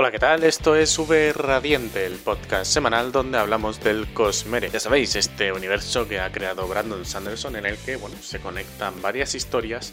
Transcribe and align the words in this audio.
Hola, 0.00 0.12
¿qué 0.12 0.20
tal? 0.20 0.44
Esto 0.44 0.76
es 0.76 0.96
V 0.96 1.32
Radiante, 1.32 2.06
el 2.06 2.18
podcast 2.18 2.72
semanal 2.72 3.10
donde 3.10 3.36
hablamos 3.36 3.82
del 3.82 4.06
Cosmere. 4.14 4.70
Ya 4.70 4.78
sabéis, 4.78 5.16
este 5.16 5.50
universo 5.50 6.06
que 6.06 6.20
ha 6.20 6.30
creado 6.30 6.68
Brandon 6.68 7.04
Sanderson 7.04 7.56
en 7.56 7.66
el 7.66 7.76
que 7.78 7.96
bueno, 7.96 8.14
se 8.22 8.38
conectan 8.38 9.02
varias 9.02 9.34
historias 9.34 9.92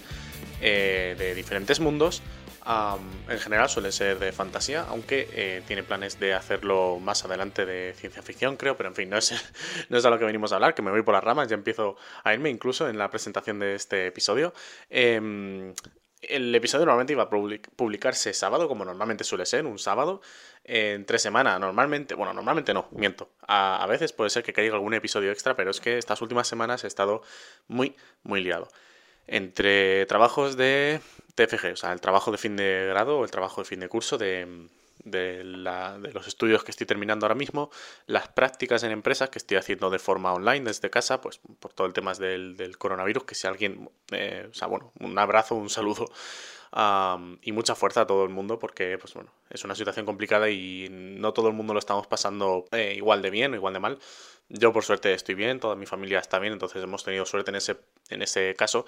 eh, 0.61 1.15
de 1.17 1.33
diferentes 1.33 1.79
mundos. 1.79 2.21
en 3.27 3.39
general 3.39 3.67
suele 3.67 3.91
ser 3.91 4.19
de 4.19 4.31
fantasía, 4.31 4.85
aunque 4.89 5.27
eh, 5.33 5.63
tiene 5.65 5.81
planes 5.81 6.19
de 6.19 6.35
hacerlo 6.35 6.99
más 6.99 7.25
adelante 7.25 7.65
de 7.65 7.95
ciencia 7.97 8.21
ficción, 8.21 8.57
creo, 8.57 8.77
pero 8.77 8.89
en 8.89 8.95
fin, 8.95 9.09
no 9.09 9.17
es, 9.17 9.33
no 9.89 9.97
es 9.97 10.05
a 10.05 10.11
lo 10.11 10.19
que 10.19 10.25
venimos 10.25 10.51
a 10.51 10.57
hablar, 10.57 10.75
que 10.75 10.83
me 10.83 10.91
voy 10.91 11.01
por 11.01 11.15
las 11.15 11.23
ramas, 11.23 11.47
ya 11.47 11.55
empiezo 11.55 11.95
a 12.23 12.31
irme 12.31 12.51
incluso 12.51 12.87
en 12.87 12.99
la 12.99 13.09
presentación 13.09 13.57
de 13.57 13.73
este 13.73 14.05
episodio. 14.05 14.53
Em, 14.87 15.73
el 16.29 16.53
episodio 16.53 16.85
normalmente 16.85 17.13
iba 17.13 17.23
a 17.23 17.29
publicarse 17.29 18.33
sábado, 18.33 18.67
como 18.67 18.85
normalmente 18.85 19.23
suele 19.23 19.45
ser, 19.45 19.65
un 19.65 19.79
sábado, 19.79 20.21
en 20.63 21.05
tres 21.05 21.21
semanas. 21.21 21.59
Normalmente, 21.59 22.15
bueno, 22.15 22.33
normalmente 22.33 22.73
no, 22.73 22.87
miento. 22.91 23.29
A, 23.47 23.85
veces 23.87 24.13
puede 24.13 24.29
ser 24.29 24.43
que 24.43 24.53
caiga 24.53 24.75
algún 24.75 24.93
episodio 24.93 25.31
extra, 25.31 25.55
pero 25.55 25.71
es 25.71 25.79
que 25.79 25.97
estas 25.97 26.21
últimas 26.21 26.47
semanas 26.47 26.83
he 26.83 26.87
estado 26.87 27.21
muy, 27.67 27.95
muy 28.23 28.41
liado. 28.41 28.67
Entre 29.27 30.05
trabajos 30.05 30.57
de 30.57 31.01
TFG, 31.35 31.73
o 31.73 31.75
sea, 31.75 31.93
el 31.93 32.01
trabajo 32.01 32.31
de 32.31 32.37
fin 32.37 32.55
de 32.55 32.87
grado 32.89 33.19
o 33.19 33.23
el 33.23 33.31
trabajo 33.31 33.61
de 33.61 33.65
fin 33.65 33.79
de 33.79 33.89
curso 33.89 34.17
de, 34.17 34.67
de, 35.05 35.43
los 35.43 36.27
estudios 36.27 36.63
que 36.63 36.71
estoy 36.71 36.85
terminando 36.85 37.25
ahora 37.25 37.35
mismo, 37.35 37.71
las 38.07 38.27
prácticas 38.27 38.83
en 38.83 38.91
empresas 38.91 39.29
que 39.29 39.39
estoy 39.39 39.57
haciendo 39.57 39.89
de 39.89 39.99
forma 39.99 40.33
online 40.33 40.65
desde 40.65 40.89
casa, 40.89 41.21
pues 41.21 41.39
por 41.59 41.71
todo 41.71 41.87
el 41.87 41.93
tema 41.93 42.13
del, 42.13 42.75
coronavirus, 42.77 43.23
que 43.23 43.35
si 43.35 43.47
alguien, 43.47 43.89
eh, 44.11 44.47
o 44.49 44.53
sea, 44.53 44.67
bueno, 44.67 44.91
un 44.99 45.17
abrazo, 45.17 45.55
un 45.55 45.69
saludo 45.69 46.07
y 47.41 47.51
mucha 47.53 47.73
fuerza 47.73 48.01
a 48.01 48.07
todo 48.07 48.23
el 48.23 48.29
mundo 48.29 48.59
porque, 48.59 48.97
pues 48.97 49.13
bueno, 49.13 49.31
es 49.49 49.63
una 49.63 49.75
situación 49.75 50.05
complicada 50.05 50.49
y 50.49 50.89
no 50.89 51.31
todo 51.31 51.47
el 51.47 51.53
mundo 51.53 51.73
lo 51.73 51.79
estamos 51.79 52.05
pasando 52.05 52.65
eh, 52.71 52.93
igual 52.97 53.21
de 53.21 53.29
bien 53.29 53.53
o 53.53 53.55
igual 53.55 53.73
de 53.73 53.79
mal. 53.79 53.99
Yo 54.49 54.71
por 54.71 54.83
suerte 54.83 55.13
estoy 55.13 55.35
bien, 55.35 55.59
toda 55.59 55.75
mi 55.75 55.85
familia 55.85 56.19
está 56.19 56.39
bien, 56.39 56.53
entonces 56.53 56.83
hemos 56.83 57.03
tenido 57.03 57.25
suerte 57.25 57.49
en 57.51 57.55
ese, 57.55 57.77
en 58.09 58.21
ese 58.21 58.53
caso 58.55 58.85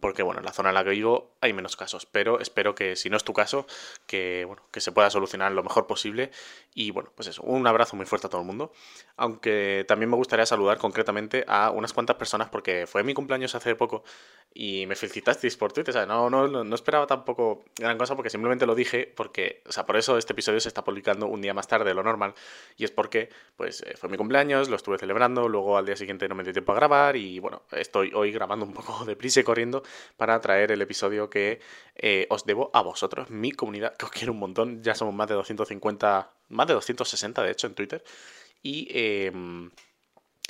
porque 0.00 0.22
bueno, 0.22 0.40
en 0.40 0.46
la 0.46 0.52
zona 0.52 0.70
en 0.70 0.74
la 0.74 0.84
que 0.84 0.90
vivo 0.90 1.32
hay 1.40 1.52
menos 1.52 1.76
casos, 1.76 2.06
pero 2.06 2.40
espero 2.40 2.74
que 2.74 2.96
si 2.96 3.10
no 3.10 3.16
es 3.16 3.24
tu 3.24 3.32
caso, 3.32 3.66
que 4.06 4.44
bueno, 4.46 4.62
que 4.70 4.80
se 4.80 4.92
pueda 4.92 5.10
solucionar 5.10 5.52
lo 5.52 5.62
mejor 5.62 5.86
posible 5.86 6.30
y 6.74 6.90
bueno, 6.90 7.10
pues 7.14 7.28
eso, 7.28 7.42
un 7.42 7.66
abrazo 7.66 7.96
muy 7.96 8.06
fuerte 8.06 8.26
a 8.26 8.30
todo 8.30 8.40
el 8.40 8.46
mundo, 8.46 8.72
aunque 9.16 9.84
también 9.86 10.10
me 10.10 10.16
gustaría 10.16 10.46
saludar 10.46 10.78
concretamente 10.78 11.44
a 11.46 11.70
unas 11.70 11.92
cuantas 11.92 12.16
personas 12.16 12.48
porque 12.48 12.86
fue 12.86 13.02
mi 13.04 13.12
cumpleaños 13.12 13.54
hace 13.54 13.74
poco 13.74 14.02
y 14.52 14.86
me 14.86 14.96
felicitasteis 14.96 15.56
por 15.56 15.72
Twitter, 15.72 15.90
o 15.90 15.98
sea, 15.98 16.06
no, 16.06 16.30
no, 16.30 16.48
no 16.48 16.74
esperaba 16.74 17.06
tampoco 17.06 17.64
gran 17.76 17.98
cosa 17.98 18.16
porque 18.16 18.30
simplemente 18.30 18.66
lo 18.66 18.74
dije 18.74 19.12
porque, 19.14 19.62
o 19.66 19.72
sea, 19.72 19.84
por 19.84 19.96
eso 19.96 20.16
este 20.16 20.32
episodio 20.32 20.60
se 20.60 20.68
está 20.68 20.82
publicando 20.82 21.26
un 21.26 21.40
día 21.40 21.54
más 21.54 21.68
tarde 21.68 21.90
de 21.90 21.94
lo 21.94 22.02
normal 22.02 22.34
y 22.76 22.84
es 22.84 22.90
porque 22.90 23.28
pues 23.56 23.82
eh, 23.82 23.94
fue 23.96 24.08
mi 24.08 24.16
cumpleaños, 24.16 24.59
lo 24.68 24.76
estuve 24.76 24.98
celebrando, 24.98 25.48
luego 25.48 25.76
al 25.76 25.86
día 25.86 25.96
siguiente 25.96 26.28
no 26.28 26.34
me 26.34 26.44
dio 26.44 26.52
tiempo 26.52 26.72
a 26.72 26.74
grabar 26.74 27.16
y 27.16 27.38
bueno, 27.38 27.62
estoy 27.72 28.12
hoy 28.14 28.32
grabando 28.32 28.66
un 28.66 28.72
poco 28.74 29.04
de 29.04 29.16
prisa 29.16 29.42
corriendo 29.42 29.82
para 30.16 30.40
traer 30.40 30.72
el 30.72 30.82
episodio 30.82 31.30
que 31.30 31.60
eh, 31.94 32.26
os 32.30 32.44
debo 32.44 32.70
a 32.74 32.82
vosotros, 32.82 33.30
mi 33.30 33.52
comunidad, 33.52 33.96
que 33.96 34.06
os 34.06 34.10
quiero 34.10 34.32
un 34.32 34.38
montón. 34.38 34.82
Ya 34.82 34.94
somos 34.94 35.14
más 35.14 35.28
de 35.28 35.34
250, 35.34 36.32
más 36.48 36.66
de 36.66 36.74
260 36.74 37.42
de 37.42 37.50
hecho 37.50 37.66
en 37.66 37.74
Twitter. 37.74 38.04
Y, 38.62 38.88
em, 38.90 39.70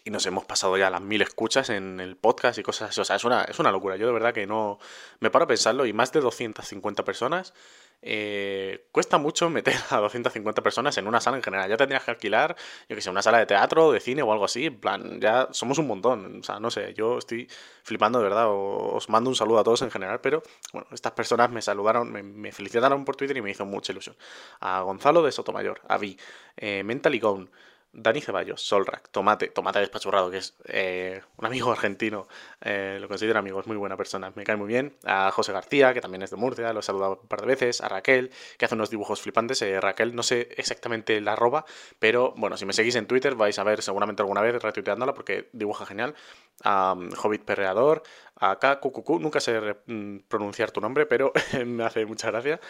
y 0.05 0.11
nos 0.11 0.25
hemos 0.27 0.45
pasado 0.45 0.77
ya 0.77 0.91
las 0.91 1.03
mil 1.03 1.23
escuchas 1.23 1.71
en 1.71 2.01
el 2.01 2.17
podcast 2.17 2.59
y 2.59 2.63
cosas 2.63 2.91
así. 2.91 3.01
O 3.01 3.05
sea, 3.05 3.17
es 3.17 3.25
una, 3.25 3.45
es 3.45 3.59
una 3.59 3.71
locura. 3.71 3.97
Yo 3.97 4.07
de 4.07 4.13
verdad 4.13 4.33
que 4.35 4.47
no 4.47 4.79
me 5.21 5.31
paro 5.31 5.45
a 5.45 5.49
pensarlo 5.49 5.87
y 5.87 5.93
más 5.93 6.13
de 6.13 6.21
250 6.21 7.05
personas 7.05 7.55
eh, 8.03 8.87
cuesta 8.93 9.19
mucho 9.19 9.51
meter 9.51 9.75
a 9.91 9.99
250 9.99 10.63
personas 10.63 10.97
en 10.99 11.07
una 11.07 11.21
sala 11.21 11.37
en 11.37 11.43
general. 11.43 11.69
Ya 11.69 11.77
tendrías 11.77 12.05
que 12.05 12.11
alquilar, 12.11 12.57
yo 12.89 12.97
que 12.97 13.03
sé, 13.03 13.11
una 13.11 13.23
sala 13.23 13.39
de 13.39 13.47
teatro, 13.47 13.93
de 13.93 14.01
cine 14.01 14.23
o 14.23 14.33
algo 14.33 14.45
así. 14.45 14.67
En 14.67 14.81
plan, 14.81 15.21
ya 15.21 15.49
somos 15.53 15.79
un 15.79 15.87
montón. 15.87 16.41
O 16.41 16.43
sea, 16.43 16.61
no 16.61 16.71
sé, 16.71 16.95
yo 16.95 17.19
estoy 17.19 17.49
flipando 17.83 18.19
de 18.19 18.25
verdad. 18.25 18.47
Os 18.49 19.09
mando 19.09 19.31
un 19.31 19.37
saludo 19.37 19.59
a 19.59 19.65
todos 19.65 19.83
en 19.83 19.91
general, 19.91 20.21
pero 20.21 20.43
bueno, 20.73 20.89
estas 20.93 21.13
personas 21.13 21.51
me 21.51 21.63
saludaron, 21.63 22.11
me, 22.11 22.53
felicitaron 22.53 23.05
por 23.05 23.17
Twitter 23.17 23.37
y 23.37 23.43
me 23.43 23.51
hizo 23.51 23.65
mucha 23.67 23.93
ilusión. 23.93 24.17
A 24.61 24.81
Gonzalo 24.83 25.23
de 25.23 25.33
Sotomayor, 25.33 25.81
a 25.89 25.99
Vi, 25.99 26.19
eh, 26.57 26.83
Mentally 26.85 27.19
Gone, 27.21 27.49
Dani 27.93 28.21
Ceballos, 28.21 28.63
Solrak, 28.63 29.09
Tomate, 29.09 29.49
Tomate 29.49 29.81
Despachurrado, 29.81 30.31
que 30.31 30.39
es 30.39 30.57
eh, 30.67 31.23
un 31.37 31.47
amigo 31.47 31.73
argentino, 31.73 32.29
eh, 32.61 32.99
lo 33.01 33.09
considero 33.09 33.39
amigo, 33.39 33.61
es 33.61 33.67
muy 33.67 33.77
buena 33.77 33.97
persona, 33.97 34.33
me 34.35 34.45
cae 34.45 34.57
muy 34.57 34.69
bien. 34.69 34.97
A 35.05 35.31
José 35.33 35.53
García, 35.53 35.93
que 35.93 36.01
también 36.01 36.23
es 36.23 36.31
de 36.31 36.37
Murcia, 36.37 36.73
lo 36.73 36.81
he 36.81 36.83
saludado 36.83 37.21
un 37.23 37.29
par 37.29 37.41
de 37.41 37.47
veces. 37.47 37.81
A 37.81 37.89
Raquel, 37.89 38.31
que 38.59 38.65
hace 38.65 38.75
unos 38.75 38.91
dibujos 38.91 39.21
flipantes. 39.21 39.61
Eh, 39.63 39.81
Raquel, 39.81 40.15
no 40.15 40.23
sé 40.23 40.49
exactamente 40.57 41.21
la 41.21 41.33
arroba, 41.33 41.65
pero 41.99 42.33
bueno, 42.37 42.57
si 42.57 42.65
me 42.67 42.73
seguís 42.73 42.95
en 42.95 43.07
Twitter 43.07 43.35
vais 43.35 43.59
a 43.59 43.65
ver 43.65 43.83
seguramente 43.83 44.23
alguna 44.23 44.41
vez 44.41 44.63
retuiteándola 44.63 45.15
porque 45.15 45.49
dibuja 45.53 45.87
genial. 45.87 46.15
A 46.63 46.93
um, 46.93 47.09
Hobbit 47.23 47.43
Perreador, 47.45 48.03
a 48.37 48.59
KQQQ, 48.59 49.21
nunca 49.21 49.41
sé 49.41 49.77
mm, 49.87 50.19
pronunciar 50.29 50.71
tu 50.71 50.81
nombre, 50.81 51.07
pero 51.07 51.33
me 51.67 51.85
hace 51.85 52.05
mucha 52.07 52.31
gracia. 52.31 52.61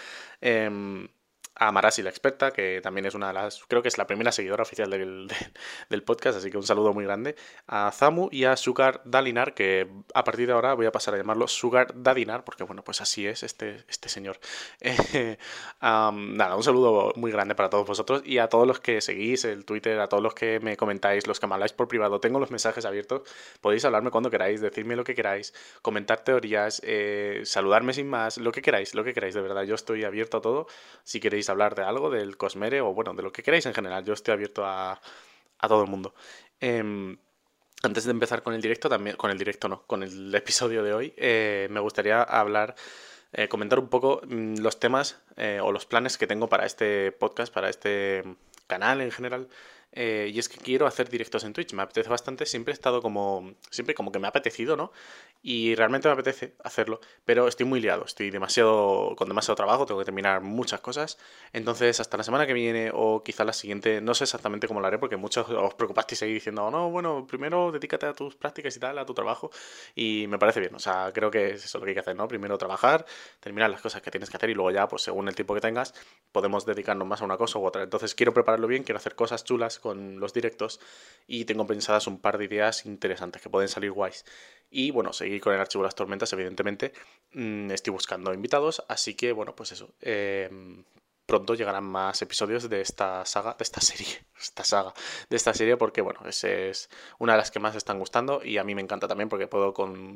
Em, 0.41 1.09
a 1.55 1.73
Marasi, 1.73 2.03
la 2.03 2.11
experta, 2.11 2.53
que 2.53 2.81
también 2.83 3.07
es 3.07 3.15
una 3.15 3.29
de 3.29 3.35
las, 3.35 3.65
creo 3.67 3.83
que 3.83 3.89
es 3.89 3.99
la 3.99 4.07
primera 4.07 4.33
seguidora 4.33 4.63
oficial 4.63 4.89
del, 4.91 5.31
del, 5.91 6.03
podcast, 6.03 6.39
así 6.39 6.51
que 6.51 6.57
un 6.57 6.63
saludo 6.63 6.93
muy 6.93 7.05
grande. 7.05 7.37
A 7.67 7.91
Zamu 7.91 8.29
y 8.33 8.45
a 8.45 8.57
Sugar 8.57 9.03
Dalinar, 9.05 9.55
que 9.55 9.89
a 10.15 10.25
partir 10.25 10.47
de 10.47 10.53
ahora 10.53 10.75
voy 10.75 10.87
a 10.87 10.93
pasar 10.93 11.15
a 11.15 11.17
llamarlo 11.19 11.49
Sugar 11.49 11.93
Dadinar, 11.95 12.45
porque 12.45 12.65
bueno, 12.65 12.83
pues 12.83 13.01
así 13.01 13.27
es 13.27 13.43
este, 13.43 13.85
este 13.89 14.09
señor. 14.09 14.39
nada, 15.81 16.57
un 16.57 16.63
saludo 16.63 17.13
muy 17.17 17.31
grande 17.31 17.55
para 17.55 17.69
todos 17.69 17.87
vosotros 17.87 18.23
y 18.25 18.39
a 18.39 18.49
todos 18.49 18.67
los 18.67 18.81
que 18.81 19.01
seguís 19.01 19.45
el 19.45 19.65
Twitter, 19.65 20.01
a 20.01 20.09
todos 20.09 20.23
los 20.23 20.35
que 20.35 20.61
me 20.61 20.77
comentáis, 20.77 21.27
los 21.27 21.41
que 21.41 21.47
me 21.47 21.55
habláis 21.55 21.73
por 21.73 21.89
privado. 21.89 22.21
Tengo 22.21 22.39
los 22.39 22.51
mensajes 22.51 22.85
abiertos, 22.85 23.23
podéis 23.61 23.85
hablarme 23.85 24.11
cuando 24.11 24.31
queráis, 24.31 24.61
decirme 24.61 24.97
lo 24.97 25.05
que 25.05 25.15
queráis, 25.15 25.53
comentar 25.83 26.21
teorías, 26.21 26.81
eh, 26.85 27.43
saludarme 27.45 27.93
sin 27.93 28.09
más, 28.09 28.39
lo 28.39 28.53
que 28.53 28.63
queráis, 28.63 28.95
lo 28.95 29.05
que 29.05 29.13
queráis, 29.13 29.35
de 29.35 29.43
verdad, 29.43 29.65
yo 29.65 29.75
estoy 29.75 30.05
abierto 30.05 30.39
a 30.39 30.41
todo. 30.41 30.67
Si 31.05 31.21
queréis 31.21 31.40
hablar 31.49 31.75
de 31.75 31.83
algo, 31.83 32.11
del 32.11 32.37
Cosmere 32.37 32.81
o 32.81 32.93
bueno, 32.93 33.15
de 33.15 33.23
lo 33.23 33.33
que 33.33 33.43
queráis 33.43 33.67
en 33.67 33.75
general. 33.75 34.05
Yo 34.05 34.13
estoy 34.13 34.35
abierto 34.35 34.65
a, 34.65 35.01
a 35.61 35.69
todo 35.69 35.83
el 35.83 35.89
mundo. 35.89 36.15
Em, 36.61 37.17
antes 37.83 38.05
de 38.05 38.11
empezar 38.11 38.43
con 38.43 38.55
el 38.55 38.61
directo, 38.61 38.89
también, 38.89 39.17
con 39.17 39.31
el 39.31 39.39
directo 39.39 39.69
no, 39.69 39.83
con 39.87 40.03
el 40.03 40.35
episodio 40.35 40.83
de 40.83 40.93
hoy, 40.93 41.15
eh, 41.17 41.69
me 41.71 41.81
gustaría 41.81 42.23
hablar, 42.23 42.75
eh, 43.33 43.49
comentar 43.49 43.79
un 43.79 43.89
poco 43.89 44.21
mm, 44.27 44.57
los 44.59 44.79
temas 44.79 45.21
eh, 45.37 45.61
o 45.63 45.73
los 45.73 45.87
planes 45.87 46.19
que 46.19 46.27
tengo 46.27 46.49
para 46.49 46.67
este 46.67 47.13
podcast, 47.13 47.53
para 47.53 47.69
este 47.71 48.25
canal 48.67 49.01
en 49.01 49.11
general. 49.11 49.49
y 49.93 50.39
es 50.39 50.49
que 50.49 50.59
quiero 50.59 50.87
hacer 50.87 51.09
directos 51.09 51.43
en 51.45 51.53
Twitch, 51.53 51.73
me 51.73 51.83
apetece 51.83 52.09
bastante, 52.09 52.47
siempre 52.47 52.73
he 52.73 52.75
estado 52.75 53.03
como, 53.03 53.55
siempre 53.71 53.95
como 53.95 54.13
que 54.13 54.21
me 54.21 54.29
ha 54.29 54.31
apetecido, 54.31 54.77
¿no? 54.77 54.93
Y 55.43 55.75
realmente 55.75 56.09
me 56.09 56.13
apetece 56.13 56.55
hacerlo, 56.63 57.01
pero 57.25 57.49
estoy 57.49 57.67
muy 57.67 57.81
liado, 57.81 58.05
estoy 58.05 58.31
demasiado 58.31 59.15
con 59.17 59.29
demasiado 59.29 59.57
trabajo, 59.57 59.87
tengo 59.87 60.01
que 60.01 60.05
terminar 60.05 60.43
muchas 60.43 60.81
cosas, 60.81 61.19
entonces 61.53 61.99
hasta 62.01 62.17
la 62.17 62.23
semana 62.23 62.47
que 62.47 62.53
viene 62.53 62.91
o 62.93 63.23
quizá 63.23 63.45
la 63.45 63.53
siguiente, 63.53 64.01
no 64.01 64.15
sé 64.15 64.25
exactamente 64.25 64.69
cómo 64.69 64.81
lo 64.81 64.87
haré 64.87 64.99
porque 64.99 65.17
muchos 65.17 65.49
os 65.49 65.75
preocupasteis 65.75 66.23
ahí 66.23 66.33
diciendo, 66.35 66.71
no, 66.71 66.91
bueno, 66.91 67.27
primero 67.27 67.73
dedícate 67.73 68.07
a 68.07 68.13
tus 68.13 68.37
prácticas 68.37 68.77
y 68.77 68.81
tal, 68.81 68.99
a 68.99 69.07
tu 69.07 69.15
trabajo 69.15 69.51
y 69.95 70.27
me 70.29 70.39
parece 70.39 70.61
bien, 70.61 70.75
o 70.75 70.79
sea, 70.79 71.11
creo 71.15 71.31
que 71.31 71.51
es 71.51 71.65
eso 71.65 71.79
lo 71.79 71.85
que 71.85 71.91
hay 71.91 71.95
que 71.95 72.01
hacer, 72.01 72.17
¿no? 72.17 72.29
Primero 72.29 72.59
trabajar, 72.59 73.07
terminar 73.41 73.71
las 73.71 73.81
cosas 73.81 74.03
que 74.03 74.11
tienes 74.11 74.29
que 74.31 74.37
hacer 74.37 74.51
y 74.51 74.55
luego 74.55 74.71
ya, 74.71 74.89
pues 74.89 75.03
según 75.03 75.29
el 75.29 75.35
tiempo 75.35 75.55
que 75.55 75.61
tengas, 75.61 75.95
podemos 76.33 76.67
dedicarnos 76.67 77.07
más 77.09 77.23
a 77.23 77.25
una 77.25 77.37
cosa 77.37 77.59
u 77.59 77.67
otra. 77.67 77.83
Entonces 77.83 78.15
quiero 78.15 78.35
prepararlo 78.35 78.67
bien, 78.67 78.83
quiero 78.85 78.99
hacer 78.99 79.15
cosas 79.15 79.45
chulas 79.45 79.79
con 79.79 80.21
los 80.21 80.33
directos 80.33 80.81
y 81.27 81.45
tengo 81.45 81.67
pensadas 81.67 82.07
un 82.07 82.21
par 82.21 82.39
de 82.39 82.45
ideas 82.45 82.87
interesantes 82.87 83.41
que 83.43 83.49
pueden 83.49 83.69
salir 83.69 83.93
guays. 83.93 84.25
Y 84.71 84.91
bueno, 84.93 85.13
seguir 85.13 85.41
con 85.41 85.53
el 85.55 85.61
archivo 85.61 85.83
de 85.83 85.89
las 85.89 85.95
tormentas, 85.95 86.33
evidentemente. 86.33 86.93
Mm, 87.33 87.71
estoy 87.73 87.93
buscando 87.93 88.33
invitados, 88.33 88.85
así 88.89 89.15
que 89.15 89.33
bueno, 89.33 89.55
pues 89.57 89.73
eso. 89.73 89.91
Em, 90.01 90.85
pronto 91.31 91.55
llegarán 91.55 91.85
más 91.85 92.21
episodios 92.23 92.69
de 92.69 92.81
esta 92.81 93.25
saga, 93.25 93.55
de 93.57 93.63
esta 93.63 93.81
serie, 93.81 94.09
esta 94.41 94.65
saga, 94.65 94.93
de 95.29 95.37
esta 95.37 95.55
serie, 95.55 95.77
porque 95.77 96.01
bueno, 96.01 96.19
esa 96.27 96.49
es 96.49 96.91
una 97.21 97.35
de 97.35 97.39
las 97.39 97.53
que 97.53 97.61
más 97.61 97.77
están 97.77 98.01
gustando 98.01 98.43
y 98.45 98.59
a 98.59 98.65
mí 98.65 98.75
me 98.75 98.83
encanta 98.83 99.07
también 99.07 99.29
porque 99.29 99.47
puedo 99.47 99.73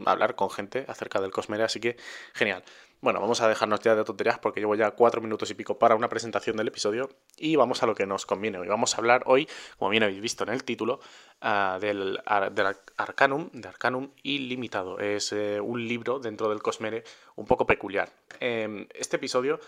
hablar 0.07 0.35
con 0.35 0.51
gente 0.51 0.85
acerca 0.89 1.21
del 1.21 1.31
Cosmere, 1.31 1.63
así 1.63 1.79
que 1.79 1.97
genial. 2.33 2.65
Bueno, 3.01 3.21
vamos 3.21 3.43
a 3.43 3.49
dejarnos 3.49 3.81
ya 3.81 3.95
de 3.95 4.03
tonterías 4.03 4.39
porque 4.41 4.61
llevo 4.61 4.75
ya 4.75 4.91
cuatro 4.93 5.21
minutos 5.21 5.51
y 5.51 5.55
pico 5.55 5.79
para 5.79 5.95
una 5.95 6.09
presentación 6.09 6.57
del 6.57 6.69
episodio 6.69 7.11
y 7.37 7.55
vamos 7.55 7.83
a 7.83 7.87
lo 7.87 7.95
que 7.95 8.07
nos 8.07 8.27
conviene 8.27 8.59
hoy. 8.59 8.67
Vamos 8.67 8.95
a 8.95 8.97
hablar 8.97 9.23
hoy, 9.27 9.47
como 9.79 9.91
bien 9.91 10.03
habéis 10.03 10.23
visto 10.23 10.43
en 10.43 10.51
el 10.51 10.65
título, 10.65 11.01
ah, 11.43 11.79
del, 11.81 12.19
Arcanum, 12.25 13.51
de 13.53 13.69
Arcanum 13.69 14.11
Ilimitado. 14.23 14.99
Es 14.99 15.33
eh, 15.33 15.61
un 15.61 15.87
libro 15.87 16.19
dentro 16.19 16.49
del 16.49 16.63
Cosmere 16.63 17.05
un 17.37 17.45
poco 17.45 17.67
peculiar. 17.67 18.11
Em, 18.41 18.89
este 18.95 19.17
episodio 19.17 19.61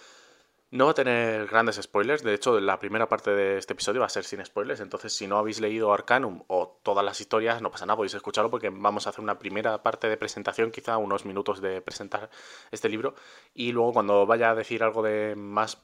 no 0.77 0.87
va 0.87 0.93
a 0.93 0.95
tener 0.95 1.47
grandes 1.47 1.77
spoilers, 1.77 2.23
de 2.23 2.35
hecho 2.35 2.61
la 2.61 2.79
primera 2.79 3.09
parte 3.09 3.31
de 3.31 3.59
este 3.59 3.73
episodio 3.73 4.01
va 4.01 4.07
a 4.07 4.11
ser 4.11 4.25
sin 4.25 4.45
spoilers, 4.45 4.81
entonces 4.81 5.13
si 5.13 5.27
no 5.27 5.39
habéis 5.39 5.61
leído 5.61 5.93
Arcanum 5.93 6.43
o 6.47 6.79
todas 6.83 7.05
las 7.05 7.21
historias, 7.21 7.63
no 7.63 7.71
pasa 7.71 7.87
nada, 7.87 7.97
podéis 7.97 8.15
escucharlo 8.15 8.51
porque 8.51 8.71
vamos 8.71 9.07
a 9.07 9.11
hacer 9.11 9.23
una 9.23 9.39
primera 9.39 9.83
parte 9.83 10.09
de 10.09 10.17
presentación, 10.17 10.71
quizá 10.71 10.97
unos 10.99 11.25
minutos 11.25 11.61
de 11.61 11.81
presentar 11.81 12.31
este 12.71 12.89
libro, 12.89 13.15
y 13.55 13.73
luego 13.73 13.93
cuando 13.95 14.27
vaya 14.27 14.51
a 14.51 14.55
decir 14.55 14.83
algo 14.83 15.03
de 15.03 15.35
más 15.37 15.79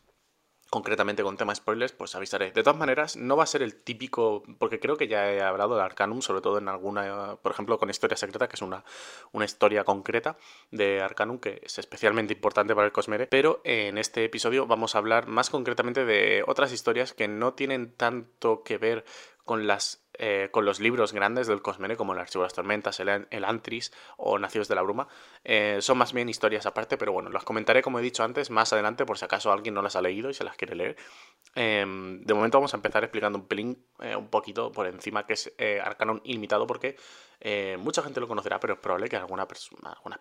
concretamente 0.73 1.23
con 1.23 1.37
tema 1.37 1.55
spoilers, 1.55 1.93
pues 1.93 2.15
avisaré. 2.15 2.51
De 2.51 2.63
todas 2.63 2.79
maneras, 2.79 3.19
no 3.19 3.37
va 3.37 3.43
a 3.43 3.47
ser 3.47 3.63
el 3.63 3.75
típico, 3.75 4.43
porque 4.59 4.81
creo 4.81 4.97
que 4.97 5.07
ya 5.07 5.31
he 5.31 5.43
hablado 5.43 5.77
de 5.77 5.83
Arcanum, 5.83 6.23
sobre 6.23 6.41
todo 6.41 6.57
en 6.57 6.67
alguna, 6.67 7.37
por 7.43 7.53
ejemplo, 7.53 7.79
con 7.79 7.91
Historia 7.91 8.17
Secreta, 8.17 8.49
que 8.49 8.57
es 8.57 8.63
una, 8.63 8.83
una 9.33 9.45
historia 9.45 9.85
concreta 9.85 10.39
de 10.71 11.03
Arcanum, 11.03 11.41
que 11.41 11.61
es 11.63 11.79
especialmente 11.79 12.33
importante 12.33 12.75
para 12.75 12.87
el 12.87 12.93
Cosmere, 12.93 13.27
pero 13.27 13.61
en 13.65 13.99
este 13.99 14.25
episodio 14.25 14.67
vamos 14.67 14.95
a 14.95 14.99
hablar 14.99 15.27
más 15.27 15.51
concretamente 15.51 16.07
de 16.07 16.43
otras 16.47 16.73
historias 16.73 17.13
que 17.13 17.29
no 17.29 17.53
tienen 17.53 17.93
tanto 17.93 18.63
que 18.63 18.79
ver 18.79 19.05
con 19.45 19.67
las 19.67 20.03
eh, 20.25 20.51
con 20.53 20.65
los 20.65 20.79
libros 20.79 21.13
grandes 21.13 21.49
del 21.49 21.63
Cosmere, 21.63 21.97
como 21.97 22.13
el 22.13 22.21
Archivo 22.21 22.45
de 22.45 22.47
las 22.47 22.55
Tormentas, 22.55 23.01
el, 23.01 23.45
Antris 23.45 23.93
o 24.17 24.39
Nacidos 24.39 24.69
de 24.69 24.77
la 24.77 24.83
Bruma. 24.83 25.09
Eh, 25.43 25.79
son 25.81 25.99
más 25.99 26.13
bien 26.13 26.29
historias 26.29 26.65
aparte, 26.65 26.97
pero 26.97 27.11
bueno, 27.11 27.29
las 27.29 27.43
comentaré, 27.43 27.83
como 27.83 27.99
he 27.99 28.03
dicho 28.03 28.23
antes, 28.23 28.49
más 28.49 28.73
adelante, 28.73 29.05
por 29.05 29.19
si 29.19 29.25
acaso 29.25 29.51
alguien 29.51 29.75
no 29.75 29.83
las 29.83 29.97
ha 29.97 30.01
leído 30.01 30.31
y 30.31 30.35
se 30.35 30.45
las 30.45 30.57
quiere 30.57 30.77
leer. 30.77 30.97
Em, 31.57 32.23
de 32.23 32.35
momento 32.35 32.59
vamos 32.59 32.73
a 32.73 32.77
empezar 32.77 33.03
explicando 33.03 33.37
un 33.37 33.49
pelín, 33.49 33.85
eh, 33.99 34.15
un 34.15 34.29
poquito 34.29 34.71
por 34.71 34.87
encima, 34.87 35.27
que 35.27 35.33
es 35.33 35.53
Arcanon 35.83 36.21
Ilimitado, 36.23 36.69
porque 36.69 36.97
mucha 37.79 38.05
gente 38.05 38.21
lo 38.21 38.29
conocerá, 38.29 38.61
pero 38.61 38.75
es 38.75 38.79
probable 38.79 39.09
que 39.09 39.17
algunas 39.17 39.49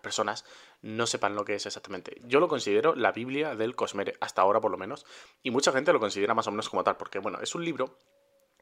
personas 0.02 0.44
no 0.80 1.06
sepan 1.06 1.36
lo 1.36 1.44
que 1.44 1.54
es 1.54 1.66
exactamente. 1.66 2.20
Yo 2.24 2.40
lo 2.40 2.48
considero 2.48 2.96
la 2.96 3.12
Biblia 3.12 3.54
del 3.54 3.76
Cosmere, 3.76 4.14
hasta 4.20 4.42
ahora 4.42 4.60
por 4.60 4.72
lo 4.72 4.78
menos, 4.78 5.06
y 5.44 5.52
mucha 5.52 5.70
gente 5.70 5.92
lo 5.92 6.00
considera 6.00 6.34
más 6.34 6.48
o 6.48 6.50
menos 6.50 6.68
como 6.68 6.82
tal, 6.82 6.96
porque 6.96 7.20
bueno, 7.20 7.38
es 7.40 7.54
un 7.54 7.64
libro 7.64 7.96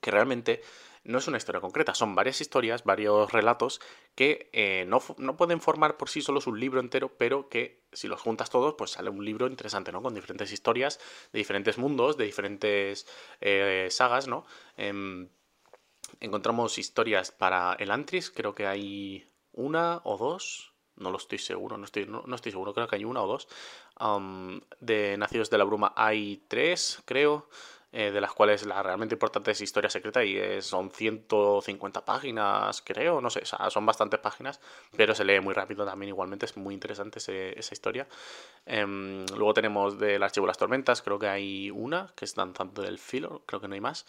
que 0.00 0.11
realmente 0.11 0.62
no 1.02 1.19
es 1.19 1.29
una 1.29 1.38
historia 1.38 1.61
concreta, 1.61 1.94
son 1.94 2.14
varias 2.14 2.41
historias, 2.41 2.85
varios 2.85 3.32
relatos 3.32 3.81
que 4.14 4.50
eh, 4.52 4.85
no, 4.87 5.00
pueden 5.37 5.61
formar 5.61 5.97
por 5.97 6.11
sí 6.11 6.20
solos 6.20 6.47
un 6.47 6.61
libro 6.61 6.81
entero, 6.81 7.17
pero 7.17 7.49
que 7.49 7.85
si 7.93 8.06
los 8.06 8.20
juntas 8.20 8.50
todos, 8.50 8.75
pues 8.76 8.93
sale 8.93 9.08
un 9.08 9.25
libro 9.25 9.47
interesante, 9.47 9.93
¿no? 9.93 10.02
Con 10.02 10.14
diferentes 10.14 10.52
historias 10.52 11.00
de 11.32 11.38
diferentes 11.38 11.79
mundos, 11.79 12.17
de 12.17 12.25
diferentes 12.25 13.06
eh, 13.41 13.88
sagas, 13.91 14.29
¿no? 14.29 14.44
Em, 14.76 15.29
encontramos 16.20 16.76
historias 16.79 17.32
para 17.32 17.75
el 17.79 17.91
Antris, 17.91 18.31
creo 18.31 18.55
que 18.55 18.67
hay 18.67 19.26
una 19.52 20.02
o 20.05 20.19
dos, 20.19 20.75
no 20.97 21.11
lo 21.11 21.17
estoy 21.17 21.38
seguro, 21.38 21.79
no 21.79 21.85
estoy, 21.85 22.06
no, 22.06 22.35
estoy 22.35 22.52
seguro, 22.52 22.75
creo 22.75 22.87
que 22.87 22.97
hay 22.97 23.05
una 23.05 23.23
o 23.23 23.26
dos. 23.26 23.49
de 24.81 25.17
Nacidos 25.17 25.50
de 25.50 25.58
la 25.58 25.64
Bruma 25.64 25.93
hay 25.97 26.44
tres, 26.49 27.02
creo. 27.06 27.49
Eh, 27.92 28.12
de 28.12 28.20
las 28.20 28.32
cuales 28.32 28.64
la 28.66 28.81
realmente 28.84 29.16
importante 29.16 29.50
es 29.50 29.60
Historia 29.60 29.90
Secreta 29.90 30.22
y 30.22 30.62
son 30.62 30.92
150 30.92 32.04
páginas, 32.04 32.82
creo, 32.82 33.20
no 33.20 33.31
sé, 33.31 33.42
son 33.44 33.84
bastantes 33.84 34.20
páginas, 34.20 34.60
pero 34.96 35.12
se 35.12 35.25
lee 35.25 35.40
muy 35.40 35.54
rápido 35.54 35.84
también, 35.84 36.10
igualmente 36.10 36.46
es 36.46 36.56
muy 36.56 36.72
interesante 36.72 37.19
esa 37.19 37.75
historia. 37.75 38.06
Em, 38.64 39.26
luego 39.37 39.54
tenemos 39.54 39.98
del 39.98 40.22
Archivo 40.22 40.46
de 40.46 40.50
las 40.50 40.58
Tormentas, 40.58 41.02
creo 41.02 41.19
que 41.19 41.26
hay 41.26 41.70
una, 41.72 42.12
que 42.14 42.26
es 42.26 42.34
tanto 42.34 42.81
del 42.81 42.98
filo, 43.00 43.42
creo 43.44 43.60
que 43.60 43.66
no 43.66 43.75
hay 43.75 43.81
más. 43.81 44.06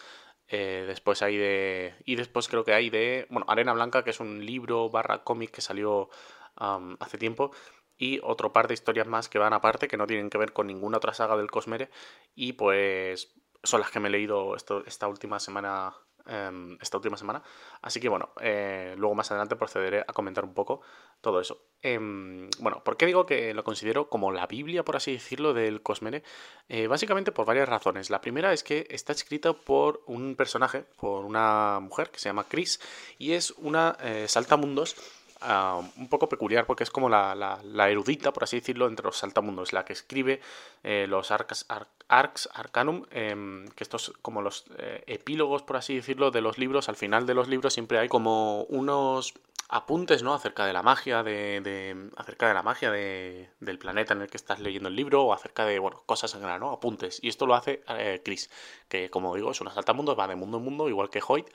Eh, 0.48 0.84
después 0.86 1.22
hay 1.22 1.38
de. 1.38 1.96
Y 2.06 2.16
después 2.16 2.48
creo 2.50 2.66
que 2.66 2.74
hay 2.74 2.90
de. 2.90 3.26
Bueno, 3.30 3.46
Arena 3.50 3.74
Blanca, 3.74 4.04
que 4.04 4.10
es 4.10 4.20
un 4.20 4.46
libro 4.46 4.90
barra 4.90 5.24
cómic 5.24 5.52
que 5.52 5.62
salió 5.62 6.10
hace 6.58 7.18
tiempo. 7.18 7.52
Y 7.98 8.20
otro 8.24 8.52
par 8.52 8.68
de 8.68 8.74
historias 8.74 9.08
más 9.08 9.30
que 9.30 9.40
van 9.40 9.54
aparte, 9.54 9.88
que 9.88 9.98
no 9.98 10.08
tienen 10.08 10.30
que 10.30 10.38
ver 10.38 10.54
con 10.54 10.68
ninguna 10.68 10.98
otra 10.98 11.14
saga 11.14 11.38
del 11.38 11.50
Cosmere. 11.52 11.90
Y 12.36 12.54
pues 12.54 13.34
son 13.64 13.82
las 13.82 13.92
que 13.92 14.00
me 14.00 14.08
he 14.08 14.12
leído 14.12 14.56
esto, 14.56 14.84
esta 14.86 15.08
última 15.08 15.40
semana. 15.40 15.94
Em, 16.28 16.78
esta 16.80 16.98
última 16.98 17.18
semana. 17.18 17.42
Así 17.82 18.00
que 18.00 18.08
bueno, 18.08 18.30
eh, 18.42 18.94
luego 18.98 19.16
más 19.16 19.32
adelante 19.32 19.56
procederé 19.56 20.02
a 20.02 20.14
comentar 20.14 20.46
un 20.46 20.54
poco 20.54 20.82
todo 21.20 21.42
eso. 21.42 21.66
Em, 21.82 22.48
bueno, 22.60 22.84
¿por 22.84 22.96
qué 22.96 23.08
digo 23.08 23.26
que 23.26 23.54
lo 23.54 23.64
considero 23.64 24.08
como 24.08 24.32
la 24.32 24.46
Biblia, 24.46 24.86
por 24.86 24.96
así 24.96 25.14
decirlo, 25.14 25.54
del 25.54 25.82
Cosmere? 25.82 26.24
Eh, 26.70 26.88
básicamente 26.88 27.32
por 27.32 27.46
varias 27.46 27.68
razones. 27.68 28.10
La 28.10 28.22
primera 28.22 28.54
es 28.54 28.64
que 28.64 28.86
está 28.90 29.14
escrito 29.14 29.62
por 29.62 30.04
un 30.06 30.36
personaje, 30.36 30.86
por 30.98 31.26
una 31.26 31.80
mujer 31.82 32.12
que 32.12 32.20
se 32.20 32.30
llama 32.30 32.46
Chris, 32.48 32.80
y 33.18 33.34
es 33.34 33.52
una 33.58 33.98
eh, 34.02 34.28
saltamundos 34.28 34.96
Un 35.42 36.08
poco 36.08 36.30
peculiar 36.30 36.68
porque 36.68 36.84
es 36.84 36.92
como 36.92 37.10
la, 37.10 37.34
la, 37.36 37.90
erudita, 37.90 38.32
por 38.32 38.44
así 38.44 38.58
decirlo, 38.58 38.88
entre 38.88 39.06
los 39.06 39.18
saltamundos, 39.18 39.74
la 39.74 39.84
que 39.86 39.94
escribe 39.94 40.40
eh, 40.84 41.08
los 41.08 41.32
arcs, 41.32 41.66
arcs 42.08 42.48
arcanum, 42.54 43.06
em, 43.10 43.68
que 43.70 43.84
estos 43.84 44.14
como 44.22 44.44
los 44.44 44.66
eh, 44.78 45.04
epílogos, 45.08 45.64
por 45.64 45.78
así 45.78 45.96
decirlo, 45.96 46.30
de 46.30 46.42
los 46.42 46.60
libros. 46.60 46.90
Al 46.90 46.96
final 46.96 47.26
de 47.26 47.34
los 47.34 47.48
libros 47.48 47.74
siempre 47.74 47.98
hay 47.98 48.08
como 48.08 48.64
unos 48.66 49.34
apuntes, 49.72 50.22
¿no? 50.22 50.34
Acerca 50.36 50.66
de 50.66 50.74
la 50.74 50.84
magia, 50.84 51.24
de, 51.24 52.10
acerca 52.18 52.48
de 52.48 52.54
la 52.54 52.62
magia 52.62 52.92
de, 52.92 53.50
del 53.62 53.80
planeta 53.80 54.14
en 54.14 54.22
el 54.22 54.30
que 54.30 54.38
estás 54.38 54.60
leyendo 54.60 54.90
el 54.90 54.96
libro 54.96 55.24
o 55.24 55.34
acerca 55.34 55.66
de, 55.66 55.80
bueno, 55.80 56.04
cosas 56.06 56.34
en 56.36 56.42
general, 56.42 56.60
¿no? 56.60 56.72
Apuntes. 56.72 57.20
Y 57.24 57.30
esto 57.30 57.48
lo 57.48 57.56
hace 57.56 57.82
eh, 57.88 58.22
Chris, 58.24 58.52
que 58.90 59.10
como 59.10 59.34
digo, 59.36 59.50
es 59.52 59.62
una 59.62 59.72
saltamundos, 59.72 60.20
va 60.20 60.28
de 60.28 60.36
mundo 60.36 60.58
en 60.58 60.66
mundo, 60.66 60.90
igual 60.90 61.10
que 61.10 61.22
Hoyt 61.26 61.48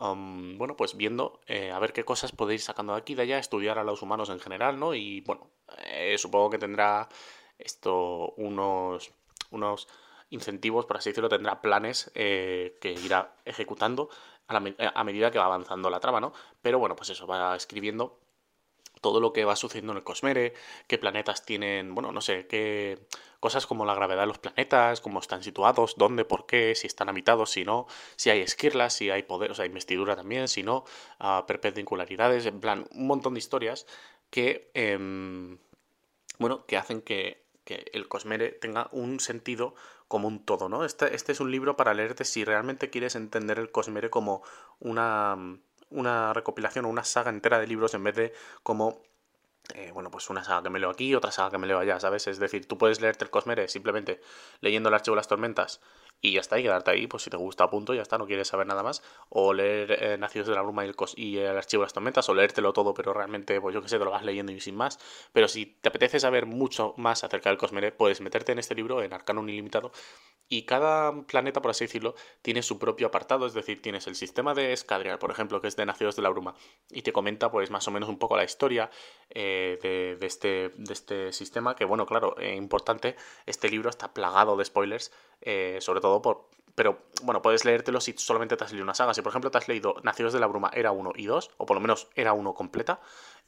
bueno, 0.00 0.76
pues 0.76 0.96
viendo 0.96 1.40
eh, 1.46 1.70
a 1.70 1.78
ver 1.78 1.92
qué 1.92 2.04
cosas 2.04 2.32
podéis 2.32 2.64
sacando 2.64 2.94
de 2.94 3.00
aquí 3.00 3.14
de 3.14 3.22
allá, 3.22 3.38
estudiar 3.38 3.78
a 3.78 3.84
los 3.84 4.00
humanos 4.02 4.30
en 4.30 4.40
general, 4.40 4.78
¿no? 4.78 4.94
Y 4.94 5.20
bueno, 5.20 5.50
eh, 5.86 6.16
supongo 6.18 6.50
que 6.50 6.58
tendrá 6.58 7.08
esto 7.58 8.32
unos, 8.36 9.12
unos 9.50 9.88
incentivos, 10.30 10.86
por 10.86 10.96
así 10.96 11.10
decirlo, 11.10 11.28
tendrá 11.28 11.60
planes 11.60 12.10
eh, 12.14 12.78
que 12.80 12.92
irá 12.92 13.36
ejecutando 13.44 14.08
a, 14.48 14.56
a 14.94 15.04
medida 15.04 15.30
que 15.30 15.38
va 15.38 15.44
avanzando 15.44 15.90
la 15.90 16.00
trama, 16.00 16.20
¿no? 16.20 16.32
Pero 16.62 16.78
bueno, 16.78 16.96
pues 16.96 17.10
eso, 17.10 17.26
va 17.26 17.54
escribiendo 17.54 18.19
todo 19.00 19.20
lo 19.20 19.32
que 19.32 19.44
va 19.44 19.56
sucediendo 19.56 19.92
en 19.92 19.98
el 19.98 20.04
Cosmere, 20.04 20.54
qué 20.86 20.98
planetas 20.98 21.44
tienen, 21.44 21.94
bueno, 21.94 22.12
no 22.12 22.20
sé, 22.20 22.46
qué 22.46 22.98
cosas 23.40 23.66
como 23.66 23.84
la 23.86 23.94
gravedad 23.94 24.22
de 24.22 24.26
los 24.26 24.38
planetas, 24.38 25.00
cómo 25.00 25.20
están 25.20 25.42
situados, 25.42 25.94
dónde, 25.96 26.24
por 26.24 26.46
qué, 26.46 26.74
si 26.74 26.86
están 26.86 27.08
habitados, 27.08 27.50
si 27.50 27.64
no, 27.64 27.86
si 28.16 28.30
hay 28.30 28.40
esquirlas, 28.40 28.92
si 28.92 29.10
hay 29.10 29.22
poder, 29.22 29.50
o 29.50 29.54
sea, 29.54 29.64
investidura 29.64 30.14
también, 30.16 30.48
si 30.48 30.62
no, 30.62 30.84
uh, 31.20 31.46
perpendicularidades, 31.46 32.46
en 32.46 32.60
plan, 32.60 32.86
un 32.92 33.06
montón 33.06 33.34
de 33.34 33.38
historias 33.38 33.86
que, 34.30 34.70
em, 34.74 35.58
bueno, 36.38 36.66
que 36.66 36.76
hacen 36.76 37.00
que, 37.00 37.44
que, 37.64 37.90
el 37.92 38.08
Cosmere 38.08 38.50
tenga 38.50 38.88
un 38.92 39.20
sentido 39.20 39.74
como 40.08 40.28
un 40.28 40.44
todo, 40.44 40.68
¿no? 40.68 40.84
Este, 40.84 41.14
este 41.14 41.32
es 41.32 41.40
un 41.40 41.50
libro 41.50 41.76
para 41.76 41.94
leerte 41.94 42.24
si 42.24 42.44
realmente 42.44 42.90
quieres 42.90 43.14
entender 43.14 43.58
el 43.58 43.70
Cosmere 43.70 44.10
como 44.10 44.42
una 44.80 45.60
una 45.90 46.32
recopilación 46.32 46.84
o 46.84 46.88
una 46.88 47.04
saga 47.04 47.30
entera 47.30 47.58
de 47.58 47.66
libros 47.66 47.94
en 47.94 48.04
vez 48.04 48.16
de 48.16 48.32
como 48.62 49.02
eh, 49.74 49.90
bueno, 49.92 50.10
pues 50.10 50.30
una 50.30 50.42
saga 50.42 50.62
que 50.62 50.70
me 50.70 50.78
leo 50.78 50.90
aquí, 50.90 51.14
otra 51.14 51.30
saga 51.30 51.50
que 51.50 51.58
me 51.58 51.66
leo 51.66 51.78
allá, 51.78 52.00
¿sabes? 52.00 52.26
Es 52.26 52.38
decir, 52.38 52.66
tú 52.66 52.78
puedes 52.78 53.00
leerte 53.00 53.24
el 53.24 53.30
Cosmere 53.30 53.68
simplemente 53.68 54.20
leyendo 54.60 54.88
el 54.88 54.94
archivo 54.94 55.14
de 55.14 55.18
las 55.20 55.28
tormentas 55.28 55.80
y 56.20 56.32
ya 56.32 56.40
está, 56.40 56.58
y 56.58 56.62
quedarte 56.62 56.90
ahí, 56.90 57.06
pues 57.06 57.22
si 57.22 57.30
te 57.30 57.36
gusta 57.36 57.70
punto, 57.70 57.94
ya 57.94 58.02
está, 58.02 58.18
no 58.18 58.26
quieres 58.26 58.48
saber 58.48 58.66
nada 58.66 58.82
más. 58.82 59.02
O 59.28 59.52
leer 59.54 59.92
eh, 59.92 60.18
Nacidos 60.18 60.48
de 60.48 60.54
la 60.54 60.62
Bruma 60.62 60.84
y 60.84 60.88
el, 60.88 60.94
y 61.16 61.38
el 61.38 61.56
archivo 61.56 61.82
de 61.82 61.86
las 61.86 61.92
tormentas, 61.92 62.28
o 62.28 62.34
leértelo 62.34 62.72
todo, 62.72 62.92
pero 62.92 63.12
realmente, 63.14 63.60
pues 63.60 63.74
yo 63.74 63.82
que 63.82 63.88
sé, 63.88 63.98
te 63.98 64.04
lo 64.04 64.10
vas 64.10 64.24
leyendo 64.24 64.52
y 64.52 64.60
sin 64.60 64.76
más. 64.76 64.98
Pero 65.32 65.48
si 65.48 65.66
te 65.66 65.88
apetece 65.88 66.20
saber 66.20 66.46
mucho 66.46 66.94
más 66.96 67.24
acerca 67.24 67.48
del 67.48 67.58
Cosmere, 67.58 67.92
puedes 67.92 68.20
meterte 68.20 68.52
en 68.52 68.58
este 68.58 68.74
libro, 68.74 69.02
en 69.02 69.12
Arcanum 69.12 69.48
Ilimitado, 69.48 69.92
y 70.52 70.64
cada 70.64 71.22
planeta, 71.26 71.62
por 71.62 71.70
así 71.70 71.84
decirlo, 71.84 72.16
tiene 72.42 72.62
su 72.62 72.76
propio 72.80 73.06
apartado, 73.06 73.46
es 73.46 73.54
decir, 73.54 73.80
tienes 73.80 74.08
el 74.08 74.16
sistema 74.16 74.52
de 74.52 74.72
Escadrial, 74.72 75.20
por 75.20 75.30
ejemplo, 75.30 75.60
que 75.60 75.68
es 75.68 75.76
de 75.76 75.86
Nacidos 75.86 76.16
de 76.16 76.22
la 76.22 76.28
Bruma, 76.28 76.56
y 76.90 77.02
te 77.02 77.12
comenta 77.12 77.52
pues 77.52 77.70
más 77.70 77.86
o 77.86 77.92
menos 77.92 78.08
un 78.08 78.18
poco 78.18 78.36
la 78.36 78.42
historia 78.42 78.90
eh, 79.30 79.78
de, 79.80 80.26
este, 80.26 80.70
de 80.70 80.92
este 80.92 81.32
sistema, 81.32 81.76
que 81.76 81.84
bueno, 81.84 82.04
claro, 82.04 82.36
es 82.36 82.56
importante, 82.56 83.14
este 83.46 83.68
libro 83.68 83.90
está 83.90 84.12
plagado 84.12 84.56
de 84.56 84.64
spoilers, 84.64 85.12
eh, 85.40 85.78
sobre 85.80 86.00
todo 86.00 86.09
Pero 86.74 86.98
bueno, 87.22 87.42
puedes 87.42 87.64
leértelo 87.64 88.00
si 88.00 88.14
solamente 88.16 88.56
te 88.56 88.64
has 88.64 88.72
leído 88.72 88.84
una 88.84 88.94
saga. 88.94 89.12
Si 89.14 89.22
por 89.22 89.30
ejemplo 89.30 89.50
te 89.50 89.58
has 89.58 89.68
leído 89.68 89.96
Nacidos 90.02 90.32
de 90.32 90.40
la 90.40 90.46
Bruma 90.46 90.70
era 90.72 90.92
1 90.92 91.12
y 91.16 91.26
2, 91.26 91.50
o 91.58 91.66
por 91.66 91.76
lo 91.76 91.80
menos 91.80 92.08
era 92.14 92.32
1 92.32 92.54
completa, 92.54 93.00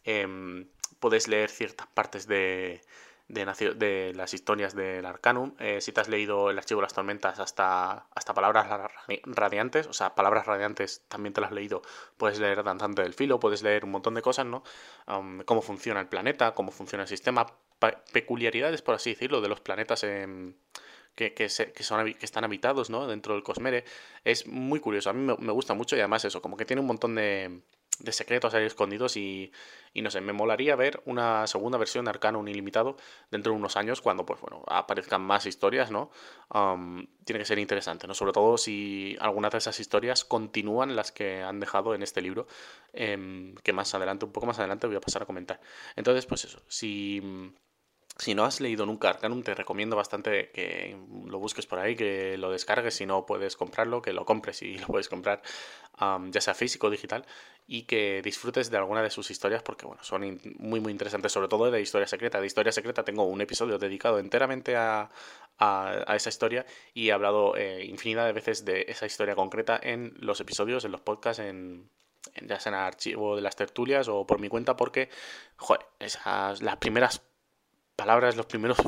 em, 0.04 0.68
puedes 1.00 1.28
leer 1.28 1.50
ciertas 1.50 1.86
partes 1.86 2.26
de, 2.26 2.82
de, 3.28 3.74
de 3.76 4.12
las 4.14 4.34
historias 4.34 4.74
del 4.74 5.06
Arcanum. 5.06 5.54
Eh, 5.58 5.80
si 5.80 5.92
te 5.92 6.00
has 6.00 6.08
leído 6.08 6.50
el 6.50 6.58
archivo 6.58 6.80
de 6.80 6.82
las 6.82 6.92
tormentas 6.92 7.38
hasta, 7.40 8.06
hasta 8.14 8.34
palabras 8.34 8.68
radiantes, 9.24 9.86
o 9.86 9.92
sea, 9.92 10.14
palabras 10.14 10.46
radiantes 10.46 11.02
también 11.08 11.32
te 11.32 11.40
las 11.40 11.48
has 11.48 11.54
leído, 11.54 11.82
puedes 12.18 12.38
leer 12.38 12.62
Danzante 12.62 13.02
del 13.02 13.14
Filo, 13.14 13.40
puedes 13.40 13.62
leer 13.62 13.84
un 13.84 13.92
montón 13.92 14.14
de 14.14 14.22
cosas, 14.22 14.46
¿no? 14.46 14.62
cómo 15.46 15.62
funciona 15.62 16.00
el 16.00 16.08
planeta, 16.08 16.54
cómo 16.54 16.70
funciona 16.70 17.02
el 17.02 17.08
sistema, 17.08 17.46
peculiaridades, 18.12 18.82
por 18.82 18.94
así 18.94 19.10
decirlo, 19.10 19.40
de 19.40 19.48
los 19.48 19.60
planetas 19.60 20.04
en 20.04 20.56
que, 21.14 21.34
que, 21.34 21.48
son, 21.48 22.14
que 22.14 22.24
están 22.24 22.44
habitados 22.44 22.90
¿no? 22.90 23.06
dentro 23.06 23.34
del 23.34 23.42
Cosmere. 23.42 23.84
Es 24.24 24.46
muy 24.46 24.80
curioso, 24.80 25.10
a 25.10 25.12
mí 25.12 25.34
me, 25.38 25.52
gusta 25.52 25.74
mucho 25.74 25.96
y 25.96 26.00
además 26.00 26.24
eso, 26.24 26.40
como 26.42 26.56
que 26.56 26.64
tiene 26.64 26.80
un 26.80 26.86
montón 26.86 27.14
de, 27.14 27.62
de 27.98 28.12
secretos 28.12 28.54
ahí 28.54 28.64
escondidos 28.64 29.16
y, 29.16 29.52
y, 29.92 30.02
no 30.02 30.10
sé, 30.10 30.20
me 30.20 30.32
molaría 30.32 30.74
ver 30.76 31.02
una 31.04 31.46
segunda 31.46 31.78
versión 31.78 32.04
de 32.04 32.10
Arcanum 32.10 32.46
Ilimitado 32.48 32.96
dentro 33.30 33.52
de 33.52 33.58
unos 33.58 33.76
años 33.76 34.00
cuando, 34.00 34.24
pues 34.24 34.40
bueno, 34.40 34.62
aparezcan 34.66 35.22
más 35.22 35.46
historias, 35.46 35.90
¿no? 35.90 36.10
tiene 37.24 37.38
que 37.38 37.46
ser 37.46 37.58
interesante, 37.58 38.06
¿no? 38.06 38.12
Sobre 38.12 38.32
todo 38.32 38.58
si 38.58 39.16
algunas 39.20 39.52
de 39.52 39.58
esas 39.58 39.80
historias 39.80 40.24
continúan 40.24 40.96
las 40.96 41.12
que 41.12 41.42
han 41.42 41.60
dejado 41.60 41.94
en 41.94 42.02
este 42.02 42.20
libro, 42.20 42.46
em, 42.92 43.54
que 43.62 43.72
más 43.72 43.94
adelante, 43.94 44.26
un 44.26 44.32
poco 44.32 44.46
más 44.46 44.58
adelante 44.58 44.86
voy 44.86 44.96
a 44.96 45.00
pasar 45.00 45.22
a 45.22 45.26
comentar. 45.26 45.60
Entonces, 45.96 46.26
pues 46.26 46.44
eso, 46.44 46.60
si 46.68 47.22
Si 48.18 48.34
no 48.34 48.44
has 48.44 48.60
leído 48.60 48.84
nunca 48.84 49.08
Arcanum, 49.08 49.42
te 49.42 49.54
recomiendo 49.54 49.96
bastante 49.96 50.50
que 50.50 50.96
lo 51.26 51.38
busques 51.38 51.66
por 51.66 51.78
ahí, 51.78 51.96
que 51.96 52.36
lo 52.36 52.50
descargues. 52.50 52.94
Si 52.94 53.06
no 53.06 53.24
puedes 53.24 53.56
comprarlo, 53.56 54.02
que 54.02 54.12
lo 54.12 54.26
compres 54.26 54.62
y 54.62 54.76
lo 54.78 54.86
puedes 54.86 55.08
comprar, 55.08 55.42
ya 55.98 56.40
sea 56.40 56.54
físico 56.54 56.88
o 56.88 56.90
digital, 56.90 57.24
y 57.66 57.82
que 57.84 58.20
disfrutes 58.22 58.70
de 58.70 58.76
alguna 58.76 59.02
de 59.02 59.10
sus 59.10 59.30
historias, 59.30 59.62
porque 59.62 59.86
bueno, 59.86 60.02
son 60.04 60.40
muy, 60.58 60.80
muy 60.80 60.92
interesantes, 60.92 61.32
sobre 61.32 61.48
todo 61.48 61.70
de 61.70 61.80
Historia 61.80 62.06
Secreta. 62.06 62.40
De 62.40 62.46
Historia 62.46 62.70
Secreta 62.70 63.02
tengo 63.02 63.24
un 63.24 63.40
episodio 63.40 63.78
dedicado 63.78 64.18
enteramente 64.18 64.76
a, 64.76 65.10
a, 65.58 66.14
esa 66.14 66.28
historia 66.28 66.66
y 66.92 67.08
he 67.08 67.12
hablado 67.12 67.56
eh, 67.56 67.84
infinidad 67.84 68.26
de 68.26 68.32
veces 68.32 68.64
de 68.64 68.84
esa 68.88 69.06
historia 69.06 69.34
concreta 69.34 69.78
en 69.82 70.14
los 70.18 70.40
episodios, 70.40 70.84
en 70.84 70.92
los 70.92 71.00
podcasts, 71.00 71.40
en, 71.40 71.88
ya 72.42 72.60
sea 72.60 72.70
en 72.72 72.78
el 72.78 72.84
archivo 72.84 73.36
de 73.36 73.42
las 73.42 73.56
tertulias 73.56 74.08
o 74.08 74.26
por 74.26 74.38
mi 74.38 74.48
cuenta, 74.48 74.76
porque, 74.76 75.08
joder, 75.56 75.86
esas, 75.98 76.62
las 76.62 76.76
primeras 76.76 77.22
palabras, 78.02 78.36
los 78.36 78.46
primeros 78.46 78.78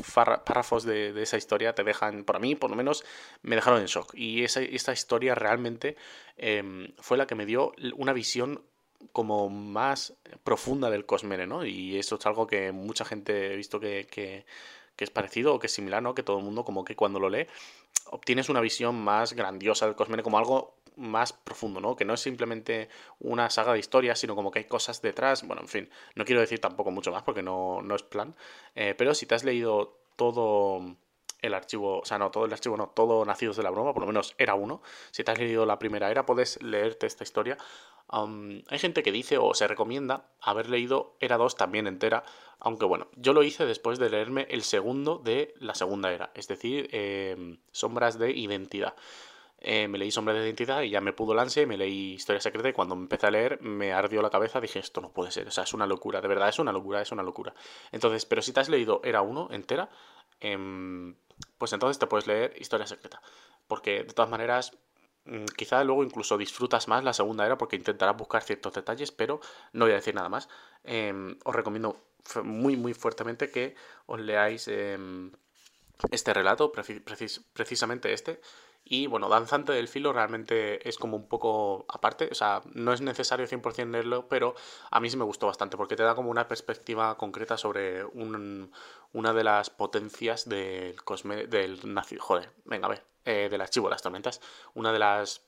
párrafos 0.45 0.83
de, 0.83 1.21
esa 1.21 1.37
historia 1.37 1.73
te 1.73 1.83
dejan, 1.83 2.25
por 2.25 2.39
mí 2.39 2.55
por 2.55 2.69
lo 2.69 2.75
menos, 2.75 3.05
me 3.43 3.55
dejaron 3.55 3.79
en 3.79 3.87
shock. 3.87 4.13
Y 4.13 4.43
esa, 4.43 4.61
esta 4.61 4.91
historia 4.91 5.35
realmente 5.35 5.95
em, 6.37 6.93
fue 6.99 7.17
la 7.17 7.25
que 7.25 7.35
me 7.35 7.45
dio 7.45 7.71
una 7.95 8.11
visión 8.11 8.61
como 9.13 9.49
más 9.49 10.13
profunda 10.43 10.89
del 10.89 11.05
Cosmere, 11.05 11.47
¿no? 11.47 11.65
Y 11.65 11.97
eso 11.97 12.15
es 12.15 12.25
algo 12.25 12.45
que 12.45 12.71
mucha 12.73 13.05
gente 13.05 13.53
he 13.53 13.55
visto 13.55 13.79
que, 13.79 14.45
que 14.95 15.03
es 15.03 15.09
parecido 15.09 15.53
o 15.53 15.59
que 15.59 15.67
es 15.67 15.73
similar, 15.73 16.01
¿no? 16.01 16.15
Que 16.15 16.23
todo 16.23 16.39
el 16.39 16.43
mundo 16.43 16.63
como 16.63 16.85
que 16.85 16.95
cuando 16.95 17.19
lo 17.19 17.29
lee 17.29 17.47
obtienes 18.11 18.49
una 18.49 18.61
visión 18.61 18.95
más 19.03 19.33
grandiosa 19.33 19.85
del 19.85 19.95
Cosmere, 19.95 20.23
como 20.23 20.37
algo 20.37 20.75
más 20.95 21.33
profundo, 21.33 21.81
¿no? 21.81 21.95
Que 21.95 22.05
no 22.05 22.13
es 22.13 22.21
simplemente 22.21 22.89
una 23.19 23.49
saga 23.49 23.73
de 23.73 23.79
historias, 23.79 24.19
sino 24.19 24.35
como 24.35 24.51
que 24.51 24.59
hay 24.59 24.65
cosas 24.65 25.01
detrás. 25.01 25.45
Bueno, 25.45 25.61
en 25.61 25.67
fin, 25.67 25.89
no 26.15 26.23
quiero 26.23 26.41
decir 26.41 26.59
tampoco 26.59 26.91
mucho 26.91 27.11
más 27.11 27.23
porque 27.23 27.43
no, 27.43 27.81
no 27.81 27.95
es 27.95 28.03
plan. 28.03 28.35
Eh, 28.75 28.95
pero 28.97 29.13
si 29.13 29.25
te 29.25 29.35
has 29.35 29.43
leído 29.43 29.97
todo 30.15 30.95
el 31.41 31.53
archivo, 31.53 31.99
o 31.99 32.05
sea, 32.05 32.17
no, 32.17 32.31
todo 32.31 32.45
el 32.45 32.53
archivo, 32.53 32.77
no, 32.77 32.89
todo 32.89 33.25
Nacidos 33.25 33.57
de 33.57 33.63
la 33.63 33.69
Broma, 33.69 33.93
por 33.93 34.01
lo 34.01 34.07
menos 34.07 34.35
era 34.37 34.55
uno. 34.55 34.81
Si 35.11 35.23
te 35.23 35.31
has 35.31 35.39
leído 35.39 35.65
la 35.65 35.79
primera 35.79 36.11
era, 36.11 36.25
puedes 36.25 36.61
leerte 36.61 37.07
esta 37.07 37.23
historia. 37.23 37.57
hay 38.09 38.79
gente 38.79 39.03
que 39.03 39.11
dice 39.11 39.37
o 39.37 39.53
se 39.53 39.67
recomienda 39.67 40.25
haber 40.41 40.69
leído 40.69 41.15
Era 41.19 41.37
2 41.37 41.55
también 41.55 41.87
entera, 41.87 42.23
aunque 42.59 42.85
bueno, 42.85 43.07
yo 43.15 43.33
lo 43.33 43.43
hice 43.43 43.65
después 43.65 43.99
de 43.99 44.09
leerme 44.09 44.47
el 44.49 44.63
segundo 44.63 45.17
de 45.17 45.53
la 45.59 45.75
segunda 45.75 46.11
era, 46.11 46.31
es 46.35 46.47
decir, 46.47 46.89
em, 46.91 47.57
Sombras 47.71 48.17
de 48.19 48.31
Identidad. 48.31 48.95
Eh, 49.59 49.87
me 49.87 49.97
leí 49.97 50.11
Sombras 50.11 50.37
de 50.37 50.43
Identidad 50.45 50.81
y 50.83 50.89
ya 50.91 51.01
me 51.01 51.13
pudo 51.13 51.33
el 51.33 51.39
ansia 51.39 51.63
y 51.63 51.65
me 51.65 51.77
leí 51.77 52.13
Historia 52.13 52.39
Secreta 52.41 52.69
y 52.69 52.73
cuando 52.73 52.93
empecé 52.95 53.27
a 53.27 53.31
leer 53.31 53.61
me 53.61 53.93
ardió 53.93 54.21
la 54.21 54.29
cabeza, 54.29 54.61
dije 54.61 54.79
esto 54.79 55.01
no 55.01 55.11
puede 55.11 55.31
ser, 55.31 55.47
o 55.47 55.51
sea, 55.51 55.63
es 55.63 55.73
una 55.73 55.87
locura, 55.87 56.21
de 56.21 56.27
verdad 56.27 56.49
es 56.49 56.59
una 56.59 56.71
locura, 56.71 57.01
es 57.01 57.11
una 57.11 57.23
locura. 57.23 57.53
Entonces, 57.91 58.25
pero 58.25 58.41
si 58.41 58.53
te 58.53 58.59
has 58.59 58.69
leído 58.69 59.01
Era 59.03 59.21
1 59.21 59.49
entera, 59.51 59.89
em, 60.39 61.15
pues 61.57 61.73
entonces 61.73 61.99
te 61.99 62.07
puedes 62.07 62.27
leer 62.27 62.53
Historia 62.59 62.87
Secreta, 62.87 63.21
porque 63.67 64.03
de 64.03 64.13
todas 64.13 64.29
maneras 64.29 64.77
mm, 65.25 65.45
quizá 65.57 65.83
luego 65.83 66.03
incluso 66.03 66.37
disfrutas 66.37 66.87
más 66.87 67.03
la 67.03 67.13
segunda 67.13 67.45
era 67.45 67.57
porque 67.57 67.75
intentarás 67.75 68.17
buscar 68.17 68.43
ciertos 68.43 68.73
detalles, 68.73 69.11
pero 69.11 69.39
no 69.73 69.85
voy 69.85 69.93
a 69.93 69.95
decir 69.95 70.15
nada 70.15 70.29
más. 70.29 70.49
Em, 70.83 71.37
os 71.43 71.55
recomiendo 71.55 71.97
muy, 72.43 72.75
muy 72.75 72.93
fuertemente 72.93 73.49
que 73.49 73.75
os 74.05 74.19
leáis 74.19 74.67
em, 74.67 75.31
este 76.11 76.33
relato, 76.33 76.71
precisamente 76.71 78.13
este. 78.13 78.41
Y 78.87 79.07
bueno, 79.07 79.29
Danzante 79.29 79.73
del 79.73 79.87
Filo 79.87 80.13
realmente 80.13 80.87
es 80.87 80.97
como 80.97 81.17
un 81.17 81.27
poco 81.27 81.85
aparte, 81.89 82.29
o 82.31 82.35
sea, 82.35 82.61
no 82.73 82.93
es 82.93 83.01
necesario 83.01 83.47
100% 83.47 83.89
leerlo, 83.89 84.27
pero 84.29 84.53
a 84.91 84.99
mí 84.99 85.09
sí 85.09 85.17
me 85.17 85.23
gustó 85.23 85.47
bastante 85.47 85.75
porque 85.75 85.95
te 85.95 86.03
da 86.03 86.13
como 86.13 86.29
una 86.29 86.47
perspectiva 86.47 87.17
concreta 87.17 87.57
sobre 87.57 88.05
un, 88.05 88.71
una 89.11 89.33
de 89.33 89.43
las 89.43 89.71
potencias 89.71 90.47
del 90.47 91.01
cosme, 91.03 91.47
del 91.47 91.79
joder, 92.19 92.51
venga 92.65 92.85
a 92.85 92.89
ver, 92.89 93.03
eh, 93.25 93.47
del 93.49 93.61
archivo 93.61 93.87
de 93.87 93.91
las 93.91 94.03
tormentas, 94.03 94.39
una 94.75 94.93
de 94.93 94.99
las 94.99 95.41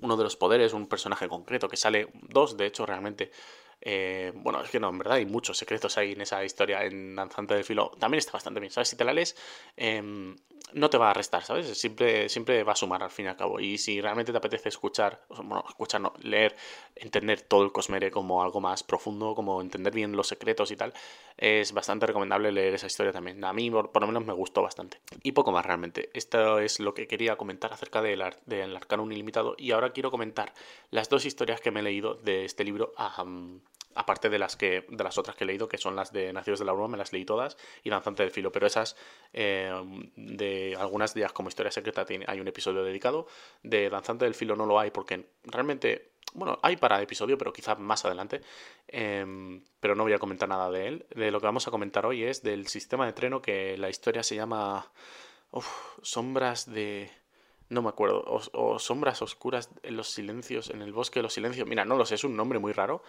uno 0.00 0.16
de 0.16 0.24
los 0.24 0.36
poderes, 0.36 0.72
un 0.72 0.86
personaje 0.88 1.28
concreto 1.28 1.68
que 1.68 1.76
sale 1.76 2.08
dos, 2.14 2.56
de 2.56 2.66
hecho, 2.66 2.86
realmente 2.86 3.30
eh, 3.82 4.32
bueno, 4.34 4.62
es 4.62 4.70
que 4.70 4.78
no, 4.78 4.90
en 4.90 4.98
verdad 4.98 5.14
hay 5.14 5.26
muchos 5.26 5.56
secretos 5.56 5.96
ahí 5.96 6.12
en 6.12 6.20
esa 6.20 6.44
historia 6.44 6.84
en 6.84 7.16
Danzante 7.16 7.54
del 7.54 7.64
Filo. 7.64 7.90
También 7.98 8.18
está 8.18 8.32
bastante 8.32 8.60
bien, 8.60 8.70
¿sabes? 8.70 8.88
Si 8.88 8.96
te 8.96 9.04
la 9.04 9.14
lees, 9.14 9.36
em, 9.76 10.36
no 10.74 10.90
te 10.90 10.98
va 10.98 11.10
a 11.10 11.14
restar, 11.14 11.42
¿sabes? 11.42 11.78
Siempre, 11.78 12.28
siempre 12.28 12.62
va 12.62 12.72
a 12.72 12.76
sumar 12.76 13.02
al 13.02 13.10
fin 13.10 13.26
y 13.26 13.28
al 13.28 13.36
cabo. 13.36 13.58
Y 13.58 13.78
si 13.78 14.00
realmente 14.00 14.32
te 14.32 14.38
apetece 14.38 14.68
escuchar, 14.68 15.24
bueno, 15.28 15.64
escuchar, 15.68 16.00
no, 16.00 16.12
leer, 16.22 16.54
entender 16.94 17.40
todo 17.40 17.64
el 17.64 17.72
Cosmere 17.72 18.10
como 18.10 18.42
algo 18.42 18.60
más 18.60 18.82
profundo, 18.82 19.34
como 19.34 19.60
entender 19.60 19.94
bien 19.94 20.12
los 20.12 20.28
secretos 20.28 20.70
y 20.70 20.76
tal, 20.76 20.92
es 21.38 21.72
bastante 21.72 22.06
recomendable 22.06 22.52
leer 22.52 22.74
esa 22.74 22.86
historia 22.86 23.12
también. 23.12 23.42
A 23.44 23.52
mí, 23.52 23.70
por, 23.70 24.00
lo 24.00 24.06
menos, 24.06 24.24
me 24.26 24.34
gustó 24.34 24.62
bastante. 24.62 25.00
Y 25.22 25.32
poco 25.32 25.52
más 25.52 25.64
realmente. 25.64 26.10
Esto 26.12 26.58
es 26.60 26.80
lo 26.80 26.92
que 26.94 27.06
quería 27.06 27.36
comentar 27.36 27.72
acerca 27.72 28.02
del, 28.02 28.22
del 28.46 28.76
Arcanum 28.76 29.10
Ilimitado. 29.10 29.54
Y 29.58 29.72
ahora 29.72 29.92
quiero 29.92 30.10
comentar 30.10 30.52
las 30.90 31.08
dos 31.08 31.24
historias 31.24 31.60
que 31.60 31.70
me 31.70 31.80
he 31.80 31.82
leído 31.82 32.14
de 32.14 32.44
este 32.44 32.64
libro 32.64 32.92
aparte 33.94 34.28
de 34.28 34.38
las 34.38 34.56
que 34.56 34.86
de 34.88 35.04
las 35.04 35.18
otras 35.18 35.36
que 35.36 35.44
he 35.44 35.46
leído, 35.46 35.68
que 35.68 35.78
son 35.78 35.96
las 35.96 36.12
de 36.12 36.32
Nacidos 36.32 36.58
de 36.58 36.64
la 36.64 36.72
Bruma, 36.72 36.88
me 36.88 36.96
las 36.96 37.12
leí 37.12 37.24
todas, 37.24 37.56
y 37.82 37.90
Danzante 37.90 38.22
del 38.22 38.32
Filo, 38.32 38.52
pero 38.52 38.66
esas, 38.66 38.96
eh, 39.32 39.72
de 40.16 40.76
algunas 40.78 41.14
de 41.14 41.20
ellas 41.20 41.32
como 41.32 41.48
Historia 41.48 41.72
Secreta, 41.72 42.06
hay 42.26 42.40
un 42.40 42.48
episodio 42.48 42.84
dedicado, 42.84 43.26
de 43.62 43.90
Danzante 43.90 44.24
del 44.24 44.34
Filo 44.34 44.56
no 44.56 44.66
lo 44.66 44.78
hay, 44.78 44.90
porque 44.90 45.30
realmente, 45.44 46.12
bueno, 46.34 46.58
hay 46.62 46.76
para 46.76 47.02
episodio, 47.02 47.36
pero 47.36 47.52
quizá 47.52 47.74
más 47.74 48.04
adelante, 48.04 48.40
em, 48.88 49.62
pero 49.80 49.94
no 49.94 50.04
voy 50.04 50.12
a 50.12 50.18
comentar 50.18 50.48
nada 50.48 50.70
de 50.70 50.86
él. 50.88 51.06
De 51.14 51.30
lo 51.30 51.40
que 51.40 51.46
vamos 51.46 51.66
a 51.66 51.70
comentar 51.70 52.06
hoy 52.06 52.24
es 52.24 52.42
del 52.42 52.68
sistema 52.68 53.06
de 53.06 53.12
treno, 53.12 53.42
que 53.42 53.76
la 53.78 53.90
historia 53.90 54.22
se 54.22 54.36
llama 54.36 54.90
Sombras 56.02 56.70
de 56.70 57.10
no 57.70 57.82
me 57.82 57.88
acuerdo, 57.88 58.24
o, 58.26 58.78
sombras 58.80 59.22
oscuras 59.22 59.70
en 59.84 59.96
los 59.96 60.10
silencios, 60.10 60.70
en 60.70 60.82
el 60.82 60.92
bosque 60.92 61.20
de 61.20 61.22
los 61.22 61.32
silencios, 61.32 61.68
mira, 61.68 61.84
no 61.84 61.96
lo 61.96 62.04
sé, 62.04 62.16
es 62.16 62.24
un 62.24 62.36
nombre 62.36 62.58
muy 62.58 62.72
raro. 62.72 63.02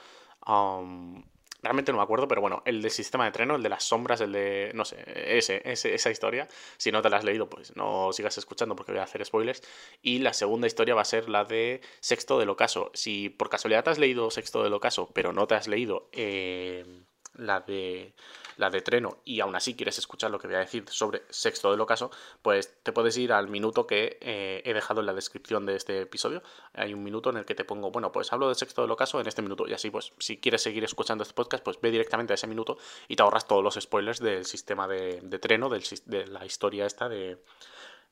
Realmente 1.62 1.92
no 1.92 1.98
me 2.00 2.04
acuerdo, 2.04 2.28
pero 2.28 2.42
bueno, 2.42 2.64
el 2.66 2.82
del 2.82 2.92
sistema 2.92 3.26
de 3.26 3.32
treno, 3.32 3.56
el 3.56 3.64
de 3.64 3.70
las 3.70 3.84
sombras, 3.84 4.22
el 4.22 4.32
de, 4.32 4.72
no 4.74 4.86
sé, 4.86 5.04
ese, 5.38 5.62
esa 5.66 6.10
historia, 6.10 6.48
si 6.78 6.92
no 6.92 7.02
te 7.02 7.10
la 7.10 7.18
has 7.18 7.24
leído, 7.24 7.50
pues 7.50 7.76
no 7.76 8.12
sigas 8.14 8.38
escuchando 8.38 8.76
porque 8.76 8.92
voy 8.92 9.00
a 9.00 9.04
hacer 9.04 9.24
spoilers. 9.26 9.62
Y 10.02 10.20
la 10.20 10.34
segunda 10.34 10.68
historia 10.68 10.96
va 10.96 11.02
a 11.02 11.06
ser 11.06 11.30
la 11.30 11.46
de 11.46 11.82
Sexto 12.00 12.40
del 12.40 12.50
Ocaso. 12.50 12.92
Si 12.94 13.30
por 13.30 13.50
casualidad 13.50 13.84
te 13.84 13.92
has 13.92 14.00
leído 14.00 14.32
Sexto 14.32 14.64
del 14.64 14.74
Ocaso, 14.74 15.12
pero 15.14 15.34
no 15.34 15.48
te 15.48 15.56
has 15.56 15.68
leído 15.68 16.10
eh, 16.12 17.04
la 17.36 17.60
de 17.62 18.14
la 18.58 18.70
de 18.70 18.82
Treno, 18.82 19.20
y 19.26 19.40
aún 19.40 19.56
así 19.56 19.76
quieres 19.76 19.98
escuchar 19.98 20.32
lo 20.32 20.40
que 20.40 20.48
voy 20.48 20.56
a 20.56 20.60
decir 20.60 20.86
sobre 20.90 21.24
Sexto 21.30 21.72
del 21.72 21.82
Ocaso, 21.82 22.12
pues 22.42 22.74
te 22.84 22.92
puedes 22.92 23.18
ir 23.18 23.34
al 23.34 23.48
minuto 23.48 23.88
que 23.88 24.18
eh, 24.22 24.62
he 24.66 24.74
dejado 24.74 25.02
en 25.02 25.08
la 25.08 25.14
descripción 25.14 25.66
de 25.66 25.76
este 25.76 26.02
episodio. 26.02 26.44
Hay 26.74 26.94
un 26.94 27.04
minuto 27.04 27.30
en 27.30 27.38
el 27.38 27.46
que 27.46 27.56
te 27.56 27.64
pongo, 27.64 27.92
bueno, 27.92 28.12
pues 28.12 28.32
hablo 28.34 28.50
de 28.50 28.56
Sexto 28.56 28.82
del 28.82 28.92
Ocaso 28.92 29.20
en 29.20 29.28
este 29.28 29.42
minuto, 29.42 29.68
y 29.68 29.74
así 29.74 29.90
pues 29.90 30.14
si 30.20 30.38
quieres 30.38 30.62
seguir 30.62 30.84
escuchando 30.84 31.24
este 31.24 31.34
podcast, 31.34 31.64
pues 31.64 31.80
ve 31.82 31.92
directamente 31.92 32.34
a 32.34 32.36
ese 32.36 32.48
minuto 32.48 32.78
y 33.08 33.16
te 33.16 33.24
ahorras 33.24 33.48
todos 33.48 33.64
los 33.64 33.76
spoilers 33.76 34.20
del 34.20 34.46
sistema 34.46 34.88
de, 34.88 35.22
de 35.22 35.40
Treno, 35.40 35.70
del, 35.70 35.84
de 36.06 36.28
la 36.28 36.46
historia 36.46 36.86
esta 36.86 37.10
de 37.10 37.38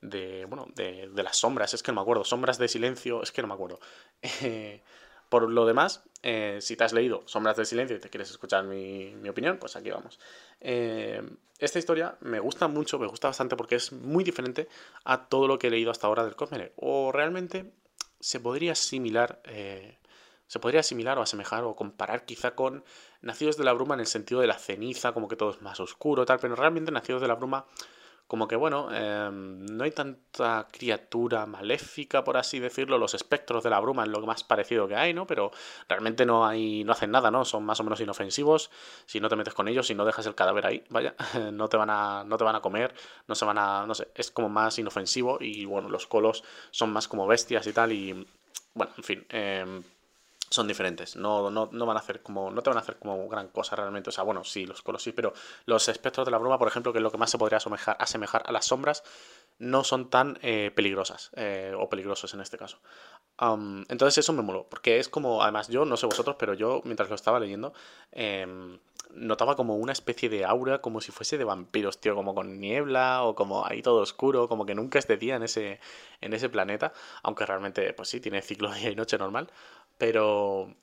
de, 0.01 0.45
bueno, 0.45 0.67
de, 0.75 1.09
de, 1.09 1.23
las 1.23 1.37
sombras, 1.37 1.73
es 1.73 1.83
que 1.83 1.91
no 1.91 1.97
me 1.97 2.01
acuerdo, 2.01 2.23
sombras 2.23 2.57
de 2.57 2.67
silencio, 2.67 3.21
es 3.21 3.31
que 3.31 3.41
no 3.41 3.47
me 3.47 3.53
acuerdo. 3.53 3.79
Eh, 4.41 4.81
por 5.29 5.49
lo 5.49 5.65
demás, 5.65 6.03
eh, 6.23 6.57
si 6.61 6.75
te 6.75 6.83
has 6.83 6.91
leído 6.91 7.23
Sombras 7.25 7.55
del 7.55 7.65
Silencio 7.65 7.95
y 7.95 7.99
te 7.99 8.09
quieres 8.09 8.29
escuchar 8.29 8.65
mi, 8.65 9.29
opinión, 9.29 9.57
pues 9.57 9.75
aquí 9.75 9.91
vamos. 9.91 10.19
Eh, 10.59 11.21
esta 11.59 11.79
historia 11.79 12.17
me 12.21 12.39
gusta 12.39 12.67
mucho, 12.67 12.99
me 12.99 13.07
gusta 13.07 13.27
bastante 13.27 13.55
porque 13.55 13.75
es 13.75 13.91
muy 13.91 14.23
diferente 14.23 14.67
a 15.03 15.27
todo 15.27 15.47
lo 15.47 15.59
que 15.59 15.67
he 15.67 15.69
leído 15.69 15.91
hasta 15.91 16.07
ahora 16.07 16.23
del 16.23 16.35
Cosmere. 16.35 16.73
O 16.77 17.11
realmente 17.11 17.71
se 18.19 18.39
podría 18.39 18.73
asimilar, 18.73 19.41
eh, 19.45 19.97
se 20.47 20.59
podría 20.59 20.79
asimilar 20.79 21.19
o 21.19 21.21
asemejar 21.21 21.63
o 21.63 21.75
comparar 21.75 22.25
quizá 22.25 22.55
con 22.55 22.83
Nacidos 23.21 23.57
de 23.57 23.63
la 23.65 23.73
Bruma 23.73 23.93
en 23.93 23.99
el 23.99 24.07
sentido 24.07 24.41
de 24.41 24.47
la 24.47 24.57
ceniza, 24.57 25.13
como 25.13 25.27
que 25.27 25.35
todo 25.35 25.51
es 25.51 25.61
más 25.61 25.79
oscuro, 25.79 26.25
tal, 26.25 26.39
pero 26.39 26.55
realmente 26.55 26.91
Nacidos 26.91 27.21
de 27.21 27.27
la 27.27 27.35
Bruma 27.35 27.65
como 28.29 28.47
que 28.47 28.55
bueno, 28.55 28.89
em, 28.93 29.65
no 29.65 29.83
hay 29.83 29.89
tanta 29.89 30.67
criatura 30.71 31.47
maléfica, 31.47 32.23
por 32.23 32.37
así 32.37 32.59
decirlo, 32.59 32.99
los 32.99 33.15
espectros 33.15 33.63
de 33.63 33.71
la 33.71 33.79
bruma 33.79 34.03
es 34.03 34.09
lo 34.09 34.23
más 34.23 34.43
parecido 34.43 34.87
que 34.87 34.95
hay, 34.95 35.15
¿no? 35.15 35.25
Pero 35.25 35.49
realmente 35.87 36.27
no 36.27 36.45
hay, 36.45 36.83
no 36.83 36.91
hacen 36.91 37.09
nada, 37.09 37.31
¿no? 37.31 37.43
Son 37.43 37.65
más 37.65 37.79
o 37.79 37.83
menos 37.83 37.99
inofensivos, 38.01 38.69
si 39.07 39.19
no 39.19 39.29
te 39.29 39.35
metes 39.35 39.55
con 39.55 39.67
ellos, 39.67 39.87
si 39.87 39.95
no 39.95 40.05
dejas 40.05 40.27
el 40.27 40.35
cadáver 40.35 40.67
ahí, 40.67 40.83
vaya, 40.89 41.15
no 41.51 41.69
te 41.69 41.77
van 41.77 41.89
a, 41.89 42.23
no 42.23 42.37
te 42.37 42.43
van 42.43 42.55
a 42.55 42.61
comer, 42.61 42.93
no 43.27 43.33
se 43.33 43.45
van 43.45 43.57
a, 43.57 43.87
no 43.87 43.95
sé, 43.95 44.09
es 44.13 44.29
como 44.29 44.47
más 44.47 44.77
inofensivo 44.77 45.39
y 45.41 45.65
bueno, 45.65 45.89
los 45.89 46.05
colos 46.05 46.43
son 46.69 46.93
más 46.93 47.07
como 47.07 47.25
bestias 47.25 47.65
y 47.65 47.73
tal 47.73 47.91
y, 47.93 48.27
bueno, 48.75 48.93
en 48.95 49.03
fin, 49.03 49.25
eh, 49.29 49.81
son 50.49 50.67
diferentes. 50.67 51.15
No, 51.15 51.49
no, 51.51 51.69
no, 51.71 51.85
van 51.85 51.97
a 51.97 51.99
hacer 51.99 52.21
como. 52.21 52.49
No 52.51 52.61
te 52.61 52.69
van 52.69 52.77
a 52.77 52.81
hacer 52.81 52.97
como 52.97 53.27
gran 53.29 53.49
cosa 53.49 53.75
realmente. 53.75 54.09
O 54.09 54.11
sea, 54.11 54.23
bueno, 54.23 54.43
sí, 54.43 54.65
los 54.65 54.81
colos 54.81 55.03
sí, 55.03 55.11
pero 55.11 55.33
los 55.65 55.87
espectros 55.89 56.25
de 56.25 56.31
la 56.31 56.37
bruma, 56.37 56.57
por 56.57 56.67
ejemplo, 56.67 56.91
que 56.91 56.99
es 56.99 57.03
lo 57.03 57.11
que 57.11 57.17
más 57.17 57.29
se 57.29 57.37
podría 57.37 57.57
asemejar, 57.57 58.43
a 58.45 58.51
las 58.51 58.65
sombras, 58.65 59.03
no 59.59 59.83
son 59.83 60.09
tan 60.09 60.39
eh, 60.41 60.71
peligrosas. 60.75 61.31
Eh, 61.35 61.73
o 61.77 61.89
peligrosos 61.89 62.33
en 62.33 62.41
este 62.41 62.57
caso. 62.57 62.79
entonces 63.89 64.17
eso 64.17 64.33
me 64.33 64.41
moló. 64.41 64.67
Porque 64.69 64.99
es 64.99 65.09
como. 65.09 65.43
Además, 65.43 65.67
yo, 65.67 65.85
no 65.85 65.97
sé 65.97 66.05
vosotros, 66.05 66.35
pero 66.39 66.53
yo, 66.53 66.81
mientras 66.83 67.09
lo 67.09 67.15
estaba 67.15 67.39
leyendo. 67.39 67.73
Em, 68.11 68.79
notaba 69.11 69.55
como 69.55 69.75
una 69.75 69.91
especie 69.91 70.29
de 70.29 70.45
aura, 70.45 70.81
como 70.81 71.01
si 71.01 71.11
fuese 71.11 71.37
de 71.37 71.43
vampiros, 71.43 71.99
tío, 71.99 72.15
como 72.15 72.35
con 72.35 72.59
niebla 72.59 73.23
o 73.23 73.35
como 73.35 73.65
ahí 73.65 73.81
todo 73.81 74.01
oscuro, 74.01 74.47
como 74.47 74.65
que 74.65 74.75
nunca 74.75 74.99
es 74.99 75.07
de 75.07 75.17
día 75.17 75.35
en 75.35 75.43
ese, 75.43 75.79
en 76.21 76.33
ese 76.33 76.49
planeta, 76.49 76.93
aunque 77.23 77.45
realmente, 77.45 77.93
pues 77.93 78.09
sí, 78.09 78.19
tiene 78.19 78.41
ciclo 78.41 78.71
de 78.71 78.79
día 78.79 78.91
y 78.91 78.95
noche 78.95 79.17
normal, 79.17 79.49
pero 79.99 80.73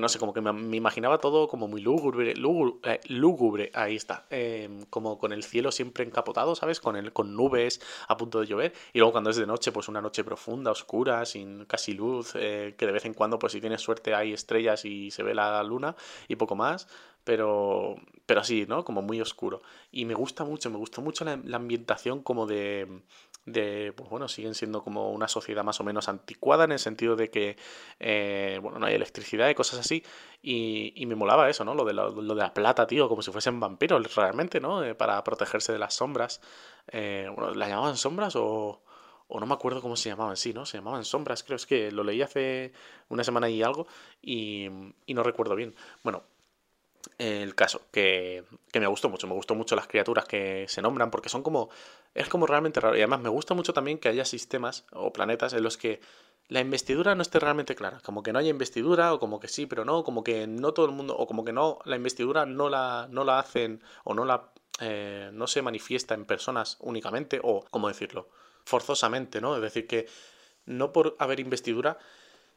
no 0.00 0.08
sé, 0.08 0.18
como 0.18 0.32
que 0.32 0.40
me, 0.40 0.76
imaginaba 0.76 1.18
todo 1.18 1.48
como 1.48 1.68
muy 1.68 1.80
lúgubre, 1.80 2.32
eh, 2.32 3.00
lúgubre, 3.08 3.70
ahí 3.74 3.96
está, 3.96 4.26
em, 4.30 4.84
como 4.90 5.18
con 5.18 5.32
el 5.32 5.42
cielo 5.42 5.72
siempre 5.72 6.04
encapotado, 6.04 6.54
¿sabes? 6.54 6.80
Con, 6.80 6.96
el, 6.96 7.12
con 7.12 7.34
nubes 7.34 7.80
a 8.08 8.16
punto 8.16 8.40
de 8.40 8.46
llover, 8.46 8.72
y 8.92 8.98
luego 8.98 9.12
cuando 9.12 9.30
es 9.30 9.36
de 9.36 9.46
noche, 9.46 9.72
pues 9.72 9.88
una 9.88 10.00
noche 10.00 10.24
profunda, 10.24 10.70
oscura, 10.70 11.24
sin 11.24 11.64
casi 11.64 11.94
luz, 11.94 12.32
eh, 12.34 12.74
que 12.78 12.86
de 12.86 12.92
vez 12.92 13.04
en 13.04 13.14
cuando, 13.14 13.38
pues 13.38 13.52
si 13.52 13.60
tienes 13.60 13.80
suerte 13.80 14.14
hay 14.14 14.32
estrellas 14.32 14.84
y 14.84 15.10
se 15.10 15.22
ve 15.22 15.34
la 15.34 15.62
luna 15.62 15.96
y 16.28 16.36
poco 16.36 16.56
más, 16.56 16.88
pero, 17.24 17.96
pero 18.26 18.40
así, 18.40 18.66
¿no? 18.68 18.84
Como 18.84 19.02
muy 19.02 19.20
oscuro. 19.20 19.62
Y 19.90 20.04
me 20.04 20.14
gusta 20.14 20.44
mucho, 20.44 20.70
me 20.70 20.76
gustó 20.76 21.02
mucho 21.02 21.24
la 21.24 21.56
ambientación 21.56 22.22
como 22.22 22.46
de 22.46 23.02
de, 23.46 23.92
pues 23.96 24.10
bueno, 24.10 24.28
siguen 24.28 24.54
siendo 24.54 24.82
como 24.82 25.12
una 25.12 25.28
sociedad 25.28 25.64
más 25.64 25.80
o 25.80 25.84
menos 25.84 26.08
anticuada 26.08 26.64
en 26.64 26.72
el 26.72 26.78
sentido 26.78 27.16
de 27.16 27.30
que, 27.30 27.56
eh, 28.00 28.58
bueno, 28.60 28.78
no 28.78 28.86
hay 28.86 28.94
electricidad 28.94 29.48
y 29.48 29.54
cosas 29.54 29.80
así. 29.80 30.04
Y, 30.42 30.92
y 30.96 31.06
me 31.06 31.14
molaba 31.14 31.48
eso, 31.48 31.64
¿no? 31.64 31.74
Lo 31.74 31.84
de, 31.84 31.94
lo, 31.94 32.12
de 32.12 32.34
la 32.34 32.52
plata, 32.52 32.86
tío, 32.86 33.08
como 33.08 33.22
si 33.22 33.30
fuesen 33.30 33.58
vampiros 33.60 34.14
realmente, 34.14 34.60
¿no? 34.60 34.84
Eh, 34.84 34.94
para 34.94 35.22
protegerse 35.24 35.72
de 35.72 35.78
las 35.78 35.94
sombras. 35.94 36.40
Eh, 36.88 37.30
bueno, 37.34 37.54
¿la 37.54 37.68
llamaban 37.68 37.96
sombras 37.96 38.36
o...? 38.36 38.82
o 39.28 39.40
no 39.40 39.46
me 39.46 39.54
acuerdo 39.54 39.82
cómo 39.82 39.96
se 39.96 40.08
llamaban, 40.08 40.36
sí, 40.36 40.52
¿no? 40.52 40.66
Se 40.66 40.78
llamaban 40.78 41.04
sombras, 41.04 41.42
creo, 41.42 41.56
es 41.56 41.66
que 41.66 41.90
lo 41.90 42.04
leí 42.04 42.22
hace 42.22 42.72
una 43.08 43.24
semana 43.24 43.48
y 43.48 43.60
algo 43.60 43.88
y, 44.22 44.68
y 45.04 45.14
no 45.14 45.24
recuerdo 45.24 45.56
bien. 45.56 45.74
Bueno, 46.04 46.22
el 47.18 47.54
caso, 47.54 47.82
que, 47.90 48.44
que, 48.72 48.80
me 48.80 48.86
gustó 48.86 49.08
mucho, 49.08 49.26
me 49.26 49.34
gustó 49.34 49.54
mucho 49.54 49.76
las 49.76 49.86
criaturas 49.86 50.26
que 50.26 50.66
se 50.68 50.82
nombran, 50.82 51.10
porque 51.10 51.28
son 51.28 51.42
como, 51.42 51.70
es 52.16 52.28
como 52.28 52.46
realmente 52.46 52.80
raro. 52.80 52.96
Y 52.96 53.00
además 53.00 53.20
me 53.20 53.28
gusta 53.28 53.54
mucho 53.54 53.72
también 53.72 53.98
que 53.98 54.08
haya 54.08 54.24
sistemas 54.24 54.86
o 54.92 55.12
planetas 55.12 55.52
en 55.52 55.62
los 55.62 55.76
que 55.76 56.00
la 56.48 56.60
investidura 56.60 57.14
no 57.14 57.22
esté 57.22 57.40
realmente 57.40 57.74
clara, 57.74 58.00
como 58.02 58.22
que 58.22 58.32
no 58.32 58.38
haya 58.38 58.50
investidura, 58.50 59.12
o 59.12 59.18
como 59.18 59.40
que 59.40 59.48
sí, 59.48 59.66
pero 59.66 59.84
no, 59.84 60.04
como 60.04 60.22
que 60.22 60.46
no 60.46 60.72
todo 60.72 60.86
el 60.86 60.92
mundo, 60.92 61.16
o 61.16 61.26
como 61.26 61.44
que 61.44 61.52
no, 61.52 61.78
la 61.84 61.96
investidura 61.96 62.46
no 62.46 62.68
la, 62.68 63.08
no 63.10 63.24
la 63.24 63.40
hacen, 63.40 63.82
o 64.04 64.14
no 64.14 64.24
la, 64.24 64.52
eh, 64.80 65.30
no 65.32 65.46
se 65.48 65.62
manifiesta 65.62 66.14
en 66.14 66.24
personas 66.24 66.76
únicamente, 66.80 67.40
o, 67.42 67.64
¿cómo 67.70 67.88
decirlo? 67.88 68.28
Forzosamente, 68.64 69.40
¿no? 69.40 69.56
Es 69.56 69.62
decir, 69.62 69.86
que 69.88 70.06
no 70.66 70.92
por 70.92 71.16
haber 71.18 71.40
investidura 71.40 71.98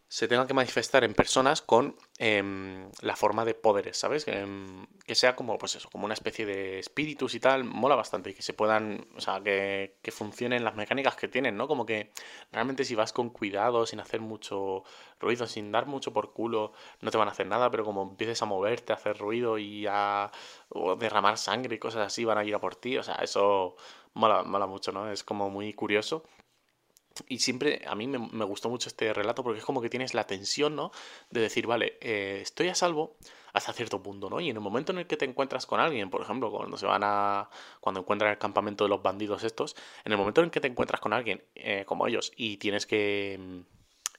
se 0.10 0.28
tengan 0.28 0.48
que 0.48 0.56
manifestar 0.56 1.04
en 1.04 1.14
personas 1.14 1.62
con 1.62 1.96
em, 2.18 2.90
la 3.02 3.16
forma 3.16 3.46
de 3.46 3.54
poderes, 3.54 3.96
¿sabes? 3.96 4.28
Em, 4.28 4.88
que 5.06 5.14
sea 5.14 5.36
como, 5.36 5.60
pues 5.60 5.76
eso, 5.76 5.88
como 5.92 6.06
una 6.06 6.16
especie 6.16 6.48
de 6.48 6.80
espíritus 6.80 7.36
y 7.36 7.40
tal, 7.40 7.64
mola 7.64 7.96
bastante 7.96 8.32
y 8.32 8.34
que 8.34 8.42
se 8.42 8.54
puedan, 8.54 9.08
o 9.16 9.22
sea, 9.22 9.40
que, 9.42 9.98
que 10.02 10.12
funcionen 10.12 10.64
las 10.64 10.76
mecánicas 10.76 11.16
que 11.16 11.28
tienen, 11.28 11.56
¿no? 11.58 11.68
Como 11.68 11.86
que 11.86 12.12
realmente 12.52 12.86
si 12.86 12.96
vas 12.96 13.14
con 13.14 13.30
cuidado, 13.30 13.86
sin 13.86 14.00
hacer 14.00 14.20
mucho 14.20 14.84
ruido, 15.20 15.46
sin 15.46 15.72
dar 15.72 15.86
mucho 15.86 16.12
por 16.12 16.34
culo, 16.34 16.74
no 17.02 17.12
te 17.12 17.18
van 17.18 17.28
a 17.28 17.32
hacer 17.32 17.46
nada, 17.46 17.70
pero 17.70 17.86
como 17.86 18.02
empieces 18.02 18.42
a 18.42 18.46
moverte, 18.46 18.94
a 18.94 18.96
hacer 18.96 19.16
ruido 19.20 19.60
y 19.60 19.86
a 19.88 20.32
derramar 21.00 21.38
sangre 21.38 21.76
y 21.76 21.80
cosas 21.80 22.08
así, 22.08 22.26
van 22.26 22.40
a 22.40 22.44
ir 22.44 22.56
a 22.56 22.60
por 22.60 22.76
ti, 22.76 22.98
o 22.98 23.04
sea, 23.04 23.16
eso 23.16 23.76
mola, 24.16 24.44
mola 24.44 24.66
mucho, 24.66 24.92
¿no? 24.92 25.12
Es 25.12 25.24
como 25.24 25.52
muy 25.52 25.74
curioso 25.74 26.24
y 27.28 27.40
siempre 27.40 27.82
a 27.88 27.96
mí 27.96 28.08
me, 28.08 28.46
gustó 28.46 28.70
mucho 28.70 28.90
este 28.90 29.14
relato 29.14 29.44
porque 29.44 29.60
es 29.60 29.66
como 29.66 29.82
que 29.82 29.90
tienes 29.90 30.14
la 30.14 30.26
tensión, 30.26 30.76
¿no? 30.76 30.92
De 31.30 31.42
decir, 31.42 31.68
vale, 31.68 31.98
eh, 32.02 32.40
estoy 32.42 32.70
a 32.70 32.76
salvo 32.76 33.18
hasta 33.54 33.74
cierto 33.74 34.02
punto, 34.02 34.30
¿no? 34.30 34.40
Y 34.40 34.50
en 34.50 34.56
el 34.56 34.62
momento 34.62 34.92
en 34.92 35.00
el 35.00 35.08
que 35.08 35.18
te 35.18 35.26
encuentras 35.26 35.66
con 35.66 35.80
alguien, 35.80 36.10
por 36.10 36.22
ejemplo, 36.22 36.52
cuando 36.52 36.78
se 36.78 36.86
van 36.86 37.02
a. 37.04 37.50
cuando 37.80 38.02
encuentran 38.02 38.32
el 38.32 38.38
campamento 38.38 38.84
de 38.84 38.90
los 38.90 39.02
bandidos 39.02 39.44
estos, 39.44 39.76
en 40.06 40.12
el 40.12 40.18
momento 40.18 40.42
en 40.42 40.46
el 40.46 40.52
que 40.52 40.62
te 40.62 40.68
encuentras 40.68 41.02
con 41.02 41.14
alguien 41.14 41.44
eh, 41.56 41.84
como 41.86 42.08
ellos 42.08 42.32
y 42.36 42.58
tienes 42.58 42.86
que 42.86 43.66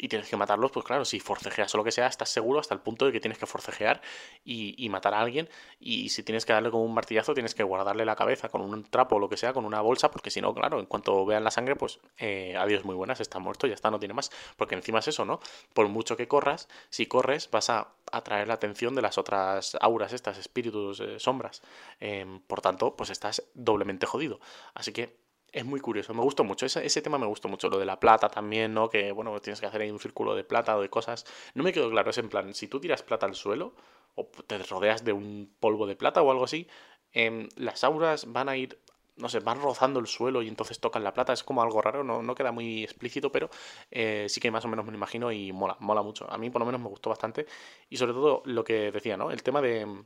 y 0.01 0.09
tienes 0.09 0.29
que 0.29 0.37
matarlos, 0.37 0.71
pues 0.71 0.87
claro, 0.87 1.05
si 1.05 1.21
forcejeas 1.21 1.75
o 1.75 1.79
lo 1.79 1.85
que 1.85 1.93
sea, 1.93 2.07
estás 2.07 2.31
seguro 2.31 2.59
hasta 2.59 2.75
el 2.75 2.81
punto 2.81 3.05
de 3.05 3.13
que 3.13 3.21
tienes 3.21 3.39
que 3.39 3.45
forcejear 3.45 4.01
y, 4.45 4.89
matar 4.89 5.15
a 5.15 5.21
alguien. 5.21 5.49
Y 5.79 6.09
si 6.09 6.23
tienes 6.23 6.47
que 6.47 6.53
darle 6.55 6.71
como 6.71 6.85
un 6.85 6.95
martillazo, 6.95 7.35
tienes 7.35 7.55
que 7.55 7.63
guardarle 7.63 8.05
la 8.05 8.17
cabeza 8.17 8.49
con 8.49 8.63
un 8.63 8.83
trapo 8.85 9.17
o 9.17 9.19
lo 9.19 9.29
que 9.29 9.37
sea, 9.37 9.53
con 9.53 9.65
una 9.67 9.83
bolsa, 9.83 10.11
porque 10.11 10.31
si 10.31 10.41
no, 10.41 10.55
claro, 10.55 10.81
en 10.81 10.87
cuanto 10.87 11.25
vean 11.27 11.45
la 11.45 11.51
sangre, 11.51 11.77
pues 11.77 12.01
eh, 12.19 12.57
adiós, 12.57 12.85
muy 12.85 12.95
buenas, 12.95 13.21
está 13.21 13.39
muerto, 13.39 13.67
ya 13.67 13.75
está, 13.75 13.91
no 13.91 13.99
tiene 13.99 14.15
más. 14.15 14.31
Porque 14.57 14.75
encima 14.75 15.01
es 15.01 15.09
eso, 15.09 15.25
¿no? 15.27 15.39
Por 15.75 15.89
mucho 15.89 16.17
que 16.17 16.27
corras, 16.27 16.69
si 16.89 17.07
corres, 17.07 17.51
vas 17.51 17.69
a 17.69 17.89
atraer 18.11 18.49
la 18.49 18.55
atención 18.55 18.95
de 18.95 19.03
las 19.03 19.19
otras 19.19 19.77
auras, 19.81 20.15
estas 20.15 20.39
espíritus, 20.39 21.01
eh, 21.01 21.21
sombras. 21.21 21.63
Em, 22.01 22.41
por 22.41 22.63
tanto, 22.63 22.97
pues 22.97 23.11
estás 23.11 23.45
doblemente 23.55 24.07
jodido. 24.07 24.41
Así 24.75 24.93
que 24.93 25.30
es 25.53 25.65
muy 25.65 25.81
curioso, 25.81 26.15
me 26.15 26.23
gustó 26.23 26.45
mucho, 26.45 26.67
ese, 26.67 26.85
ese, 26.85 27.03
tema 27.03 27.19
me 27.19 27.27
gustó 27.27 27.49
mucho, 27.49 27.69
lo 27.69 27.79
de 27.79 27.85
la 27.87 27.99
plata 27.99 28.29
también, 28.29 28.75
¿no? 28.75 28.89
Que, 28.89 29.13
bueno, 29.13 29.41
tienes 29.41 29.61
que 29.61 29.67
hacer 29.67 29.83
ahí 29.83 29.91
un 29.91 29.99
círculo 29.99 30.35
de 30.35 30.45
plata 30.45 30.77
o 30.77 30.83
de 30.83 30.89
cosas. 30.89 31.25
No 31.55 31.63
me 31.65 31.73
quedó 31.73 31.91
claro, 31.91 32.11
es 32.11 32.19
en 32.19 32.29
plan, 32.29 32.55
si 32.55 32.69
tú 32.69 32.81
tiras 32.81 33.03
plata 33.03 33.27
al 33.27 33.35
suelo 33.35 33.75
o 34.15 34.27
te 34.47 34.59
rodeas 34.59 35.05
de 35.05 35.13
un 35.13 35.53
polvo 35.61 35.87
de 35.87 35.97
plata 35.97 36.23
o 36.23 36.31
algo 36.31 36.45
así, 36.45 36.69
eh, 37.13 37.49
las 37.57 37.85
auras 37.85 38.33
van 38.33 38.49
a 38.49 38.57
ir, 38.57 38.79
no 39.17 39.29
sé, 39.29 39.41
van 39.41 39.61
rozando 39.61 40.01
el 40.01 40.07
suelo 40.07 40.43
y 40.43 40.49
entonces 40.49 40.81
tocan 40.81 41.05
la 41.05 41.13
plata, 41.15 41.33
es 41.33 41.43
como 41.43 41.63
algo 41.63 41.83
raro, 41.83 42.05
no, 42.05 42.23
no 42.23 42.35
queda 42.35 42.53
muy 42.53 42.85
explícito, 42.85 43.33
pero 43.33 43.51
eh, 43.91 44.27
sí 44.29 44.41
que 44.41 44.51
más 44.51 44.65
o 44.65 44.69
menos 44.69 44.85
me 44.85 44.93
lo 44.93 44.97
imagino 44.97 45.33
y 45.33 45.53
mola, 45.53 45.77
mola 45.81 46.03
mucho. 46.03 46.31
A 46.31 46.39
mí 46.39 46.51
por 46.51 46.61
lo 46.61 46.67
menos 46.67 46.81
me 46.81 46.89
gustó 46.89 47.11
bastante 47.11 47.47
y 47.89 47.97
sobre 47.97 48.13
todo 48.13 48.43
lo 48.45 48.65
que 48.65 48.93
decía, 48.93 49.17
¿no? 49.17 49.31
El 49.31 49.43
tema 49.43 49.61
de, 49.61 50.05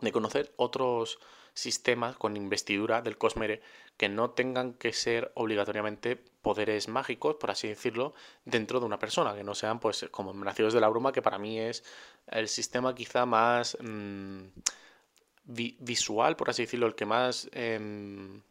de 0.00 0.12
conocer 0.12 0.52
otros 0.56 1.18
sistemas 1.56 2.16
con 2.16 2.36
investidura 2.36 3.00
del 3.00 3.16
Cosmere 3.16 3.62
que 3.96 4.10
no 4.10 4.30
tengan 4.30 4.74
que 4.74 4.92
ser 4.92 5.32
obligatoriamente 5.34 6.16
poderes 6.16 6.86
mágicos, 6.86 7.36
por 7.36 7.50
así 7.50 7.66
decirlo, 7.66 8.14
dentro 8.44 8.78
de 8.78 8.86
una 8.86 8.98
persona, 8.98 9.34
que 9.34 9.42
no 9.42 9.54
sean 9.54 9.80
pues 9.80 10.06
como 10.10 10.34
nacidos 10.34 10.74
de 10.74 10.80
la 10.80 10.88
bruma, 10.88 11.12
que 11.12 11.22
para 11.22 11.38
mí 11.38 11.58
es 11.58 11.82
el 12.26 12.48
sistema 12.48 12.94
quizá 12.94 13.24
más 13.24 13.76
mm, 13.80 14.42
visual, 15.44 16.36
por 16.36 16.50
así 16.50 16.62
decirlo, 16.62 16.86
el 16.86 16.94
que 16.94 17.06
más 17.06 17.48
em, 17.52 18.42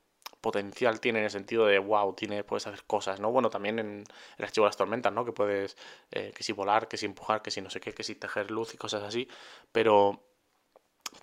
potencial 0.42 1.00
tiene 1.00 1.20
en 1.20 1.26
el 1.26 1.32
sentido 1.32 1.68
de 1.68 1.78
wow, 1.78 2.16
tiene, 2.16 2.44
puedes 2.44 2.66
hacer 2.66 2.86
cosas, 2.86 3.20
¿no? 3.20 3.32
Bueno, 3.32 3.52
también 3.52 3.78
en 3.78 4.04
el 4.38 4.44
archivo 4.44 4.66
de 4.66 4.70
las 4.70 4.78
tormentas, 4.78 5.14
¿no? 5.14 5.24
Que 5.26 5.32
puedes, 5.32 5.78
eh, 6.12 6.34
que 6.36 6.44
si 6.44 6.54
volar, 6.54 6.88
que 6.88 6.98
si 6.98 7.06
empujar, 7.06 7.44
que 7.44 7.52
si 7.52 7.62
no 7.62 7.70
sé 7.70 7.80
qué, 7.80 7.94
que 7.94 8.04
si 8.04 8.16
tejer 8.16 8.50
luz 8.50 8.74
y 8.74 8.78
cosas 8.78 9.04
así, 9.04 9.28
pero 9.72 10.24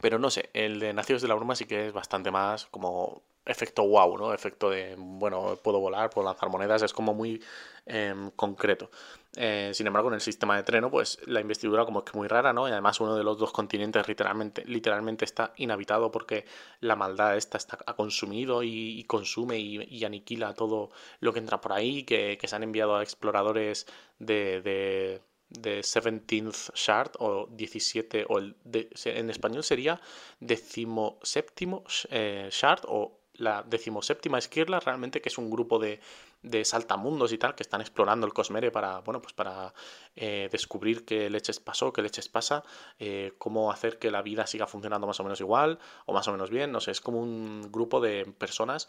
pero 0.00 0.18
no 0.18 0.30
sé, 0.30 0.50
el 0.54 0.80
de 0.80 0.92
Nacidos 0.92 1.22
de 1.22 1.28
la 1.28 1.34
Bruma 1.34 1.54
sí 1.54 1.66
que 1.66 1.88
es 1.88 1.92
bastante 1.92 2.30
más 2.30 2.66
como 2.66 3.22
efecto 3.44 3.86
wow, 3.86 4.16
¿no? 4.16 4.32
Efecto 4.32 4.70
de, 4.70 4.94
bueno, 4.96 5.58
puedo 5.62 5.80
volar, 5.80 6.10
puedo 6.10 6.26
lanzar 6.26 6.48
monedas, 6.48 6.82
es 6.82 6.92
como 6.92 7.14
muy 7.14 7.42
em, 7.86 8.30
concreto. 8.30 8.90
Eh, 9.36 9.70
sin 9.74 9.86
embargo, 9.86 10.08
en 10.08 10.14
el 10.14 10.20
sistema 10.20 10.56
de 10.56 10.62
treno, 10.62 10.90
pues 10.90 11.18
la 11.26 11.40
investidura 11.40 11.84
como 11.84 12.00
es 12.00 12.04
que 12.04 12.16
muy 12.16 12.28
rara, 12.28 12.52
¿no? 12.52 12.68
Y 12.68 12.72
además 12.72 13.00
uno 13.00 13.16
de 13.16 13.24
los 13.24 13.38
dos 13.38 13.52
continentes 13.52 14.06
literalmente, 14.06 14.64
literalmente 14.66 15.24
está 15.24 15.52
inhabitado 15.56 16.10
porque 16.10 16.44
la 16.80 16.96
maldad 16.96 17.36
esta 17.36 17.58
está, 17.58 17.78
ha 17.86 17.94
consumido 17.94 18.62
y, 18.62 19.04
consume 19.04 19.58
y, 19.58 20.04
aniquila 20.04 20.54
todo 20.54 20.90
lo 21.20 21.32
que 21.32 21.38
entra 21.40 21.60
por 21.60 21.72
ahí, 21.72 22.04
que, 22.04 22.38
se 22.42 22.56
han 22.56 22.62
enviado 22.62 22.96
a 22.96 23.02
exploradores 23.02 23.86
de 24.18 24.60
de 24.62 25.22
17th 25.52 26.74
Shard 26.74 27.12
o 27.18 27.46
17 27.50 28.26
o 28.28 28.38
el 28.38 28.56
en 29.04 29.30
español 29.30 29.64
sería 29.64 30.00
decimoséptimo 30.40 31.84
eh, 32.10 32.48
Shard 32.50 32.82
o 32.88 33.18
la 33.34 33.62
decimoséptima 33.62 34.38
esquirla 34.38 34.80
realmente 34.80 35.20
que 35.20 35.28
es 35.28 35.38
un 35.38 35.50
grupo 35.50 35.78
de, 35.78 36.00
de, 36.42 36.64
saltamundos 36.64 37.32
y 37.32 37.38
tal 37.38 37.54
que 37.54 37.62
están 37.62 37.80
explorando 37.80 38.26
el 38.26 38.32
Cosmere 38.32 38.70
para 38.70 39.00
bueno 39.00 39.22
pues 39.22 39.32
para 39.32 39.72
eh, 40.16 40.48
descubrir 40.52 41.04
qué 41.04 41.30
leches 41.30 41.58
pasó 41.58 41.92
qué 41.92 42.02
leches 42.02 42.28
pasa 42.28 42.62
eh, 42.98 43.32
cómo 43.38 43.70
hacer 43.72 43.98
que 43.98 44.10
la 44.10 44.22
vida 44.22 44.46
siga 44.46 44.66
funcionando 44.66 45.06
más 45.06 45.18
o 45.20 45.24
menos 45.24 45.40
igual 45.40 45.78
o 46.06 46.12
más 46.12 46.28
o 46.28 46.32
menos 46.32 46.50
bien 46.50 46.72
no 46.72 46.80
sé 46.80 46.90
es 46.90 47.00
como 47.00 47.20
un 47.20 47.70
grupo 47.72 48.00
de 48.00 48.26
personas 48.38 48.88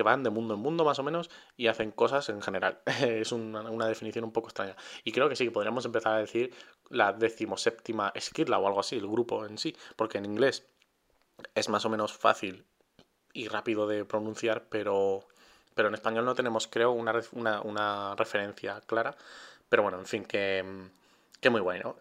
que 0.00 0.04
van 0.04 0.22
de 0.22 0.30
mundo 0.30 0.54
en 0.54 0.60
mundo 0.60 0.82
más 0.82 0.98
o 0.98 1.02
menos 1.02 1.28
y 1.58 1.66
hacen 1.66 1.90
cosas 1.90 2.30
en 2.30 2.40
general. 2.40 2.80
es 3.02 3.32
una, 3.32 3.86
definición 3.86 4.24
un 4.24 4.32
poco 4.32 4.48
extraña. 4.48 4.74
Y 5.04 5.12
creo 5.12 5.28
que 5.28 5.36
sí, 5.36 5.44
que 5.44 5.50
podríamos 5.50 5.84
empezar 5.84 6.14
a 6.14 6.18
decir 6.18 6.54
la 6.88 7.12
decimoséptima 7.12 8.10
esquirla 8.14 8.58
o 8.58 8.66
algo 8.66 8.80
así, 8.80 8.96
el 8.96 9.06
grupo 9.06 9.44
en 9.44 9.58
sí, 9.58 9.76
porque 9.96 10.16
en 10.16 10.24
inglés 10.24 10.66
es 11.54 11.68
más 11.68 11.84
o 11.84 11.90
menos 11.90 12.14
fácil 12.14 12.64
y 13.34 13.48
rápido 13.48 13.86
de 13.86 14.06
pronunciar, 14.06 14.68
pero, 14.70 15.28
pero 15.74 15.88
en 15.88 15.94
español 15.94 16.24
no 16.24 16.34
tenemos, 16.34 16.66
creo, 16.66 16.92
una, 16.92 17.12
una, 17.60 18.16
referencia 18.16 18.80
clara. 18.86 19.14
Pero 19.68 19.82
bueno, 19.82 19.98
en 19.98 20.06
fin, 20.06 20.24
que, 20.24 20.64
que 21.42 21.50
muy 21.50 21.60
bueno. 21.60 21.96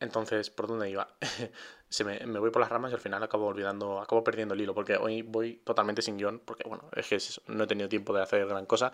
Entonces, 0.00 0.50
¿por 0.50 0.66
dónde 0.68 0.90
iba? 0.90 1.16
Se 1.90 2.04
me, 2.04 2.20
me, 2.26 2.38
voy 2.38 2.50
por 2.50 2.60
las 2.60 2.70
ramas 2.70 2.90
y 2.92 2.94
al 2.94 3.00
final 3.00 3.22
acabo 3.22 3.46
olvidando, 3.46 4.00
acabo 4.00 4.22
perdiendo 4.22 4.54
el 4.54 4.60
hilo, 4.60 4.74
porque 4.74 4.96
hoy 4.96 5.22
voy 5.22 5.56
totalmente 5.64 6.02
sin 6.02 6.18
guion, 6.18 6.40
porque 6.44 6.68
bueno, 6.68 6.84
es 6.94 7.08
que 7.08 7.18
no 7.52 7.64
he 7.64 7.66
tenido 7.66 7.88
tiempo 7.88 8.12
de 8.12 8.22
hacer 8.22 8.46
gran 8.46 8.66
cosa 8.66 8.92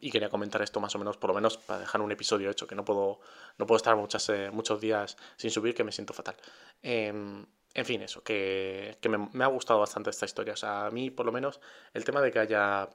y 0.00 0.10
quería 0.10 0.28
comentar 0.28 0.60
esto 0.60 0.78
más 0.78 0.94
o 0.94 0.98
menos, 0.98 1.16
por 1.16 1.28
lo 1.28 1.34
menos 1.34 1.56
para 1.56 1.80
dejar 1.80 2.02
un 2.02 2.12
episodio 2.12 2.50
hecho, 2.50 2.66
que 2.66 2.74
no 2.74 2.84
puedo, 2.84 3.20
no 3.58 3.66
puedo 3.66 3.76
estar 3.78 3.96
muchas, 3.96 4.28
eh, 4.28 4.50
muchos 4.52 4.80
días 4.80 5.16
sin 5.36 5.50
subir, 5.50 5.74
que 5.74 5.84
me 5.84 5.92
siento 5.92 6.12
fatal. 6.12 6.36
Em, 6.82 7.46
En 7.74 7.84
fin, 7.84 8.00
eso, 8.02 8.22
que, 8.22 8.98
me, 9.32 9.44
ha 9.44 9.48
gustado 9.48 9.80
bastante 9.80 10.10
esta 10.10 10.24
historia. 10.24 10.54
O 10.54 10.56
sea, 10.56 10.86
a 10.86 10.90
mí, 10.90 11.10
por 11.10 11.26
lo 11.26 11.32
menos, 11.32 11.60
el 11.92 12.04
tema 12.04 12.22
de 12.22 12.30
que 12.32 12.38
haya 12.38 12.88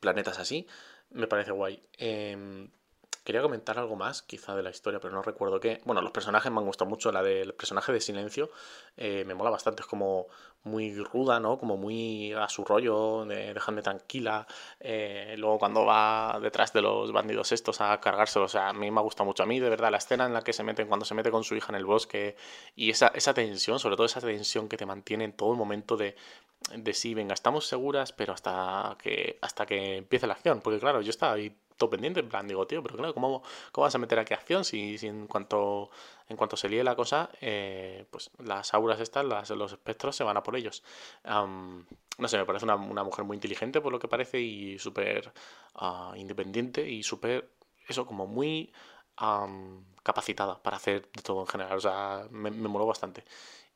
planetas 0.00 0.38
así, 0.38 0.66
me 1.10 1.26
parece 1.26 1.52
guay. 1.52 1.82
Em, 1.96 2.70
Quería 3.28 3.42
comentar 3.42 3.78
algo 3.78 3.94
más, 3.94 4.22
quizá 4.22 4.56
de 4.56 4.62
la 4.62 4.70
historia, 4.70 5.00
pero 5.00 5.12
no 5.12 5.20
recuerdo 5.20 5.60
qué. 5.60 5.82
Bueno, 5.84 6.00
los 6.00 6.12
personajes 6.12 6.50
me 6.50 6.60
han 6.60 6.64
gustado 6.64 6.88
mucho. 6.88 7.12
La 7.12 7.22
del 7.22 7.52
personaje 7.52 7.92
de 7.92 8.00
Silencio 8.00 8.48
eh, 8.96 9.22
me 9.26 9.34
mola 9.34 9.50
bastante. 9.50 9.82
Es 9.82 9.86
como 9.86 10.28
muy 10.62 10.94
ruda, 10.94 11.38
¿no? 11.38 11.58
Como 11.58 11.76
muy 11.76 12.32
a 12.32 12.48
su 12.48 12.64
rollo, 12.64 13.26
de 13.26 13.52
déjame 13.52 13.82
tranquila. 13.82 14.46
Eh, 14.80 15.34
luego 15.36 15.58
cuando 15.58 15.84
va 15.84 16.38
detrás 16.40 16.72
de 16.72 16.80
los 16.80 17.12
bandidos 17.12 17.52
estos 17.52 17.82
a 17.82 18.00
cargárselo, 18.00 18.46
o 18.46 18.48
sea, 18.48 18.70
a 18.70 18.72
mí 18.72 18.90
me 18.90 18.98
ha 18.98 19.02
gustado 19.02 19.26
mucho. 19.26 19.42
A 19.42 19.46
mí, 19.46 19.60
de 19.60 19.68
verdad, 19.68 19.90
la 19.90 19.98
escena 19.98 20.24
en 20.24 20.32
la 20.32 20.40
que 20.40 20.54
se 20.54 20.64
meten, 20.64 20.88
cuando 20.88 21.04
se 21.04 21.14
mete 21.14 21.30
con 21.30 21.44
su 21.44 21.54
hija 21.54 21.70
en 21.70 21.76
el 21.76 21.84
bosque 21.84 22.34
y 22.76 22.88
esa, 22.88 23.08
esa 23.08 23.34
tensión, 23.34 23.78
sobre 23.78 23.96
todo 23.96 24.06
esa 24.06 24.22
tensión 24.22 24.70
que 24.70 24.78
te 24.78 24.86
mantiene 24.86 25.24
en 25.24 25.34
todo 25.34 25.52
el 25.52 25.58
momento 25.58 25.98
de, 25.98 26.16
de 26.74 26.94
sí, 26.94 27.12
venga, 27.12 27.34
estamos 27.34 27.66
seguras, 27.66 28.10
pero 28.10 28.32
hasta 28.32 28.96
que, 28.98 29.38
hasta 29.42 29.66
que 29.66 29.98
empiece 29.98 30.26
la 30.26 30.32
acción. 30.32 30.62
Porque 30.62 30.80
claro, 30.80 31.02
yo 31.02 31.10
estaba 31.10 31.34
ahí 31.34 31.54
todo 31.78 31.90
pendiente, 31.90 32.20
en 32.20 32.28
plan, 32.28 32.46
digo, 32.46 32.66
tío, 32.66 32.82
pero 32.82 32.96
claro, 32.96 33.14
¿cómo, 33.14 33.42
cómo 33.72 33.84
vas 33.84 33.94
a 33.94 33.98
meter 33.98 34.18
aquí 34.18 34.34
acción 34.34 34.64
si, 34.64 34.98
si 34.98 35.06
en 35.06 35.26
cuanto 35.26 35.90
en 36.28 36.36
cuanto 36.36 36.56
se 36.56 36.68
líe 36.68 36.84
la 36.84 36.94
cosa, 36.94 37.30
eh, 37.40 38.04
pues 38.10 38.30
las 38.38 38.74
auras 38.74 39.00
estas, 39.00 39.24
las, 39.24 39.48
los 39.50 39.72
espectros 39.72 40.14
se 40.14 40.24
van 40.24 40.36
a 40.36 40.42
por 40.42 40.56
ellos. 40.56 40.82
no 41.24 42.28
sé, 42.28 42.36
me 42.36 42.44
parece 42.44 42.64
una, 42.64 42.76
mujer 42.76 43.24
muy 43.24 43.36
inteligente 43.36 43.80
por 43.80 43.92
lo 43.92 43.98
que 43.98 44.08
parece 44.08 44.40
y 44.40 44.78
súper 44.78 45.32
ah, 45.76 46.12
independiente 46.16 46.88
y 46.88 47.02
súper, 47.02 47.50
eso, 47.88 48.06
como 48.06 48.26
muy 48.26 48.72
capacitada 50.02 50.62
para 50.62 50.76
hacer 50.76 51.10
de 51.12 51.22
todo 51.22 51.40
en 51.40 51.46
general. 51.46 51.78
O 51.78 51.80
sea, 51.80 52.26
me, 52.30 52.50
me 52.50 52.68
moló 52.68 52.86
bastante. 52.86 53.24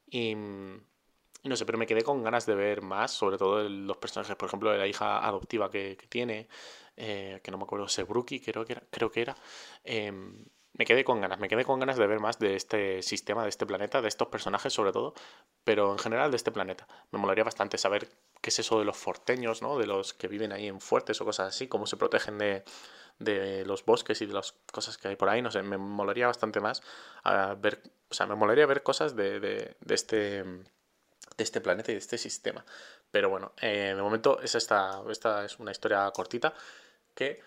Y, 0.06 0.34
no 0.34 1.56
sé, 1.56 1.66
pero 1.66 1.78
me 1.78 1.86
quedé 1.86 2.02
con 2.02 2.22
ganas 2.22 2.46
de 2.46 2.54
ver 2.54 2.82
más, 2.82 3.10
sobre 3.12 3.38
todo 3.38 3.68
los 3.68 3.96
personajes, 3.96 4.36
por 4.36 4.48
ejemplo, 4.48 4.70
de 4.70 4.78
la 4.78 4.86
hija 4.86 5.26
adoptiva 5.26 5.70
que 5.70 5.96
tiene, 6.08 6.48
eh, 6.96 7.40
que 7.42 7.50
no 7.50 7.58
me 7.58 7.64
acuerdo, 7.64 7.88
Sebruki 7.88 8.40
creo 8.40 8.64
que 8.64 8.72
era, 8.74 8.82
creo 8.90 9.10
que 9.10 9.22
era 9.22 9.36
em, 9.84 10.44
me 10.74 10.86
quedé 10.86 11.04
con 11.04 11.20
ganas, 11.20 11.38
me 11.38 11.48
quedé 11.48 11.64
con 11.64 11.80
ganas 11.80 11.96
de 11.96 12.06
ver 12.06 12.20
más 12.20 12.38
de 12.38 12.56
este 12.56 13.02
sistema, 13.02 13.42
de 13.42 13.50
este 13.50 13.66
planeta, 13.66 14.00
de 14.00 14.08
estos 14.08 14.28
personajes 14.28 14.72
sobre 14.72 14.92
todo, 14.92 15.14
pero 15.64 15.92
en 15.92 15.98
general 15.98 16.30
de 16.30 16.36
este 16.36 16.50
planeta. 16.50 16.88
Me 17.10 17.18
molaría 17.18 17.44
bastante 17.44 17.76
saber 17.76 18.08
qué 18.40 18.50
es 18.50 18.58
eso 18.58 18.78
de 18.78 18.84
los 18.86 18.96
forteños, 18.96 19.60
¿no? 19.60 19.78
De 19.78 19.86
los 19.86 20.14
que 20.14 20.28
viven 20.28 20.52
ahí 20.52 20.68
en 20.68 20.80
fuertes 20.80 21.20
o 21.20 21.24
cosas 21.24 21.48
así, 21.48 21.68
cómo 21.68 21.86
se 21.86 21.98
protegen 21.98 22.38
de, 22.38 22.64
de 23.18 23.64
los 23.66 23.84
bosques 23.84 24.22
y 24.22 24.26
de 24.26 24.32
las 24.32 24.52
cosas 24.72 24.96
que 24.96 25.08
hay 25.08 25.16
por 25.16 25.28
ahí, 25.28 25.42
no 25.42 25.50
sé, 25.50 25.62
me 25.62 25.76
molaría 25.76 26.26
bastante 26.26 26.60
más 26.60 26.82
ver, 27.58 27.82
o 28.10 28.14
sea, 28.14 28.26
me 28.26 28.34
molaría 28.34 28.66
ver 28.66 28.82
cosas 28.82 29.14
de, 29.14 29.40
de, 29.40 29.76
de 29.80 29.94
este 29.94 30.44
de 31.42 31.44
este 31.44 31.60
planeta 31.60 31.90
y 31.90 31.94
de 31.94 31.98
este 31.98 32.18
sistema. 32.18 32.64
Pero 33.10 33.28
bueno, 33.28 33.52
eh, 33.60 33.92
de 33.96 34.02
momento 34.02 34.40
es 34.40 34.54
esta, 34.54 35.02
esta 35.10 35.44
es 35.44 35.58
una 35.58 35.72
historia 35.72 36.10
cortita 36.12 36.54
que 37.14 37.40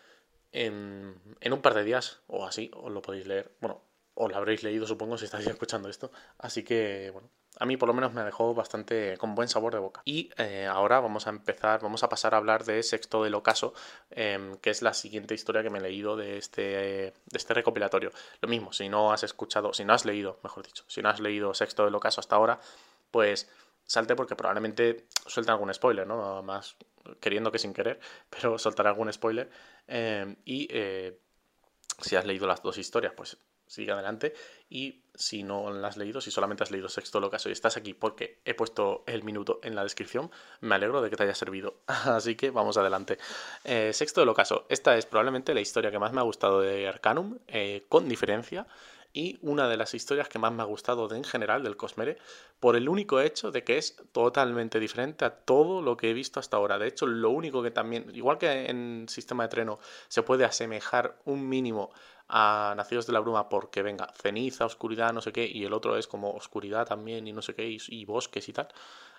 en, 0.51 1.15
en, 1.39 1.53
un 1.53 1.61
par 1.61 1.73
de 1.73 1.83
días 1.83 2.19
o 2.27 2.45
así 2.45 2.69
os 2.75 2.91
lo 2.91 3.01
podéis 3.01 3.25
leer. 3.25 3.51
Bueno, 3.61 3.81
os 4.13 4.29
lo 4.29 4.37
habréis 4.37 4.63
leído 4.63 4.85
supongo 4.85 5.17
si 5.17 5.25
estáis 5.25 5.47
escuchando 5.47 5.89
esto. 5.89 6.11
Así 6.37 6.63
que 6.63 7.09
bueno, 7.11 7.29
a 7.57 7.65
mí 7.65 7.77
por 7.77 7.87
lo 7.87 7.93
menos 7.93 8.13
me 8.13 8.23
dejó 8.23 8.53
bastante 8.53 9.17
con 9.17 9.35
buen 9.35 9.47
sabor 9.47 9.73
de 9.73 9.79
boca. 9.79 10.01
Y 10.05 10.29
eh, 10.37 10.65
ahora 10.65 10.99
vamos 10.99 11.27
a 11.27 11.29
empezar, 11.29 11.81
vamos 11.81 12.03
a 12.03 12.09
pasar 12.09 12.33
a 12.33 12.37
hablar 12.37 12.65
de 12.65 12.83
Sexto 12.83 13.23
del 13.23 13.33
Ocaso, 13.33 13.73
em, 14.09 14.57
que 14.57 14.69
es 14.69 14.81
la 14.81 14.93
siguiente 14.93 15.33
historia 15.33 15.63
que 15.63 15.69
me 15.69 15.79
he 15.79 15.81
leído 15.81 16.17
de 16.17 16.37
este, 16.37 16.61
de 16.61 17.13
este 17.33 17.53
recopilatorio. 17.53 18.11
Lo 18.41 18.49
mismo, 18.49 18.73
si 18.73 18.89
no 18.89 19.13
has 19.13 19.23
escuchado, 19.23 19.73
si 19.73 19.85
no 19.85 19.93
has 19.93 20.05
leído, 20.05 20.39
mejor 20.43 20.65
dicho, 20.65 20.83
si 20.87 21.01
no 21.01 21.09
has 21.09 21.19
leído 21.19 21.53
Sexto 21.53 21.85
del 21.85 21.95
Ocaso 21.95 22.19
hasta 22.19 22.35
ahora, 22.35 22.59
pues 23.11 23.49
salte 23.85 24.15
porque 24.15 24.35
probablemente 24.35 25.07
suelte 25.25 25.51
algún 25.51 25.73
spoiler, 25.73 26.05
¿no? 26.05 26.41
Más 26.43 26.75
queriendo 27.19 27.51
que 27.51 27.59
sin 27.59 27.73
querer, 27.73 27.99
pero 28.29 28.57
soltaré 28.59 28.89
algún 28.89 29.11
spoiler. 29.11 29.49
Eh, 29.87 30.35
y 30.45 30.67
eh, 30.71 31.19
si 32.01 32.15
has 32.15 32.25
leído 32.25 32.47
las 32.47 32.61
dos 32.61 32.77
historias, 32.77 33.13
pues 33.15 33.37
sigue 33.67 33.91
adelante. 33.91 34.33
Y 34.69 35.03
si 35.15 35.43
no 35.43 35.71
las 35.71 35.91
has 35.91 35.97
leído, 35.97 36.21
si 36.21 36.29
solamente 36.31 36.63
has 36.63 36.71
leído 36.71 36.89
Sexto 36.89 37.19
Locaso 37.19 37.49
y 37.49 37.51
estás 37.51 37.77
aquí 37.77 37.93
porque 37.93 38.41
he 38.45 38.53
puesto 38.53 39.03
el 39.07 39.23
minuto 39.23 39.59
en 39.63 39.75
la 39.75 39.83
descripción, 39.83 40.31
me 40.61 40.75
alegro 40.75 41.01
de 41.01 41.09
que 41.09 41.15
te 41.15 41.23
haya 41.23 41.35
servido. 41.35 41.81
Así 41.87 42.35
que 42.35 42.51
vamos 42.51 42.77
adelante. 42.77 43.17
Eh, 43.63 43.91
Sexto 43.93 44.25
Locaso. 44.25 44.65
Esta 44.69 44.97
es 44.97 45.05
probablemente 45.05 45.53
la 45.53 45.61
historia 45.61 45.91
que 45.91 45.99
más 45.99 46.13
me 46.13 46.19
ha 46.19 46.23
gustado 46.23 46.61
de 46.61 46.87
Arcanum, 46.87 47.37
con 47.87 48.09
diferencia 48.09 48.67
y 49.15 49.39
una 49.41 49.69
de 49.69 49.77
las 49.77 49.93
historias 49.93 50.27
que 50.27 50.39
más 50.39 50.51
me 50.51 50.61
ha 50.61 50.65
gustado 50.65 51.07
de, 51.07 51.15
en 51.15 51.23
general 51.23 51.63
del 51.63 51.77
Cosmere 51.77 52.17
por 52.59 52.75
el 52.75 52.89
único 52.89 53.21
hecho 53.21 53.49
de 53.49 53.63
que 53.63 53.77
es 53.77 53.95
totalmente 54.11 54.77
diferente 54.77 55.23
a 55.23 55.29
todo 55.33 55.81
lo 55.81 55.95
que 55.95 56.09
he 56.09 56.13
visto 56.13 56.41
hasta 56.41 56.57
ahora. 56.57 56.77
De 56.77 56.87
hecho, 56.87 57.07
lo 57.07 57.29
único 57.29 57.63
que 57.63 57.71
también, 57.71 58.11
igual 58.13 58.37
que 58.37 58.69
en 58.69 59.05
Sistema 59.07 59.43
de 59.43 59.49
Treno, 59.49 59.79
se 60.09 60.21
puede 60.21 60.43
asemejar 60.43 61.17
un 61.23 61.47
mínimo 61.47 61.91
a 62.27 62.73
Nacidos 62.75 63.07
de 63.07 63.13
la 63.13 63.21
Bruma 63.21 63.47
porque 63.47 63.81
venga, 63.81 64.11
ceniza, 64.21 64.65
oscuridad, 64.65 65.13
no 65.13 65.21
sé 65.21 65.31
qué, 65.31 65.45
y 65.45 65.63
el 65.63 65.71
otro 65.71 65.97
es 65.97 66.07
como 66.07 66.31
oscuridad 66.31 66.85
también 66.85 67.25
y 67.25 67.31
no 67.31 67.41
sé 67.41 67.55
qué, 67.55 67.77
y 67.87 68.05
bosques 68.05 68.49
y 68.49 68.53
tal. 68.53 68.67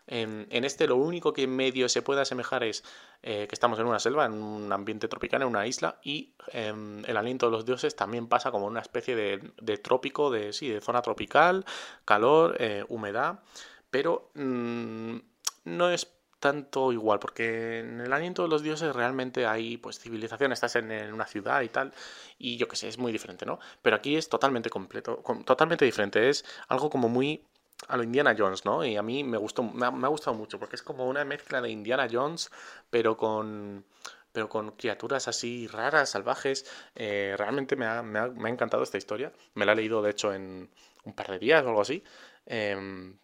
En, 0.06 0.64
este 0.64 0.86
lo 0.86 0.96
único 0.96 1.32
que 1.32 1.46
medio 1.46 1.88
se 1.88 2.02
puede 2.02 2.20
asemejar 2.20 2.62
es 2.62 2.84
eh, 3.22 3.46
que 3.48 3.54
estamos 3.54 3.78
en 3.78 3.86
una 3.86 3.98
selva, 3.98 4.24
en 4.24 4.34
un 4.34 4.72
ambiente 4.72 5.08
tropical, 5.08 5.42
en 5.42 5.48
una 5.48 5.66
isla, 5.66 5.98
y 6.02 6.34
em, 6.52 7.04
el 7.06 7.16
aliento 7.16 7.46
de 7.46 7.52
los 7.52 7.66
dioses 7.66 7.96
también 7.96 8.28
pasa 8.28 8.50
como 8.50 8.66
una 8.66 8.80
especie 8.80 9.16
de, 9.16 9.78
trópico, 9.78 10.30
de, 10.30 10.52
sí, 10.52 10.68
de 10.68 10.80
zona 10.80 11.02
tropical, 11.02 11.64
calor, 12.04 12.56
eh, 12.60 12.84
humedad, 12.88 13.40
pero 13.90 14.30
mm, 14.34 15.16
no 15.64 15.90
es 15.90 16.12
tanto 16.38 16.92
igual, 16.92 17.18
porque 17.18 17.80
en 17.80 18.00
el 18.00 18.12
aliento 18.12 18.42
de 18.42 18.48
los 18.48 18.62
dioses 18.62 18.94
realmente 18.94 19.46
hay 19.46 19.78
pues 19.78 19.98
civilización, 19.98 20.52
estás 20.52 20.76
en 20.76 21.12
una 21.12 21.26
ciudad 21.26 21.62
y 21.62 21.68
tal, 21.68 21.92
y 22.38 22.56
yo 22.58 22.68
qué 22.68 22.76
sé, 22.76 22.88
es 22.88 22.98
muy 22.98 23.10
diferente, 23.10 23.46
¿no? 23.46 23.58
Pero 23.82 23.96
aquí 23.96 24.16
es 24.16 24.28
totalmente 24.28 24.70
completo, 24.70 25.22
totalmente 25.44 25.84
diferente, 25.84 26.28
es 26.28 26.44
algo 26.68 26.90
como 26.90 27.08
muy 27.08 27.42
a 27.88 27.96
lo 27.96 28.02
Indiana 28.02 28.34
Jones, 28.36 28.64
¿no? 28.64 28.84
Y 28.84 28.96
a 28.96 29.02
mí 29.02 29.24
me 29.24 29.38
gustó, 29.38 29.62
me 29.62 29.86
ha, 29.86 30.08
gustado 30.08 30.36
mucho 30.36 30.58
porque 30.58 30.76
es 30.76 30.82
como 30.82 31.06
una 31.06 31.24
mezcla 31.24 31.60
de 31.60 31.70
Indiana 31.70 32.08
Jones, 32.10 32.50
pero 32.90 33.16
con 33.16 33.84
pero 34.32 34.48
con 34.50 34.72
criaturas 34.72 35.28
así 35.28 35.66
raras, 35.66 36.10
salvajes. 36.10 36.66
Eh, 36.94 37.34
realmente 37.38 37.74
me 37.74 37.86
ha, 37.86 38.02
me, 38.02 38.18
ha, 38.18 38.50
encantado 38.50 38.82
esta 38.82 38.98
historia. 38.98 39.32
Me 39.54 39.64
la 39.64 39.72
he 39.72 39.76
leído, 39.76 40.02
de 40.02 40.10
hecho, 40.10 40.34
en 40.34 40.68
un 41.04 41.14
par 41.14 41.28
de 41.30 41.38
días 41.38 41.64
o 41.64 41.68
algo 41.68 41.80
así. 41.80 42.04
Em, 42.44 43.16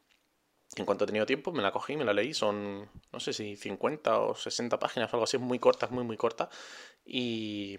en 0.77 0.85
cuanto 0.87 1.05
he 1.05 1.07
tenido 1.07 1.27
tiempo, 1.27 1.53
me 1.53 1.63
la 1.63 1.71
cogí, 1.71 1.97
me 1.97 2.05
la 2.07 2.15
leí. 2.15 2.33
Son, 2.33 2.89
no 3.13 3.21
sé 3.21 3.35
si 3.35 3.57
50 3.57 4.21
o 4.21 4.35
60 4.35 4.79
páginas 4.79 5.13
o 5.13 5.17
algo 5.17 5.25
así, 5.25 5.37
muy 5.37 5.59
cortas, 5.59 5.91
muy, 5.91 6.05
muy 6.05 6.17
corta. 6.17 6.49
Y, 7.05 7.77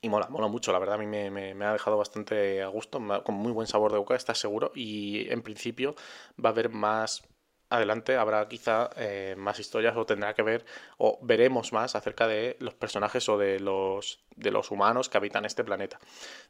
y 0.00 0.08
mola, 0.08 0.28
mola 0.28 0.48
mucho, 0.48 0.72
la 0.72 0.78
verdad 0.78 0.96
a 0.96 0.98
mí 0.98 1.06
me, 1.06 1.64
ha 1.64 1.72
dejado 1.72 1.96
bastante 1.96 2.62
a 2.62 2.68
gusto, 2.68 3.00
con 3.24 3.34
muy 3.34 3.52
buen 3.52 3.66
sabor 3.66 3.92
de 3.92 3.98
boca, 3.98 4.14
estás 4.14 4.38
seguro. 4.38 4.72
Y 4.74 5.30
en 5.30 5.42
principio 5.42 5.94
va 6.42 6.50
a 6.50 6.52
haber 6.52 6.70
más 6.70 7.22
adelante, 7.68 8.16
habrá 8.16 8.46
quizá 8.48 8.90
eh, 8.96 9.34
más 9.36 9.58
historias 9.58 9.96
o 9.96 10.06
tendrá 10.06 10.34
que 10.34 10.42
ver, 10.42 10.64
o 10.98 11.18
veremos 11.22 11.72
más 11.72 11.96
acerca 11.96 12.28
de 12.28 12.56
los 12.60 12.74
personajes 12.74 13.28
o 13.28 13.38
de 13.38 13.58
los, 13.58 14.24
de 14.36 14.50
los 14.50 14.70
humanos 14.70 15.08
que 15.08 15.18
habitan 15.18 15.44
este 15.44 15.64
planeta. 15.64 15.98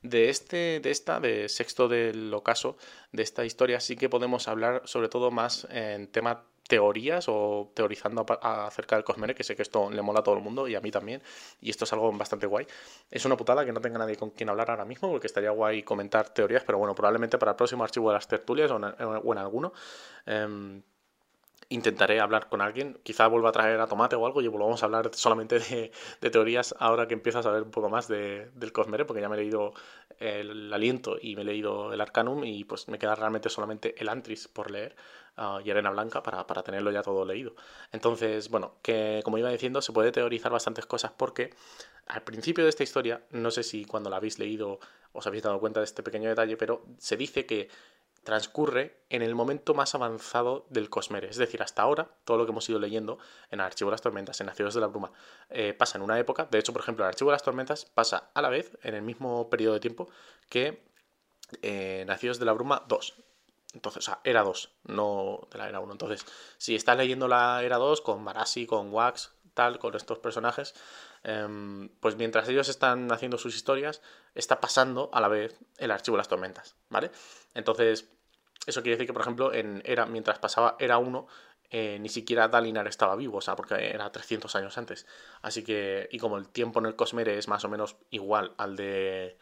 De, 0.03 0.29
este, 0.29 0.81
de 0.81 0.91
esta, 0.91 1.21
de 1.21 1.49
sexto 1.49 1.89
del 1.89 2.33
ocaso, 2.35 2.77
de 3.13 3.23
esta 3.23 3.45
historia 3.45 3.81
sí 3.81 3.97
que 3.97 4.09
podemos 4.09 4.49
hablar 4.49 4.83
sobre 4.85 5.09
todo 5.09 5.31
más 5.31 5.67
en 5.71 6.09
tema 6.09 6.45
teorías 6.67 7.27
o 7.29 7.71
teorizando 7.75 8.27
acerca 8.43 8.97
del 8.97 9.05
Cosmere, 9.05 9.35
que 9.35 9.45
sé 9.45 9.55
que 9.55 9.63
esto 9.63 9.91
le 9.91 10.03
mola 10.03 10.21
a 10.21 10.23
todo 10.23 10.37
el 10.37 10.43
mundo 10.43 10.67
y 10.69 10.75
a 10.75 10.81
mí 10.81 10.91
también, 10.91 11.23
y 11.61 11.71
esto 11.71 11.85
es 11.85 11.93
algo 11.93 12.11
bastante 12.13 12.47
guay. 12.47 12.67
Es 13.11 13.25
una 13.25 13.37
putada 13.37 13.65
que 13.65 13.73
no 13.73 13.81
tenga 13.81 13.99
nadie 13.99 14.17
con 14.17 14.31
quien 14.31 14.49
hablar 14.49 14.71
ahora 14.71 14.85
mismo, 14.85 15.11
porque 15.11 15.27
estaría 15.27 15.51
guay 15.51 15.83
comentar 15.83 16.31
teorías, 16.31 16.65
pero 16.65 16.79
bueno, 16.79 16.95
probablemente 16.95 17.39
para 17.39 17.53
el 17.53 17.57
próximo 17.57 17.85
archivo 17.85 18.11
de 18.11 18.15
las 18.15 18.27
tertulias 18.29 18.71
o 18.71 18.77
en, 18.77 19.39
alguno. 19.39 19.73
Em, 20.25 20.83
intentaré 21.69 22.21
hablar 22.21 22.49
con 22.49 22.61
alguien, 22.61 22.99
quizá 23.03 23.27
vuelva 23.27 23.49
a 23.49 23.53
traer 23.53 23.81
a 23.81 23.87
Tomate 23.87 24.15
o 24.17 24.27
algo 24.27 24.41
y 24.41 24.49
volvamos 24.49 24.83
a 24.83 24.87
hablar 24.87 25.11
solamente 25.15 25.59
de, 25.59 26.31
teorías 26.31 26.75
ahora 26.79 27.09
que 27.09 27.15
empiezas 27.15 27.41
a 27.41 27.43
saber 27.45 27.63
un 27.63 27.71
poco 27.71 27.89
más 27.89 28.09
de, 28.09 28.51
del 28.55 28.73
Cosmere, 28.73 29.05
porque 29.05 29.21
ya 29.21 29.29
me 29.29 29.37
he 29.37 29.41
leído 29.41 29.73
el 30.19 30.73
Aliento 30.73 31.17
y 31.21 31.37
me 31.37 31.43
he 31.43 31.45
leído 31.45 31.93
el 31.93 32.01
Arcanum 32.01 32.45
y 32.45 32.65
pues 32.65 32.89
me 32.89 32.99
queda 32.99 33.15
realmente 33.15 33.49
solamente 33.49 33.95
el 33.99 34.09
Antris 34.09 34.49
por 34.49 34.71
leer 34.71 34.97
uh, 35.39 35.61
y 35.65 35.71
Arena 35.71 35.91
Blanca 35.91 36.23
para, 36.23 36.47
para, 36.47 36.63
tenerlo 36.63 36.91
ya 36.91 37.03
todo 37.03 37.25
leído. 37.25 37.55
Entonces, 37.93 38.49
bueno, 38.49 38.77
que 38.83 39.21
como 39.25 39.39
iba 39.39 39.51
diciendo, 39.51 39.83
se 39.83 39.93
puede 39.93 40.13
teorizar 40.13 40.53
bastantes 40.53 40.87
cosas 40.87 41.13
porque 41.17 41.51
al 42.07 42.23
principio 42.23 42.65
de 42.65 42.71
esta 42.71 42.83
historia, 42.83 43.23
no 43.31 43.51
sé 43.51 43.63
si 43.63 43.85
cuando 43.85 44.11
la 44.11 44.17
habéis 44.17 44.39
leído 44.39 44.79
os 45.13 45.27
habéis 45.27 45.43
dado 45.43 45.59
cuenta 45.59 45.81
de 45.81 45.85
este 45.85 46.03
pequeño 46.03 46.29
detalle, 46.29 46.57
pero 46.57 46.85
se 46.99 47.17
dice 47.17 47.47
que 47.47 47.69
transcurre 48.27 49.05
en 49.09 49.23
el 49.23 49.37
momento 49.37 49.73
más 49.73 49.95
avanzado 49.95 50.67
del 50.69 50.91
Cosmere. 50.91 51.31
Es 51.31 51.37
decir, 51.37 51.63
hasta 51.63 51.83
ahora, 51.83 52.11
todo 52.25 52.37
lo 52.37 52.45
que 52.45 52.51
hemos 52.51 52.69
ido 52.69 52.81
leyendo 52.81 53.19
en 53.53 53.61
el 53.61 53.67
Archivo 53.67 53.89
de 53.89 53.93
las 53.93 54.03
Tormentas, 54.03 54.41
en 54.41 54.49
Nacidos 54.49 54.75
de 54.75 54.81
la 54.81 54.89
Bruma, 54.89 55.13
eh, 55.49 55.73
pasa 55.73 55.97
en 55.97 56.03
una 56.03 56.19
época. 56.19 56.49
De 56.51 56.59
hecho, 56.59 56.73
por 56.73 56.83
ejemplo, 56.83 57.05
el 57.05 57.09
Archivo 57.09 57.31
de 57.31 57.37
las 57.37 57.45
Tormentas 57.45 57.85
pasa 57.85 58.31
a 58.35 58.43
la 58.43 58.49
vez, 58.49 58.77
en 58.83 58.97
el 58.97 59.03
mismo 59.03 59.49
periodo 59.49 59.75
de 59.75 59.81
tiempo, 59.81 60.11
que 60.51 60.83
eh, 61.63 62.03
Nacidos 62.09 62.41
de 62.41 62.47
la 62.47 62.53
Bruma 62.53 62.83
2. 62.89 63.15
Entonces, 63.75 64.03
o 64.03 64.11
sea, 64.11 64.21
era 64.25 64.43
2, 64.43 64.73
no 64.87 65.47
de 65.53 65.59
la 65.59 65.69
era 65.69 65.79
1. 65.79 65.93
Entonces, 65.93 66.27
si 66.59 66.75
estás 66.75 66.97
leyendo 66.97 67.29
la 67.29 67.63
era 67.63 67.77
2 67.77 68.01
con 68.01 68.25
Marasi, 68.25 68.67
con 68.67 68.93
Wax, 68.93 69.37
tal, 69.55 69.79
con 69.79 69.95
estos 69.95 70.19
personajes, 70.19 70.75
em, 71.23 71.89
pues 72.01 72.17
mientras 72.17 72.49
ellos 72.49 72.69
están 72.69 73.13
haciendo 73.13 73.39
sus 73.39 73.55
historias, 73.55 74.03
está 74.35 74.61
pasando 74.61 75.11
a 75.13 75.21
la 75.21 75.29
vez 75.29 75.59
el 75.79 75.93
archivo 75.93 76.17
de 76.17 76.19
las 76.19 76.29
tormentas, 76.29 76.75
¿vale? 76.91 77.11
Entonces, 77.55 78.09
eso 78.67 78.83
quiere 78.83 78.97
decir 78.97 79.07
que, 79.07 79.13
por 79.13 79.23
ejemplo, 79.23 79.53
en 79.53 79.83
era, 79.85 80.07
mientras 80.07 80.39
pasaba 80.39 80.77
era 80.79 80.99
1, 80.99 81.27
eh, 81.71 81.99
ni 82.01 82.09
siquiera 82.09 82.49
Dalinar 82.49 82.87
estaba 82.87 83.17
vivo, 83.17 83.39
o 83.39 83.41
sea, 83.41 83.57
porque 83.57 83.91
era 83.91 84.11
300 84.11 84.55
años 84.57 84.79
antes. 84.79 85.07
Así 85.43 85.65
que, 85.65 86.09
y 86.13 86.19
como 86.19 86.39
el 86.39 86.49
tiempo 86.49 86.79
en 86.79 86.87
el 86.87 86.97
Cosmere 86.97 87.37
es 87.39 87.49
más 87.49 87.65
o 87.65 87.69
menos 87.69 87.97
igual 88.11 88.55
al 88.57 88.77
de 88.77 89.37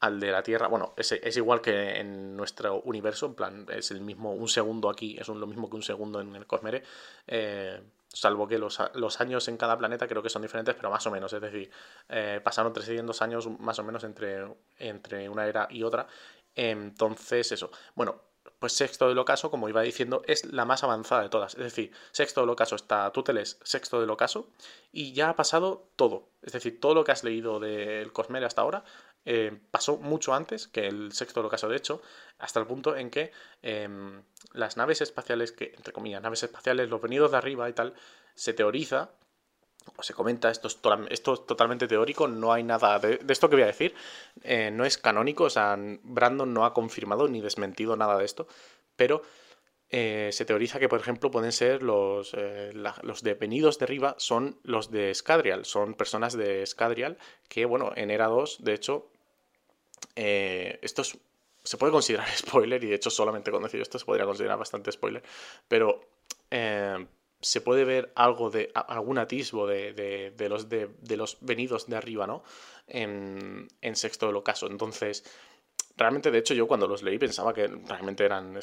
al 0.00 0.20
de 0.20 0.30
la 0.30 0.42
Tierra, 0.42 0.68
bueno, 0.68 0.94
es, 0.96 1.12
es 1.12 1.36
igual 1.36 1.60
que 1.60 1.98
en 1.98 2.36
nuestro 2.36 2.80
universo, 2.82 3.26
en 3.26 3.34
plan, 3.34 3.66
es 3.68 3.90
el 3.90 4.00
mismo, 4.00 4.32
un 4.32 4.48
segundo 4.48 4.90
aquí 4.90 5.16
es 5.18 5.26
lo 5.28 5.46
mismo 5.46 5.68
que 5.68 5.76
un 5.76 5.82
segundo 5.82 6.20
en 6.20 6.36
el 6.36 6.46
Cosmere, 6.46 6.84
eh, 7.26 7.82
salvo 8.06 8.46
que 8.46 8.58
los, 8.58 8.78
los, 8.94 9.20
años 9.20 9.48
en 9.48 9.56
cada 9.56 9.76
planeta 9.76 10.06
creo 10.06 10.22
que 10.22 10.30
son 10.30 10.42
diferentes, 10.42 10.76
pero 10.76 10.90
más 10.90 11.04
o 11.06 11.10
menos, 11.10 11.32
es 11.32 11.40
decir, 11.40 11.70
eh, 12.08 12.40
pasaron 12.42 12.72
300 12.72 13.20
años 13.22 13.48
más 13.58 13.78
o 13.80 13.84
menos 13.84 14.04
entre, 14.04 14.46
entre 14.78 15.28
una 15.28 15.46
era 15.46 15.66
y 15.68 15.82
otra, 15.82 16.06
entonces 16.54 17.50
eso, 17.52 17.70
bueno, 17.94 18.27
pues 18.58 18.72
sexto 18.72 19.08
del 19.08 19.18
ocaso, 19.18 19.50
como 19.50 19.68
iba 19.68 19.82
diciendo, 19.82 20.22
es 20.26 20.44
la 20.44 20.64
más 20.64 20.82
avanzada 20.82 21.22
de 21.22 21.28
todas. 21.28 21.54
Es 21.54 21.62
decir, 21.62 21.92
sexto 22.10 22.40
del 22.40 22.50
ocaso 22.50 22.76
está, 22.76 23.10
tú 23.12 23.22
te 23.22 23.32
lees 23.32 23.58
sexto 23.62 24.00
del 24.00 24.10
ocaso 24.10 24.48
y 24.92 25.12
ya 25.12 25.30
ha 25.30 25.36
pasado 25.36 25.88
todo. 25.96 26.28
Es 26.42 26.52
decir, 26.52 26.80
todo 26.80 26.94
lo 26.94 27.04
que 27.04 27.12
has 27.12 27.24
leído 27.24 27.60
del 27.60 28.12
Cosmere 28.12 28.46
hasta 28.46 28.62
ahora 28.62 28.84
eh, 29.24 29.58
pasó 29.70 29.98
mucho 29.98 30.34
antes 30.34 30.68
que 30.68 30.86
el 30.86 31.12
sexto 31.12 31.40
del 31.40 31.48
ocaso, 31.48 31.68
de 31.68 31.76
hecho, 31.76 32.02
hasta 32.38 32.60
el 32.60 32.66
punto 32.66 32.96
en 32.96 33.10
que 33.10 33.32
em, 33.62 34.22
las 34.52 34.76
naves 34.76 35.00
espaciales, 35.00 35.52
que 35.52 35.74
entre 35.76 35.92
comillas, 35.92 36.22
naves 36.22 36.42
espaciales, 36.42 36.88
los 36.88 37.00
venidos 37.02 37.30
de 37.30 37.36
arriba 37.36 37.68
y 37.68 37.72
tal, 37.72 37.94
se 38.34 38.54
teoriza 38.54 39.10
se 40.00 40.14
comenta, 40.14 40.50
esto 40.50 40.68
es, 40.68 40.78
esto 41.10 41.34
es 41.34 41.46
totalmente 41.46 41.86
teórico, 41.86 42.28
no 42.28 42.52
hay 42.52 42.62
nada 42.62 42.98
de, 42.98 43.20
esto 43.28 43.48
que 43.48 43.56
voy 43.56 43.62
a 43.62 43.66
decir, 43.66 43.94
eh, 44.42 44.70
no 44.70 44.84
es 44.84 44.98
canónico, 44.98 45.44
o 45.44 45.50
sea, 45.50 45.76
Brandon 46.02 46.52
no 46.52 46.64
ha 46.64 46.74
confirmado 46.74 47.28
ni 47.28 47.40
desmentido 47.40 47.96
nada 47.96 48.18
de 48.18 48.24
esto, 48.24 48.46
pero 48.96 49.22
eh, 49.90 50.30
se 50.32 50.44
teoriza 50.44 50.78
que, 50.78 50.88
por 50.88 51.00
ejemplo, 51.00 51.30
pueden 51.30 51.52
ser 51.52 51.82
los, 51.82 52.32
eh, 52.34 52.72
los 53.02 53.22
devenidos 53.22 53.78
de 53.78 53.84
arriba, 53.84 54.14
son 54.18 54.58
los 54.62 54.90
de 54.90 55.14
Scadrial, 55.14 55.64
son 55.64 55.94
personas 55.94 56.36
de 56.36 56.66
Scadrial 56.66 57.18
que, 57.48 57.64
bueno, 57.64 57.92
en 57.96 58.10
Era 58.10 58.26
2, 58.26 58.64
de 58.64 58.74
hecho, 58.74 59.08
esto 60.14 61.02
se 61.04 61.76
puede 61.76 61.92
considerar 61.92 62.28
spoiler, 62.36 62.82
y 62.82 62.88
de 62.88 62.96
hecho 62.96 63.10
solamente 63.10 63.50
con 63.50 63.62
decir 63.62 63.80
esto 63.80 63.98
se 63.98 64.04
podría 64.04 64.26
considerar 64.26 64.58
bastante 64.58 64.92
spoiler, 64.92 65.22
pero 65.68 66.00
se 67.40 67.60
puede 67.60 67.84
ver 67.84 68.12
algo 68.14 68.50
de 68.50 68.70
algún 68.74 69.18
atisbo 69.18 69.66
de, 69.66 70.34
los, 70.48 70.68
de, 70.68 71.16
los 71.16 71.38
venidos 71.40 71.86
de 71.86 71.96
arriba, 71.96 72.26
¿no? 72.26 72.42
En, 72.86 73.68
sexto 73.94 74.26
del 74.26 74.36
ocaso. 74.36 74.66
Entonces, 74.66 75.24
realmente, 75.96 76.30
de 76.30 76.38
hecho, 76.38 76.54
yo 76.54 76.66
cuando 76.66 76.88
los 76.88 77.02
leí 77.02 77.18
pensaba 77.18 77.54
que 77.54 77.68
realmente 77.68 78.24
eran 78.24 78.58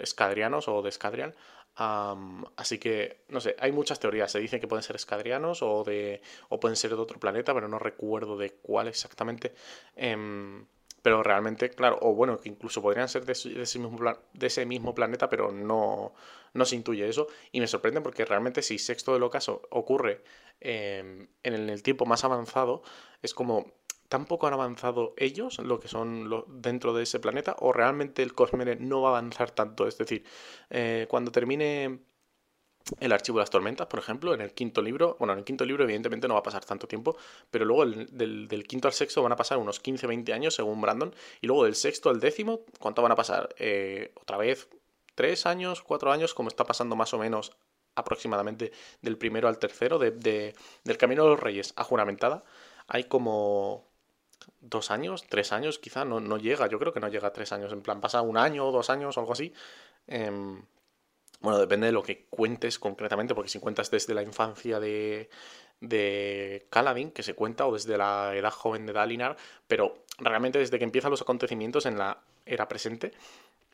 escadrianos 0.00 0.68
o 0.68 0.82
de 0.82 0.90
escadrial. 0.90 1.34
así 1.76 2.78
que, 2.78 3.24
no 3.28 3.40
sé, 3.40 3.56
hay 3.58 3.72
muchas 3.72 3.98
teorías. 3.98 4.30
Se 4.30 4.40
dice 4.40 4.60
que 4.60 4.68
pueden 4.68 4.82
ser 4.82 4.96
escadrianos 4.96 5.62
o, 5.62 5.84
de, 5.84 6.20
o 6.50 6.60
pueden 6.60 6.76
ser 6.76 6.90
de 6.90 6.96
otro 6.96 7.18
planeta, 7.18 7.54
pero 7.54 7.68
no 7.68 7.78
recuerdo 7.78 8.36
de 8.36 8.50
cuál 8.50 8.88
exactamente. 8.88 9.54
Em, 9.96 10.66
pero 11.08 11.22
realmente, 11.22 11.70
claro, 11.70 11.98
o 12.02 12.14
bueno, 12.14 12.38
que 12.38 12.50
incluso 12.50 12.82
podrían 12.82 13.08
ser 13.08 13.24
de, 13.24 13.32
ese, 13.32 14.66
mismo 14.66 14.94
planeta, 14.94 15.30
pero 15.30 15.50
no, 15.50 16.12
no 16.52 16.64
se 16.66 16.76
intuye 16.76 17.08
eso. 17.08 17.28
Y 17.50 17.60
me 17.60 17.66
sorprende 17.66 18.02
porque 18.02 18.26
realmente 18.26 18.60
si 18.60 18.78
sexto 18.78 19.14
del 19.14 19.22
ocaso 19.22 19.62
ocurre 19.70 20.22
em, 20.60 21.28
en 21.42 21.70
el 21.70 21.82
tiempo 21.82 22.04
más 22.04 22.24
avanzado, 22.24 22.82
es 23.22 23.32
como 23.32 23.72
tampoco 24.10 24.48
han 24.48 24.52
avanzado 24.52 25.14
ellos, 25.16 25.58
lo 25.60 25.80
que 25.80 25.88
son 25.88 26.28
dentro 26.60 26.92
de 26.92 27.04
ese 27.04 27.20
planeta, 27.20 27.56
o 27.58 27.72
realmente 27.72 28.22
el 28.22 28.34
Cosmere 28.34 28.76
no 28.76 29.00
va 29.00 29.08
a 29.08 29.12
avanzar 29.12 29.50
tanto. 29.50 29.88
Es 29.88 29.96
decir, 29.96 30.24
eh, 30.68 31.06
cuando 31.08 31.32
termine 31.32 32.00
el 33.00 33.12
archivo 33.12 33.38
de 33.38 33.42
las 33.42 33.50
tormentas, 33.50 33.86
por 33.86 33.98
ejemplo, 33.98 34.34
en 34.34 34.40
el 34.40 34.52
quinto 34.52 34.80
libro, 34.82 35.16
bueno, 35.18 35.32
en 35.34 35.40
el 35.40 35.44
quinto 35.44 35.64
libro 35.64 35.84
evidentemente 35.84 36.26
no 36.26 36.34
va 36.34 36.40
a 36.40 36.42
pasar 36.42 36.64
tanto 36.64 36.86
tiempo, 36.86 37.16
pero 37.50 37.64
luego 37.64 37.86
del, 37.86 38.64
quinto 38.66 38.88
al 38.88 38.94
sexto 38.94 39.22
van 39.22 39.32
a 39.32 39.36
pasar 39.36 39.58
unos 39.58 39.82
15-20 39.82 40.32
años 40.32 40.54
según 40.54 40.80
Brandon, 40.80 41.14
y 41.40 41.46
luego 41.46 41.64
del 41.64 41.74
sexto 41.74 42.10
al 42.10 42.20
décimo, 42.20 42.60
¿cuánto 42.78 43.02
van 43.02 43.12
a 43.12 43.16
pasar? 43.16 43.54
Eh, 43.58 44.12
otra 44.14 44.36
vez, 44.38 44.68
tres 45.14 45.46
años, 45.46 45.82
cuatro 45.82 46.12
años, 46.12 46.34
como 46.34 46.48
está 46.48 46.64
pasando 46.64 46.96
más 46.96 47.12
o 47.12 47.18
menos 47.18 47.52
aproximadamente 47.94 48.72
del 49.02 49.18
primero 49.18 49.48
al 49.48 49.58
tercero, 49.58 49.98
de, 49.98 50.54
del 50.84 50.96
Camino 50.96 51.24
de 51.24 51.30
los 51.30 51.40
Reyes 51.40 51.74
a 51.76 51.84
Juramentada, 51.84 52.44
hay 52.86 53.04
como 53.04 53.84
dos 54.60 54.90
años, 54.90 55.24
tres 55.28 55.52
años, 55.52 55.78
quizá 55.78 56.04
no, 56.04 56.20
no 56.20 56.38
llega, 56.38 56.68
yo 56.68 56.78
creo 56.78 56.92
que 56.92 57.00
no 57.00 57.08
llega 57.08 57.28
a 57.28 57.32
tres 57.32 57.52
años, 57.52 57.72
en 57.72 57.82
plan 57.82 58.00
pasa 58.00 58.22
un 58.22 58.36
año 58.36 58.66
o 58.66 58.72
dos 58.72 58.90
años 58.90 59.16
o 59.16 59.20
algo 59.20 59.32
así. 59.32 59.52
Em, 60.06 60.62
bueno, 61.40 61.58
depende 61.58 61.86
de 61.86 61.92
lo 61.92 62.02
que 62.02 62.26
cuentes 62.30 62.78
concretamente, 62.78 63.34
porque 63.34 63.50
si 63.50 63.60
cuentas 63.60 63.90
desde 63.90 64.14
la 64.14 64.22
infancia 64.22 64.80
de, 64.80 65.30
de 65.80 66.66
Caladín, 66.70 67.12
que 67.12 67.22
se 67.22 67.34
cuenta, 67.34 67.66
o 67.66 67.72
desde 67.72 67.96
la 67.96 68.34
edad 68.34 68.50
joven 68.50 68.86
de 68.86 68.92
Dalinar, 68.92 69.36
pero 69.66 70.04
realmente 70.18 70.58
desde 70.58 70.78
que 70.78 70.84
empiezan 70.84 71.10
los 71.10 71.22
acontecimientos 71.22 71.86
en 71.86 71.98
la 71.98 72.18
era 72.44 72.66
presente, 72.66 73.12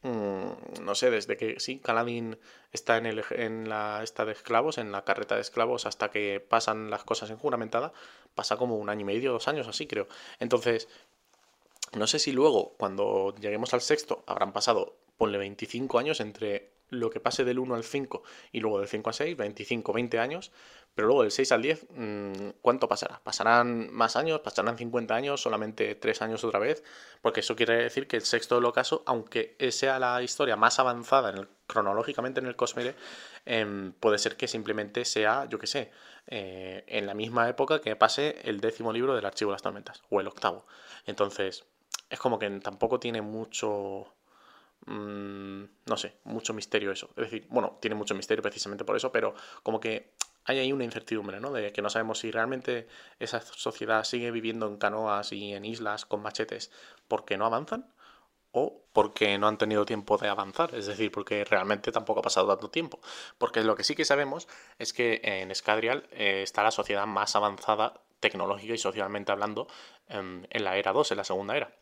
mm, 0.03 0.83
no 0.83 0.94
sé, 0.94 1.11
desde 1.11 1.37
que 1.38 1.59
sí, 1.59 1.79
Caladín 1.79 2.38
está 2.72 2.98
en, 2.98 3.07
el, 3.07 3.24
en 3.31 3.68
la 3.68 4.03
esta 4.03 4.27
de 4.27 4.33
esclavos, 4.33 4.77
en 4.77 4.92
la 4.92 5.05
carreta 5.05 5.35
de 5.37 5.40
esclavos, 5.40 5.87
hasta 5.87 6.11
que 6.11 6.44
pasan 6.46 6.90
las 6.90 7.05
cosas 7.05 7.31
en 7.31 7.38
juramentada, 7.38 7.92
pasa 8.35 8.57
como 8.57 8.77
un 8.77 8.90
año 8.90 9.03
y 9.03 9.05
medio, 9.05 9.33
dos 9.33 9.48
años 9.48 9.68
así, 9.68 9.87
creo. 9.87 10.07
Entonces, 10.38 10.88
no 11.96 12.07
sé 12.07 12.18
si 12.18 12.33
luego, 12.33 12.74
cuando 12.77 13.35
lleguemos 13.40 13.72
al 13.72 13.81
sexto, 13.81 14.24
habrán 14.27 14.53
pasado, 14.53 14.96
ponle 15.16 15.38
25 15.38 15.98
años 15.98 16.20
entre 16.20 16.74
lo 16.90 17.11
que 17.11 17.20
pase 17.20 17.44
del 17.44 17.59
1 17.59 17.75
al 17.75 17.85
5 17.85 18.23
y 18.53 18.61
luego 18.61 18.79
del 18.79 18.88
5 18.88 19.11
al 19.11 19.14
6, 19.14 19.37
25, 19.37 19.92
20 19.92 20.18
años, 20.18 20.53
pero 20.94 21.09
luego 21.09 21.23
del 21.23 21.33
6 21.33 21.53
al 21.53 21.62
10, 21.62 21.87
mm, 21.90 22.49
¿cuánto 22.62 22.88
pasará? 22.88 23.20
¿Pasarán 23.25 23.92
más 23.92 24.16
años? 24.16 24.40
¿Pasarán 24.40 24.79
50 24.79 25.14
años? 25.14 25.40
¿Solamente 25.40 25.94
3 25.97 26.23
años 26.23 26.44
otra 26.44 26.61
vez? 26.61 26.85
Porque 27.20 27.40
eso 27.40 27.57
quiere 27.57 27.83
decir 27.83 28.07
que 28.07 28.16
el 28.16 28.23
sexto 28.23 28.55
del 28.55 28.64
ocaso, 28.64 29.03
aunque 29.07 29.57
sea 29.70 29.99
la 29.99 30.23
historia 30.23 30.57
más 30.57 30.79
avanzada 30.79 31.35
cronológicamente 31.66 32.40
en 32.40 32.47
el 32.47 32.57
Cosmere, 32.57 32.94
em, 33.44 33.92
puede 33.92 34.18
ser 34.18 34.37
que 34.37 34.47
simplemente 34.47 35.05
sea, 35.05 35.47
yo 35.47 35.59
qué 35.59 35.66
sé, 35.66 35.90
eh, 36.27 36.85
en 36.87 37.07
la 37.07 37.14
misma 37.14 37.49
época 37.49 37.81
que 37.81 37.97
pase 37.97 38.37
el 38.44 38.61
décimo 38.61 38.92
libro 38.92 39.14
del 39.14 39.27
Archivo 39.27 39.51
de 39.51 39.55
las 39.55 39.62
Tormentas, 39.62 40.03
o 40.11 40.20
el 40.20 40.29
octavo. 40.29 40.66
Entonces, 41.07 41.64
es 42.09 42.18
como 42.18 42.38
que 42.38 42.49
tampoco 42.61 43.01
tiene 43.01 43.23
mucho 43.23 44.14
Mm, 44.87 45.64
no 45.87 45.97
sé, 45.97 46.18
mucho 46.25 46.53
misterio 46.53 46.92
eso. 46.92 47.09
Es 47.16 47.31
decir, 47.31 47.47
bueno, 47.49 47.79
tiene 47.81 47.94
mucho 47.94 48.14
misterio 48.14 48.42
precisamente 48.42 48.85
por 48.85 48.97
eso, 48.97 49.11
pero 49.12 49.35
como 49.62 49.81
que 49.81 50.12
hay 50.44 50.59
ahí 50.59 50.73
una 50.73 50.85
incertidumbre, 50.85 51.40
¿no? 51.40 51.53
De 51.53 51.73
que 51.73 51.83
no 51.83 51.88
sabemos 51.90 52.18
si 52.18 52.31
realmente 52.31 52.87
esa 53.18 53.40
sociedad 53.40 54.05
sigue 54.05 54.31
viviendo 54.31 54.66
en 54.66 54.77
canoas 54.77 55.33
y 55.33 55.55
en 55.55 55.64
islas 55.64 56.05
con 56.05 56.23
machetes 56.23 56.70
porque 57.09 57.38
no 57.38 57.47
avanzan 57.47 57.90
o 58.53 58.83
porque 58.92 59.38
no 59.38 59.49
han 59.49 59.59
tenido 59.59 59.85
tiempo 59.87 60.18
de 60.18 60.29
avanzar, 60.29 60.75
es 60.75 60.87
decir, 60.87 61.11
porque 61.11 61.44
realmente 61.44 61.90
tampoco 61.92 62.20
ha 62.20 62.23
pasado 62.23 62.49
tanto 62.49 62.70
tiempo. 62.70 63.01
Porque 63.38 63.62
lo 63.64 63.75
que 63.77 63.85
sí 63.85 63.94
que 63.97 64.05
sabemos 64.05 64.49
es 64.79 64.92
que 64.92 65.20
en 65.25 65.51
Escadrial 65.51 66.09
eh, 66.12 66.42
está 66.42 66.62
la 66.62 66.70
sociedad 66.70 67.07
más 67.07 67.35
avanzada 67.37 67.94
tecnológica 68.20 68.75
y 68.75 68.79
socialmente 68.79 69.33
hablando 69.33 69.66
en 70.09 70.47
la 70.53 70.77
era 70.77 70.92
2, 70.92 71.11
en 71.12 71.16
la 71.18 71.25
segunda 71.25 71.57
era. 71.57 71.73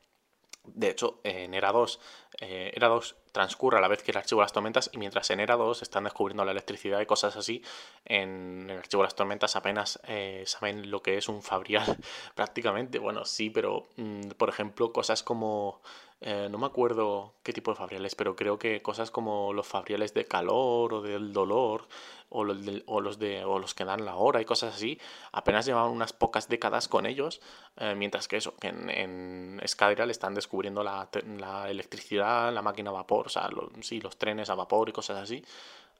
De 0.64 0.90
hecho, 0.90 1.20
en 1.25 1.55
Era 1.55 1.72
2, 1.72 2.01
eh, 2.40 2.72
Era 2.75 2.88
2 2.88 3.16
transcurre 3.33 3.79
a 3.79 3.81
la 3.81 3.88
vez 3.88 4.03
que 4.03 4.12
el 4.12 4.16
archivo 4.16 4.40
de 4.40 4.44
las 4.44 4.53
tormentas 4.53 4.90
y 4.92 4.98
mientras 4.98 5.31
en 5.31 5.40
Era 5.40 5.57
2 5.57 5.83
están 5.83 6.05
descubriendo 6.05 6.44
la 6.44 6.53
electricidad 6.53 7.01
y 7.01 7.07
cosas 7.07 7.37
así, 7.37 7.62
en 8.05 8.68
el 8.70 8.79
archivo 8.79 9.03
de 9.03 9.07
las 9.07 9.16
tormentas 9.16 9.57
apenas 9.57 10.01
eh, 10.07 10.44
saben 10.46 10.90
lo 10.90 11.03
que 11.03 11.18
es 11.18 11.29
un 11.29 11.42
fabrial 11.42 11.96
prácticamente. 12.35 12.98
Bueno, 12.98 13.25
sí, 13.25 13.51
pero 13.51 13.88
mm, 13.96 14.31
por 14.38 14.48
ejemplo 14.48 14.92
cosas 14.92 15.22
como 15.22 15.83
eh, 16.25 16.49
no 16.51 16.59
me 16.59 16.67
acuerdo 16.67 17.35
qué 17.43 17.53
tipo 17.53 17.73
de 17.73 17.77
fabriales, 17.77 18.15
pero 18.15 18.37
creo 18.37 18.59
que 18.59 18.81
cosas 18.81 19.11
como 19.11 19.53
los 19.53 19.67
fabriales 19.67 20.15
de 20.15 20.25
calor 20.25 20.95
o 20.95 21.03
del 21.03 21.33
dolor 21.33 21.89
o 22.29 22.45
los, 22.45 22.65
de, 22.65 23.45
o 23.45 23.59
los, 23.59 23.75
que 23.75 23.85
dan 23.85 24.05
la 24.05 24.15
hora 24.15 24.41
y 24.41 24.45
cosas 24.45 24.75
así, 24.75 24.99
apenas 25.33 25.67
llevaban 25.67 25.91
unas 25.91 26.13
pocas 26.13 26.49
décadas 26.49 26.89
con 26.89 27.07
ellos, 27.07 27.41
eh, 27.77 27.95
mientras 27.97 28.29
que 28.29 28.37
eso, 28.37 28.55
que 28.57 28.69
en, 28.69 28.89
en 28.89 29.61
están 29.61 30.35
descubriendo 30.35 30.83
la, 30.83 31.09
la, 31.39 31.69
electricidad, 31.69 32.53
la 32.53 32.63
máquina 32.63 32.91
a 32.91 32.95
vapor, 32.95 33.27
o 33.27 33.31
sea, 33.31 33.51
sí, 33.81 34.01
los 34.01 34.17
trenes 34.17 34.49
a 34.49 34.55
vapor 34.55 34.89
y 34.89 34.93
cosas 34.93 35.19
así, 35.19 35.45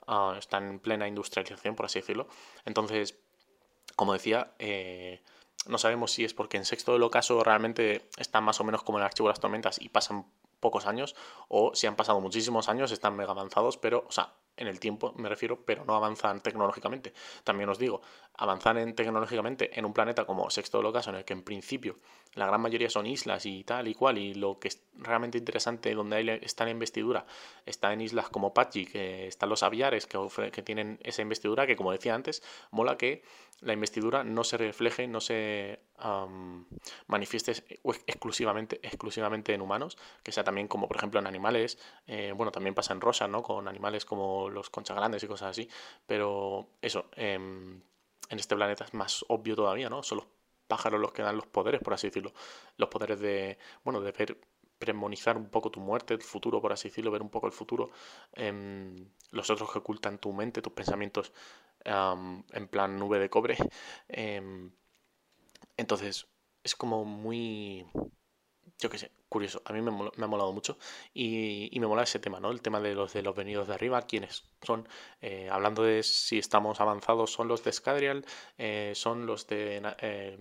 ah, 0.07 0.37
están 0.39 0.69
en 0.69 0.79
plena 0.79 1.09
industrialización, 1.09 1.75
por 1.75 1.87
así 1.87 1.99
decirlo. 1.99 2.29
Entonces, 2.65 3.19
como 3.97 4.13
decía, 4.13 4.53
eh, 4.59 5.21
no 5.67 5.79
sabemos 5.79 6.13
si 6.13 6.25
es 6.25 6.35
porque 6.35 6.57
en 6.57 6.65
sexto 6.65 6.93
del 6.93 7.03
ocaso 7.03 7.43
realmente 7.45 8.09
están 8.17 8.45
más 8.45 8.61
o 8.61 8.65
menos 8.65 8.83
como 8.83 8.99
el 8.99 9.05
archivo 9.05 9.29
de 9.29 9.33
las 9.33 9.41
tormentas 9.41 9.81
y 9.81 9.89
pasan 9.89 10.27
pocos 10.61 10.87
años, 10.87 11.17
o 11.49 11.75
si 11.75 11.87
han 11.87 11.97
pasado 11.97 12.21
muchísimos 12.21 12.69
años, 12.69 12.93
están 12.93 13.17
mega 13.17 13.33
avanzados, 13.33 13.77
pero, 13.77 14.05
o 14.09 14.13
sea, 14.13 14.33
en 14.57 14.67
el 14.67 14.81
tiempo 14.81 15.13
me 15.17 15.29
refiero, 15.29 15.65
pero 15.65 15.85
no 15.85 15.95
avanzan 15.95 16.41
tecnológicamente. 16.41 17.13
También 17.45 17.69
os 17.69 17.79
digo, 17.79 18.03
avanzar 18.35 18.77
en, 18.79 18.95
tecnológicamente 18.95 19.79
en 19.79 19.85
un 19.85 19.93
planeta 19.93 20.25
como 20.25 20.49
Sexto 20.51 20.79
del 20.79 20.87
Ocaso, 20.87 21.11
en 21.11 21.17
el 21.17 21.25
que 21.25 21.33
en 21.33 21.43
principio 21.43 21.99
la 22.35 22.47
gran 22.47 22.61
mayoría 22.61 22.89
son 22.89 23.07
islas 23.07 23.45
y 23.47 23.65
tal 23.65 23.89
y 23.89 23.95
cual, 23.95 24.19
y 24.19 24.35
lo 24.35 24.59
que 24.59 24.69
es 24.69 24.83
realmente 24.95 25.39
interesante 25.39 25.95
donde 25.95 26.17
hay, 26.17 26.29
está 26.43 26.65
la 26.65 26.71
investidura 26.71 27.27
está 27.67 27.93
en 27.93 28.01
islas 28.01 28.29
como 28.29 28.55
Pachi, 28.55 28.87
que 28.87 29.27
están 29.27 29.49
los 29.49 29.63
aviares 29.63 30.07
que, 30.07 30.63
tienen 30.63 30.99
esa 31.03 31.23
investidura, 31.23 31.67
que 31.67 31.77
como 31.77 31.93
decía 31.93 32.15
antes, 32.15 32.43
mola 32.71 32.97
que 32.97 33.23
la 33.61 33.73
investidura 33.73 34.25
no 34.25 34.45
se 34.45 34.57
refleje, 34.57 35.07
no 35.07 35.21
se 35.21 35.81
manifieste 37.07 37.53
exclusivamente, 38.07 38.81
exclusivamente 38.83 39.55
en 39.55 39.61
humanos, 39.61 39.97
que 40.23 40.33
sea 40.33 40.43
también 40.43 40.67
como 40.67 40.89
por 40.89 40.97
ejemplo 40.97 41.21
en 41.21 41.27
animales, 41.27 41.79
eh, 42.07 42.33
bueno, 42.35 42.51
también 42.51 42.75
pasa 42.75 42.93
en 42.93 43.01
Rosa, 43.01 43.29
¿no? 43.29 43.43
Con 43.43 43.69
animales 43.69 44.05
como 44.05 44.42
los 44.51 44.71
conchagrandes 44.71 45.23
y 45.23 45.27
cosas 45.29 45.51
así, 45.51 45.69
pero 46.07 46.69
eso, 46.81 47.07
em, 47.17 47.81
en 48.29 48.39
este 48.39 48.55
planeta 48.57 48.85
es 48.85 48.95
más 48.95 49.25
obvio 49.29 49.57
todavía, 49.57 49.89
¿no? 49.91 50.03
Son 50.03 50.19
los 50.19 50.27
pájaros 50.67 51.01
los 51.01 51.13
que 51.13 51.23
dan 51.23 51.37
los 51.37 51.47
poderes, 51.47 51.81
por 51.83 51.95
así 51.95 52.09
decirlo, 52.09 52.33
los 52.77 52.89
poderes 52.89 53.21
de, 53.21 53.59
bueno, 53.85 54.01
de 54.01 54.13
ver 54.13 54.41
premonizar 54.79 55.37
un 55.37 55.49
poco 55.49 55.71
tu 55.71 55.81
muerte, 55.81 56.15
el 56.15 56.23
futuro, 56.23 56.61
por 56.61 56.73
así 56.73 56.89
decirlo, 56.89 57.13
ver 57.13 57.23
un 57.23 57.31
poco 57.31 57.47
el 57.47 57.53
futuro, 57.53 57.91
em, 58.33 58.97
los 59.31 59.49
otros 59.51 59.71
que 59.71 59.79
ocultan 59.79 60.19
tu 60.19 60.33
mente, 60.33 60.61
tus 60.63 60.73
pensamientos 60.73 61.33
en 61.85 62.69
plan 62.69 62.99
nube 62.99 63.19
de 63.19 63.29
cobre. 63.31 63.57
Em, 64.09 64.73
entonces, 65.77 66.27
es 66.63 66.75
como 66.77 67.05
muy, 67.05 67.87
yo 68.83 68.91
qué 68.91 68.99
sé, 68.99 69.13
curioso. 69.29 69.63
A 69.65 69.73
mí 69.73 69.81
me, 69.81 69.91
ha 69.91 70.27
molado 70.27 70.53
mucho 70.53 70.77
y, 71.15 71.71
me 71.79 71.87
mola 71.87 72.03
ese 72.03 72.19
tema, 72.19 72.41
¿no? 72.41 72.51
El 72.51 72.61
tema 72.61 72.81
de 72.81 72.95
los 72.95 73.13
de 73.13 73.23
los 73.23 73.35
venidos 73.35 73.69
de 73.69 73.75
arriba, 73.75 74.03
quiénes 74.03 74.43
son. 74.61 74.89
Eh, 75.21 75.49
hablando 75.51 75.85
de 75.85 76.03
si 76.03 76.39
estamos 76.39 76.81
avanzados, 76.81 77.33
son 77.33 77.47
los 77.47 77.63
de 77.63 77.73
Scadrial, 77.73 78.27
eh, 78.59 78.93
son 78.97 79.25
los 79.25 79.47
de 79.47 79.81
eh, 80.01 80.37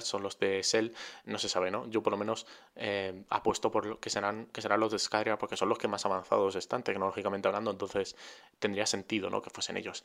son 0.00 0.22
los 0.22 0.38
de 0.38 0.62
Cell, 0.64 0.92
no 1.26 1.38
se 1.38 1.50
sabe, 1.50 1.70
¿no? 1.70 1.86
Yo 1.90 2.02
por 2.02 2.12
lo 2.12 2.16
menos 2.16 2.46
eh, 2.74 3.22
apuesto 3.28 3.70
por 3.70 4.00
que 4.00 4.08
serán, 4.08 4.46
que 4.46 4.62
serán 4.62 4.80
los 4.80 4.92
de 4.92 4.98
Scadrial 4.98 5.36
porque 5.36 5.56
son 5.56 5.68
los 5.68 5.76
que 5.76 5.88
más 5.88 6.06
avanzados 6.06 6.56
están 6.56 6.82
tecnológicamente 6.82 7.48
hablando, 7.48 7.70
entonces 7.70 8.16
tendría 8.58 8.86
sentido, 8.86 9.28
¿no? 9.28 9.42
Que 9.42 9.50
fuesen 9.50 9.76
ellos. 9.76 10.04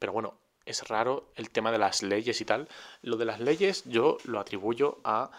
pero 0.00 0.12
bueno, 0.12 0.34
es 0.66 0.88
raro 0.88 1.32
el 1.36 1.50
tema 1.50 1.72
de 1.72 1.78
las 1.78 2.02
leyes 2.02 2.40
y 2.40 2.44
tal. 2.44 2.68
Lo 3.02 3.16
de 3.16 3.24
las 3.24 3.40
leyes 3.40 3.84
yo 3.84 4.18
lo 4.24 4.40
atribuyo 4.40 4.98
a 5.04 5.30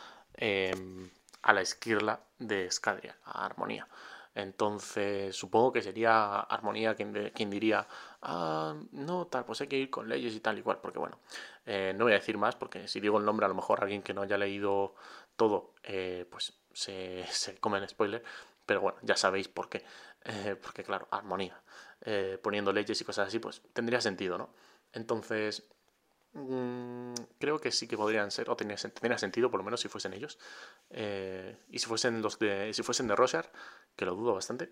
Em, 0.42 1.08
a 1.44 1.54
la 1.54 1.62
esquirla 1.62 2.20
de 2.40 2.70
Scadrial, 2.72 3.16
a 3.26 3.46
Armonía. 3.46 3.88
Entonces, 4.34 5.36
supongo 5.36 5.72
que 5.72 5.84
sería 5.84 6.40
Armonía 6.40 6.96
quien, 6.96 7.32
quien 7.36 7.52
diría, 7.52 7.88
ah, 8.24 8.76
no, 8.92 9.28
tal, 9.28 9.46
pues 9.46 9.62
hay 9.62 9.68
que 9.68 9.78
ir 9.78 9.92
con 9.92 10.10
leyes 10.10 10.34
y 10.34 10.40
tal 10.40 10.58
y 10.58 10.64
cual, 10.64 10.80
porque 10.82 10.98
bueno, 10.98 11.20
eh, 11.68 11.94
no 11.96 12.06
voy 12.06 12.14
a 12.14 12.16
decir 12.16 12.40
más, 12.40 12.56
porque 12.56 12.88
si 12.88 13.00
digo 13.00 13.20
el 13.20 13.26
nombre, 13.26 13.46
a 13.46 13.50
lo 13.50 13.56
mejor 13.56 13.82
alguien 13.84 14.02
que 14.02 14.16
no 14.16 14.24
haya 14.24 14.38
leído 14.38 14.96
todo, 15.36 15.76
eh, 15.84 16.26
pues 16.32 16.54
se, 16.74 17.24
se, 17.30 17.60
come 17.60 17.78
el 17.78 17.88
spoiler, 17.88 18.24
pero 18.66 18.82
bueno, 18.82 18.98
ya 19.04 19.16
sabéis 19.16 19.48
por 19.48 19.70
qué, 19.70 19.84
eh, 20.26 20.56
porque 20.60 20.84
claro, 20.84 21.08
Armonía, 21.12 21.62
poniendo 22.42 22.74
leyes 22.74 23.00
y 23.00 23.06
cosas 23.06 23.28
así, 23.28 23.38
pues 23.38 23.62
tendría 23.74 24.02
sentido, 24.02 24.38
¿no? 24.40 24.50
Entonces, 24.94 25.64
Mm, 26.34 27.14
creo 27.40 27.60
que 27.60 27.72
sí 27.72 27.88
que 27.88 27.98
podrían 27.98 28.32
ser, 28.32 28.50
o 28.50 28.56
tenía, 28.56 28.78
sentido 28.78 29.52
por 29.52 29.60
lo 29.60 29.64
menos 29.64 29.82
si 29.82 29.90
fuesen 29.90 30.14
ellos. 30.14 30.40
Eh, 30.90 31.58
y 31.70 31.80
si 31.80 31.88
fuesen 31.88 32.22
los 32.22 32.40
de. 32.40 32.74
Si 32.74 32.84
fuesen 32.84 33.08
de 33.08 33.16
Roshar, 33.16 33.52
que 33.96 34.06
lo 34.06 34.16
dudo 34.16 34.34
bastante. 34.36 34.72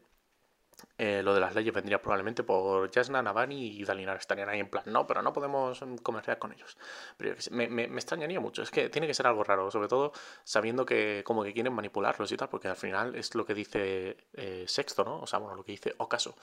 Eh, 0.97 1.21
lo 1.23 1.33
de 1.33 1.41
las 1.41 1.55
leyes 1.55 1.73
vendría 1.73 2.01
probablemente 2.01 2.43
por 2.43 2.89
Jasna, 2.93 3.21
Navani 3.21 3.79
y 3.79 3.83
Dalinar. 3.83 4.17
Estarían 4.17 4.47
ahí 4.47 4.59
en 4.59 4.69
plan, 4.69 4.83
no, 4.87 5.05
pero 5.07 5.21
no 5.21 5.33
podemos 5.33 5.83
comerciar 6.03 6.39
con 6.39 6.53
ellos. 6.53 6.77
Pero 7.17 7.35
me, 7.51 7.67
me, 7.67 7.87
me, 7.87 7.95
extrañaría 7.95 8.39
mucho. 8.39 8.61
Es 8.61 8.71
que 8.71 8.89
tiene 8.89 9.07
que 9.07 9.13
ser 9.13 9.27
algo 9.27 9.43
raro, 9.43 9.69
sobre 9.71 9.89
todo 9.89 10.13
sabiendo 10.45 10.85
que 10.85 11.23
como 11.25 11.43
que 11.43 11.53
quieren 11.53 11.73
manipularlos 11.73 12.31
y 12.31 12.37
tal, 12.37 12.49
porque 12.49 12.69
al 12.69 12.77
final 12.77 13.15
es 13.15 13.35
lo 13.35 13.45
que 13.45 13.53
dice 13.53 14.17
eh, 14.33 14.65
Sexto, 14.67 15.03
¿no? 15.03 15.19
O 15.19 15.27
sea, 15.27 15.39
bueno, 15.39 15.55
lo 15.55 15.63
que 15.63 15.73
dice 15.73 15.95
Ocaso. 15.97 16.35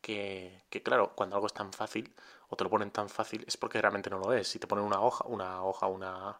Que, 0.00 0.62
que 0.70 0.82
claro, 0.82 1.12
cuando 1.14 1.36
algo 1.36 1.46
es 1.46 1.52
tan 1.52 1.72
fácil, 1.74 2.14
o 2.50 2.56
te 2.56 2.64
lo 2.64 2.70
ponen 2.70 2.90
tan 2.90 3.08
fácil, 3.08 3.44
es 3.46 3.56
porque 3.56 3.80
realmente 3.80 4.10
no 4.10 4.18
lo 4.18 4.32
es. 4.32 4.48
Si 4.48 4.58
te 4.58 4.66
ponen 4.66 4.84
una 4.84 5.00
hoja, 5.00 5.24
una 5.26 5.62
hoja, 5.64 5.86
una, 5.86 6.36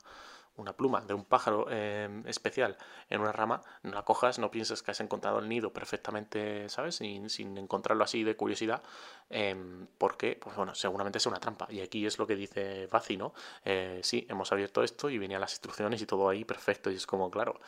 una 0.57 0.73
pluma 0.73 1.01
de 1.01 1.15
un 1.15 1.25
pájaro 1.25 1.71
em, 1.71 2.27
especial 2.27 2.77
en 3.09 3.21
una 3.21 3.33
rama, 3.33 3.63
no 3.83 3.93
la 3.93 4.03
cojas, 4.05 4.39
no 4.39 4.51
piensas 4.51 4.83
que 4.83 4.91
has 4.91 5.01
encontrado 5.01 5.39
el 5.39 5.49
nido 5.49 5.73
perfectamente, 5.73 6.69
¿sabes? 6.69 6.97
Sin, 6.97 7.31
sin 7.31 7.57
encontrarlo 7.57 8.05
así 8.05 8.25
de 8.25 8.37
curiosidad, 8.37 8.83
eh, 9.31 9.57
porque, 9.99 10.39
pues 10.41 10.57
bueno, 10.57 10.75
seguramente 10.75 11.19
es 11.19 11.27
una 11.27 11.39
trampa. 11.39 11.67
Y 11.71 11.81
aquí 11.81 12.07
es 12.07 12.19
lo 12.19 12.27
que 12.27 12.37
dice 12.37 12.87
Bazi, 12.89 13.17
¿no? 13.17 13.33
Eh, 13.65 14.01
sí, 14.03 14.27
hemos 14.29 14.53
abierto 14.53 14.83
esto 14.83 15.11
y 15.11 15.19
venían 15.19 15.41
las 15.41 15.53
instrucciones 15.53 16.03
y 16.03 16.07
todo 16.07 16.29
ahí 16.29 16.45
perfecto. 16.45 16.91
Y 16.91 16.97
es 16.97 17.07
como, 17.07 17.31
claro, 17.31 17.61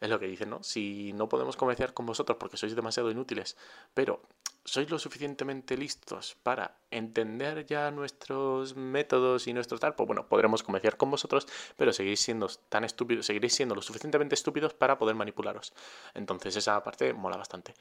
es 0.00 0.08
lo 0.08 0.18
que 0.18 0.26
dicen, 0.26 0.50
¿no? 0.50 0.62
Si 0.62 1.12
no 1.14 1.28
podemos 1.28 1.56
comerciar 1.56 1.94
con 1.94 2.06
vosotros 2.06 2.38
porque 2.38 2.56
sois 2.56 2.74
demasiado 2.76 3.10
inútiles, 3.10 3.56
pero 3.94 4.20
sois 4.64 4.90
lo 4.90 4.98
suficientemente 4.98 5.76
listos 5.76 6.36
para 6.42 6.78
entender 6.90 7.66
ya 7.66 7.90
nuestros 7.90 8.76
métodos 8.76 9.46
y 9.46 9.52
nuestro 9.52 9.78
tal, 9.78 9.94
pues 9.94 10.06
bueno, 10.06 10.26
podremos 10.28 10.62
comerciar 10.62 10.96
con 10.96 11.10
vosotros, 11.10 11.46
pero 11.76 11.92
seguís 11.92 12.20
siendo 12.20 12.48
tan 12.68 12.84
estúpidos, 12.84 13.26
seguiréis 13.26 13.54
siendo 13.54 13.74
lo 13.74 13.82
suficientemente 13.82 14.34
estúpidos 14.34 14.74
para 14.74 14.98
poder 14.98 15.14
manipularos. 15.16 15.72
Entonces 16.14 16.56
esa 16.56 16.82
parte 16.82 17.12
mola 17.12 17.36
bastante. 17.36 17.74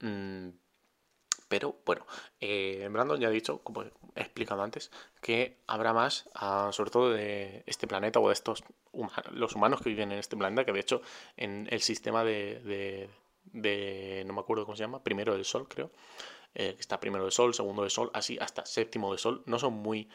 Mm, 0.00 0.50
pero 1.50 1.80
bueno, 1.84 2.06
eh, 2.40 2.88
Brandon 2.92 3.18
ya 3.18 3.26
ha 3.26 3.30
dicho, 3.30 3.58
como 3.64 3.82
he 3.82 3.90
explicado 4.14 4.62
antes, 4.62 4.92
que 5.20 5.58
habrá 5.66 5.92
más, 5.92 6.28
ah, 6.34 6.70
sobre 6.72 6.90
todo 6.92 7.10
de 7.10 7.64
este 7.66 7.88
planeta 7.88 8.20
o 8.20 8.28
de 8.28 8.34
estos 8.34 8.62
humanos, 8.92 9.24
los 9.32 9.56
humanos 9.56 9.80
que 9.82 9.90
viven 9.90 10.12
en 10.12 10.20
este 10.20 10.36
planeta, 10.36 10.64
que 10.64 10.72
de 10.72 10.78
hecho 10.78 11.02
en 11.36 11.66
el 11.70 11.80
sistema 11.80 12.22
de, 12.22 13.10
no 13.52 14.32
me 14.32 14.40
acuerdo 14.40 14.64
cómo 14.64 14.76
se 14.76 14.82
llama, 14.82 15.02
primero 15.02 15.34
del 15.34 15.44
Sol, 15.44 15.68
creo. 15.68 15.90
Eh, 16.54 16.76
está 16.78 16.98
primero 16.98 17.24
del 17.24 17.32
Sol, 17.32 17.54
segundo 17.54 17.82
del 17.82 17.90
Sol, 17.90 18.10
así 18.12 18.38
hasta 18.40 18.64
séptimo 18.66 19.10
del 19.10 19.18
Sol. 19.18 19.42
No 19.46 19.58
son 19.58 19.74
muy 19.74 20.08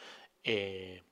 eh, 0.44 1.02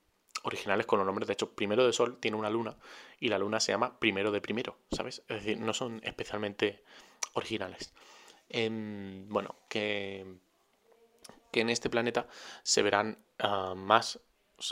originales 0.43 0.87
con 0.87 0.99
los 0.99 1.07
nombres. 1.07 1.27
De 1.27 1.33
hecho, 1.33 1.55
primero 1.55 1.85
del 1.85 1.93
Sol 1.93 2.19
tiene 2.21 2.37
una 2.37 2.51
luna 2.51 2.77
y 3.19 3.29
la 3.29 3.39
luna 3.39 3.61
se 3.61 3.73
llama 3.73 3.99
primero 3.99 4.31
de 4.31 4.41
primero, 4.41 4.79
¿sabes? 4.93 5.23
Es 5.29 5.45
decir, 5.45 5.59
no 5.59 5.73
son 5.73 6.01
especialmente 6.05 6.83
originales. 7.35 7.93
Em, 8.49 9.29
bueno, 9.29 9.57
que, 9.69 10.39
que 11.51 11.61
en 11.61 11.71
este 11.71 11.91
planeta 11.91 12.29
se 12.63 12.83
verán 12.83 13.19
ah, 13.39 13.75
más 13.75 14.21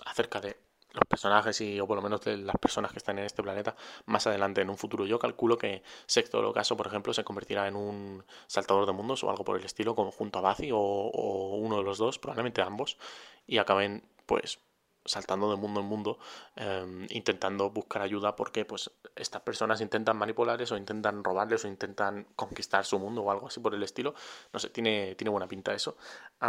acerca 0.04 0.40
de 0.40 0.56
los 0.92 1.04
personajes 1.08 1.60
y 1.60 1.80
o 1.80 1.86
por 1.86 1.96
lo 1.96 2.02
menos 2.02 2.20
de 2.22 2.36
las 2.36 2.56
personas 2.56 2.92
que 2.92 2.98
están 2.98 3.18
en 3.18 3.24
este 3.24 3.42
planeta 3.42 3.74
más 4.06 4.26
adelante 4.26 4.60
en 4.60 4.70
un 4.70 4.76
futuro. 4.76 5.06
Yo 5.06 5.18
calculo 5.18 5.58
que 5.58 5.82
Sexto 6.06 6.46
Ocaso, 6.48 6.76
por 6.76 6.86
ejemplo, 6.86 7.12
se 7.14 7.24
convertirá 7.24 7.68
en 7.68 7.76
un 7.76 8.24
saltador 8.46 8.86
de 8.86 8.92
mundos 8.92 9.24
o 9.24 9.30
algo 9.30 9.44
por 9.44 9.58
el 9.58 9.64
estilo, 9.64 9.94
junto 9.94 10.38
a 10.38 10.42
Bazi 10.42 10.70
o, 10.72 10.78
o 10.78 11.56
uno 11.56 11.78
de 11.78 11.82
los 11.84 11.98
dos, 11.98 12.18
probablemente 12.18 12.62
ambos, 12.62 12.98
y 13.46 13.58
acaben 13.58 14.04
pues 14.26 14.58
saltando 15.04 15.50
de 15.50 15.56
mundo 15.56 15.80
en 15.80 15.86
mundo, 15.86 16.18
em, 16.56 17.06
intentando 17.10 17.70
buscar 17.70 18.02
ayuda 18.02 18.36
porque 18.36 18.64
pues 18.64 18.90
estas 19.16 19.42
personas 19.42 19.80
intentan 19.80 20.16
manipularles 20.16 20.70
o 20.72 20.76
intentan 20.76 21.24
robarles 21.24 21.64
o 21.64 21.68
intentan 21.68 22.26
conquistar 22.36 22.84
su 22.84 22.98
mundo 22.98 23.22
o 23.22 23.30
algo 23.30 23.48
así 23.48 23.60
por 23.60 23.74
el 23.74 23.82
estilo. 23.82 24.14
No 24.52 24.58
sé, 24.60 24.70
tiene, 24.70 25.14
tiene 25.16 25.30
buena 25.30 25.48
pinta 25.48 25.74
eso. 25.74 25.96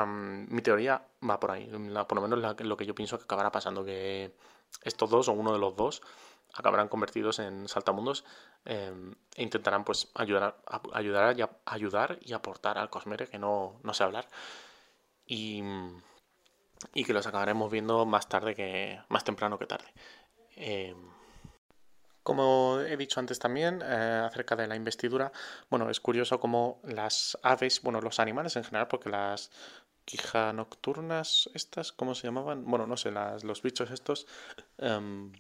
mi 0.05 0.61
teoría 0.61 1.05
va 1.27 1.39
por 1.39 1.51
ahí, 1.51 1.65
por 2.07 2.15
lo 2.15 2.21
menos 2.27 2.57
lo 2.59 2.77
que 2.77 2.85
yo 2.85 2.95
pienso 2.95 3.17
que 3.17 3.23
acabará 3.25 3.51
pasando, 3.51 3.83
que 3.83 4.33
estos 4.83 5.09
dos 5.09 5.27
o 5.27 5.33
uno 5.33 5.53
de 5.53 5.59
los 5.59 5.75
dos 5.75 6.01
acabarán 6.53 6.87
convertidos 6.87 7.39
en 7.39 7.67
saltamundos 7.67 8.23
em, 8.65 9.15
e 9.35 9.43
intentarán 9.43 9.83
pues 9.83 10.09
ayudar, 10.13 10.55
a, 10.67 10.81
ayudar, 10.93 11.37
y 11.37 11.43
ayudar 11.65 12.19
y 12.21 12.33
aportar 12.33 12.77
al 12.77 12.89
Cosmere, 12.89 13.27
que 13.27 13.39
no, 13.39 13.79
no 13.83 13.93
sé 13.93 14.03
hablar. 14.03 14.27
Y 15.25 15.61
y 16.93 17.03
que 17.05 17.13
los 17.13 17.27
acabaremos 17.27 17.71
viendo 17.71 18.05
más 18.05 18.27
tarde 18.27 18.55
que 18.55 18.99
más 19.09 19.23
temprano 19.23 19.57
que 19.57 19.65
tarde. 19.65 19.87
Eh, 20.55 20.95
como 22.23 22.79
he 22.79 22.95
dicho 22.95 23.19
antes 23.19 23.37
también 23.37 23.81
eh, 23.83 24.23
acerca 24.25 24.55
de 24.55 24.67
la 24.67 24.75
investidura, 24.75 25.31
bueno, 25.69 25.89
es 25.89 25.99
curioso 25.99 26.39
cómo 26.39 26.79
las 26.83 27.37
aves, 27.43 27.81
bueno, 27.81 27.99
los 27.99 28.19
animales 28.19 28.55
en 28.55 28.63
general, 28.63 28.87
porque 28.87 29.09
las 29.09 29.51
quija 30.05 30.53
nocturnas, 30.53 31.49
estas, 31.53 31.91
¿cómo 31.91 32.15
se 32.15 32.27
llamaban? 32.27 32.65
Bueno, 32.65 32.87
no 32.87 32.97
sé, 32.97 33.11
las, 33.11 33.43
los 33.43 33.61
bichos 33.61 33.91
estos, 33.91 34.25
em, 34.77 35.33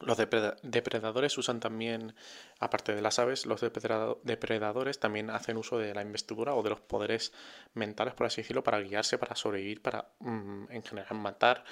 Los 0.00 0.18
depredadores 0.18 1.38
usan 1.38 1.60
también, 1.60 2.14
aparte 2.58 2.94
de 2.94 3.00
las 3.00 3.20
aves, 3.20 3.46
los 3.46 3.60
depredadores 3.60 4.98
también 4.98 5.30
hacen 5.30 5.56
uso 5.56 5.78
de 5.78 5.94
la 5.94 6.02
investidura 6.02 6.54
o 6.54 6.62
de 6.64 6.70
los 6.70 6.80
poderes 6.80 7.32
mentales, 7.74 8.14
por 8.14 8.26
así 8.26 8.42
decirlo, 8.42 8.64
para 8.64 8.80
guiarse, 8.80 9.18
para 9.18 9.36
sobrevivir, 9.36 9.82
para 9.82 10.08
mm, 10.18 10.64
en 10.70 10.82
general 10.82 11.16
matar 11.16 11.64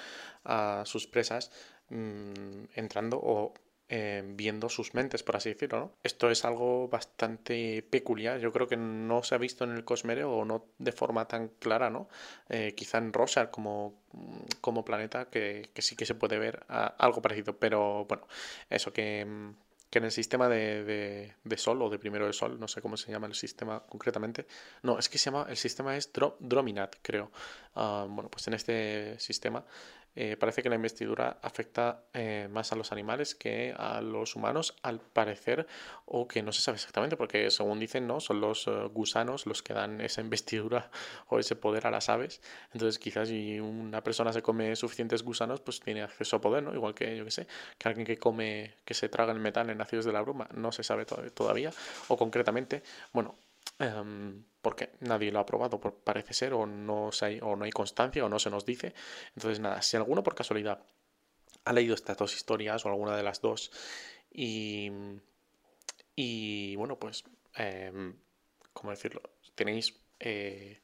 a 0.45 0.83
sus 0.85 1.05
presas, 1.05 1.51
mm, 1.89 2.63
entrando 2.75 3.19
o 3.21 3.53
eh, 3.95 4.23
viendo 4.25 4.69
sus 4.69 4.95
mentes, 4.95 5.21
por 5.21 5.35
así 5.35 5.49
decirlo. 5.49 5.79
¿no? 5.79 5.91
Esto 6.01 6.31
es 6.31 6.45
algo 6.45 6.87
bastante 6.87 7.83
peculiar. 7.83 8.39
Yo 8.39 8.51
creo 8.51 8.67
que 8.67 8.75
no 8.75 9.21
se 9.21 9.35
ha 9.35 9.37
visto 9.37 9.65
en 9.65 9.69
el 9.69 9.85
Cosmere 9.85 10.23
o 10.23 10.45
no 10.45 10.65
de 10.79 10.91
forma 10.91 11.27
tan 11.27 11.49
clara, 11.59 11.91
¿no? 11.91 12.09
Eh, 12.49 12.73
quizá 12.75 12.97
en 12.97 13.13
Rosar 13.13 13.51
como, 13.51 14.01
como 14.61 14.83
planeta 14.83 15.25
que, 15.29 15.69
sí 15.77 15.95
que 15.95 16.07
se 16.07 16.15
puede 16.15 16.39
ver 16.39 16.65
algo 16.67 17.21
parecido. 17.21 17.55
Pero 17.59 18.05
bueno, 18.05 18.27
eso 18.67 18.91
que 18.91 19.53
que 19.91 19.99
en 19.99 20.05
el 20.05 20.11
sistema 20.11 20.49
de, 20.49 21.35
Sol 21.55 21.79
o 21.83 21.87
de 21.87 21.99
primero 21.99 22.25
de 22.25 22.33
Sol, 22.33 22.59
no 22.59 22.67
sé 22.67 22.81
cómo 22.81 22.97
se 22.97 23.11
llama 23.11 23.27
el 23.27 23.35
sistema 23.35 23.79
concretamente. 23.81 24.47
No, 24.81 24.97
es 24.97 25.07
que 25.07 25.19
se 25.19 25.25
llama, 25.25 25.45
el 25.47 25.55
sistema 25.55 25.95
es 25.95 26.11
Drominat, 26.39 26.95
creo. 27.03 27.31
Ah, 27.75 28.07
bueno, 28.09 28.31
pues 28.31 28.47
en 28.47 28.55
este 28.55 29.19
sistema 29.19 29.63
eh, 30.15 30.37
parece 30.37 30.61
que 30.61 30.69
la 30.69 30.75
investidura 30.75 31.39
afecta 31.41 32.03
eh, 32.13 32.47
más 32.51 32.71
a 32.71 32.75
los 32.75 32.91
animales 32.91 33.35
que 33.35 33.73
a 33.75 34.01
los 34.01 34.35
humanos, 34.35 34.75
al 34.83 34.99
parecer, 34.99 35.67
o 36.05 36.27
que 36.27 36.43
no 36.43 36.51
se 36.51 36.61
sabe 36.61 36.75
exactamente, 36.75 37.17
porque 37.17 37.49
según 37.49 37.79
dicen, 37.79 38.07
¿no? 38.07 38.19
Son 38.19 38.39
los 38.39 38.67
eh, 38.67 38.71
gusanos 38.91 39.45
los 39.45 39.63
que 39.63 39.73
dan 39.73 40.01
esa 40.01 40.21
investidura 40.21 40.91
o 41.27 41.39
ese 41.39 41.55
poder 41.55 41.87
a 41.87 41.91
las 41.91 42.09
aves. 42.09 42.41
Entonces, 42.73 42.99
quizás 42.99 43.29
si 43.29 43.59
una 43.59 44.03
persona 44.03 44.31
se 44.33 44.41
come 44.41 44.75
suficientes 44.75 45.23
gusanos, 45.23 45.61
pues 45.61 45.79
tiene 45.79 46.03
acceso 46.03 46.37
a 46.37 46.41
poder, 46.41 46.63
¿no? 46.63 46.73
Igual 46.73 46.93
que, 46.93 47.17
yo 47.17 47.25
que 47.25 47.31
sé, 47.31 47.47
que 47.77 47.87
alguien 47.87 48.05
que 48.05 48.17
come, 48.17 48.75
que 48.85 48.93
se 48.93 49.09
traga 49.09 49.33
el 49.33 49.39
metal 49.39 49.69
en 49.69 49.77
nacidos 49.77 50.05
de 50.05 50.13
la 50.13 50.21
bruma, 50.21 50.47
no 50.53 50.71
se 50.71 50.83
sabe 50.83 51.05
todavía, 51.05 51.71
o 52.07 52.17
concretamente, 52.17 52.83
bueno, 53.13 53.35
Em, 53.83 54.43
porque 54.61 54.91
nadie 55.01 55.31
lo 55.31 55.39
ha 55.39 55.45
probado, 55.45 55.79
parece 55.79 56.33
ser, 56.33 56.53
o 56.53 56.65
no, 56.65 57.09
hay, 57.21 57.39
o 57.41 57.55
no 57.55 57.65
hay 57.65 57.71
constancia, 57.71 58.25
o 58.25 58.29
no 58.29 58.39
se 58.39 58.49
nos 58.49 58.65
dice. 58.65 58.93
Entonces, 59.35 59.59
nada, 59.59 59.81
si 59.81 59.97
alguno 59.97 60.23
por 60.23 60.35
casualidad 60.35 60.85
ha 61.65 61.73
leído 61.73 61.95
estas 61.95 62.17
dos 62.17 62.33
historias, 62.35 62.85
o 62.85 62.89
alguna 62.89 63.15
de 63.17 63.23
las 63.23 63.41
dos, 63.41 63.71
y, 64.31 64.89
y 66.15 66.75
bueno, 66.77 66.97
pues, 66.97 67.23
eh, 67.57 67.91
¿cómo 68.73 68.91
decirlo? 68.91 69.21
Tenéis... 69.55 69.93
Eh, 70.19 70.81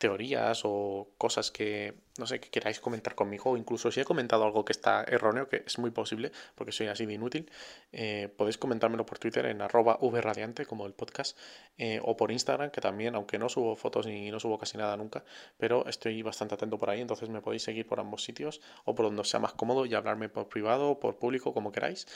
teorías 0.00 0.62
o 0.64 1.12
cosas 1.18 1.50
que, 1.50 1.94
no 2.18 2.26
sé, 2.26 2.40
que 2.40 2.48
queráis 2.48 2.80
comentar 2.80 3.14
conmigo, 3.14 3.50
o 3.50 3.56
incluso 3.58 3.92
si 3.92 4.00
he 4.00 4.04
comentado 4.04 4.44
algo 4.44 4.64
que 4.64 4.72
está 4.72 5.04
erróneo, 5.04 5.48
que 5.48 5.62
es 5.66 5.78
muy 5.78 5.90
posible, 5.90 6.32
porque 6.56 6.72
soy 6.72 6.88
así 6.88 7.04
de 7.04 7.14
inútil, 7.14 7.50
eh, 7.92 8.32
podéis 8.38 8.56
comentármelo 8.56 9.04
por 9.04 9.18
Twitter 9.18 9.44
en 9.46 9.60
arroba 9.60 9.98
vradiante, 10.00 10.64
como 10.64 10.86
el 10.86 10.94
podcast, 10.94 11.38
eh, 11.76 12.00
o 12.02 12.16
por 12.16 12.32
Instagram, 12.32 12.70
que 12.70 12.80
también, 12.80 13.14
aunque 13.14 13.38
no 13.38 13.48
subo 13.50 13.76
fotos 13.76 14.06
ni 14.06 14.30
no 14.30 14.40
subo 14.40 14.58
casi 14.58 14.78
nada 14.78 14.96
nunca, 14.96 15.22
pero 15.58 15.86
estoy 15.86 16.22
bastante 16.22 16.54
atento 16.54 16.78
por 16.78 16.88
ahí, 16.88 17.02
entonces 17.02 17.28
me 17.28 17.42
podéis 17.42 17.62
seguir 17.62 17.86
por 17.86 18.00
ambos 18.00 18.24
sitios, 18.24 18.62
o 18.86 18.94
por 18.94 19.04
donde 19.04 19.22
sea 19.24 19.38
más 19.38 19.52
cómodo 19.52 19.84
y 19.84 19.94
hablarme 19.94 20.30
por 20.30 20.48
privado, 20.48 20.98
por 20.98 21.18
público, 21.18 21.52
como 21.52 21.72
queráis 21.72 22.06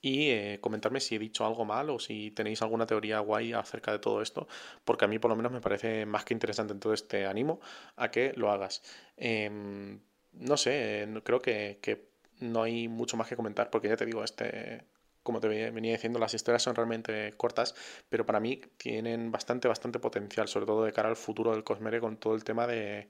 y 0.00 0.30
eh, 0.30 0.58
comentarme 0.60 1.00
si 1.00 1.16
he 1.16 1.18
dicho 1.18 1.44
algo 1.44 1.64
mal 1.64 1.90
o 1.90 1.98
si 1.98 2.30
tenéis 2.30 2.62
alguna 2.62 2.86
teoría 2.86 3.20
guay 3.20 3.52
acerca 3.52 3.92
de 3.92 3.98
todo 3.98 4.22
esto, 4.22 4.48
porque 4.84 5.04
a 5.04 5.08
mí 5.08 5.18
por 5.18 5.30
lo 5.30 5.36
menos 5.36 5.52
me 5.52 5.60
parece 5.60 6.06
más 6.06 6.24
que 6.24 6.34
interesante, 6.34 6.72
entonces 6.72 7.06
te 7.06 7.26
animo 7.26 7.60
a 7.96 8.10
que 8.10 8.32
lo 8.36 8.50
hagas. 8.50 8.82
Em, 9.16 10.00
no 10.32 10.56
sé, 10.56 11.08
creo 11.24 11.40
que, 11.40 12.08
no 12.40 12.62
hay 12.62 12.88
mucho 12.88 13.16
más 13.16 13.28
que 13.28 13.36
comentar, 13.36 13.70
porque 13.70 13.88
ya 13.88 13.96
te 13.96 14.06
digo, 14.06 14.24
este, 14.24 14.84
como 15.22 15.40
te 15.40 15.48
venía 15.48 15.92
diciendo, 15.92 16.18
las 16.18 16.32
historias 16.32 16.62
son 16.62 16.74
realmente 16.74 17.32
cortas, 17.36 17.74
pero 18.08 18.24
para 18.24 18.40
mí 18.40 18.60
tienen 18.78 19.30
bastante, 19.30 19.68
bastante 19.68 19.98
potencial, 19.98 20.48
sobre 20.48 20.66
todo 20.66 20.84
de 20.84 20.92
cara 20.92 21.10
al 21.10 21.16
futuro 21.16 21.52
del 21.52 21.64
Cosmere 21.64 22.00
con 22.00 22.16
todo 22.16 22.34
el 22.34 22.44
tema 22.44 22.66
de, 22.66 23.08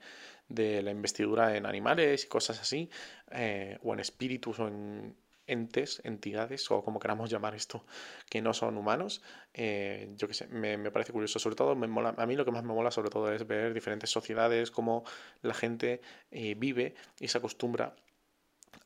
de 0.49 0.81
la 0.81 0.91
investidura 0.91 1.55
en 1.55 1.65
animales 1.65 2.25
y 2.25 2.27
cosas 2.27 2.59
así, 2.59 2.89
eh, 3.31 3.77
o 3.83 3.93
en 3.93 4.01
espíritus 4.01 4.59
o 4.59 4.67
en 4.67 5.15
entes, 5.51 6.01
entidades 6.03 6.69
o 6.71 6.83
como 6.83 6.99
queramos 6.99 7.29
llamar 7.29 7.55
esto, 7.55 7.85
que 8.29 8.41
no 8.41 8.53
son 8.53 8.77
humanos, 8.77 9.21
eh, 9.53 10.13
yo 10.15 10.27
qué 10.27 10.33
sé, 10.33 10.47
me, 10.47 10.91
parece 10.91 11.11
curioso. 11.11 11.39
Sobre 11.39 11.55
todo, 11.55 11.75
me 11.75 11.87
mola, 11.87 12.15
a 12.17 12.25
mí 12.25 12.35
lo 12.35 12.45
que 12.45 12.51
más 12.51 12.63
me 12.63 12.73
mola 12.73 12.91
sobre 12.91 13.09
todo 13.09 13.31
es 13.31 13.45
ver 13.47 13.73
diferentes 13.73 14.09
sociedades, 14.09 14.71
cómo 14.71 15.03
la 15.41 15.53
gente 15.53 16.01
eh, 16.31 16.55
vive 16.57 16.95
y 17.19 17.27
se 17.27 17.37
acostumbra 17.37 17.95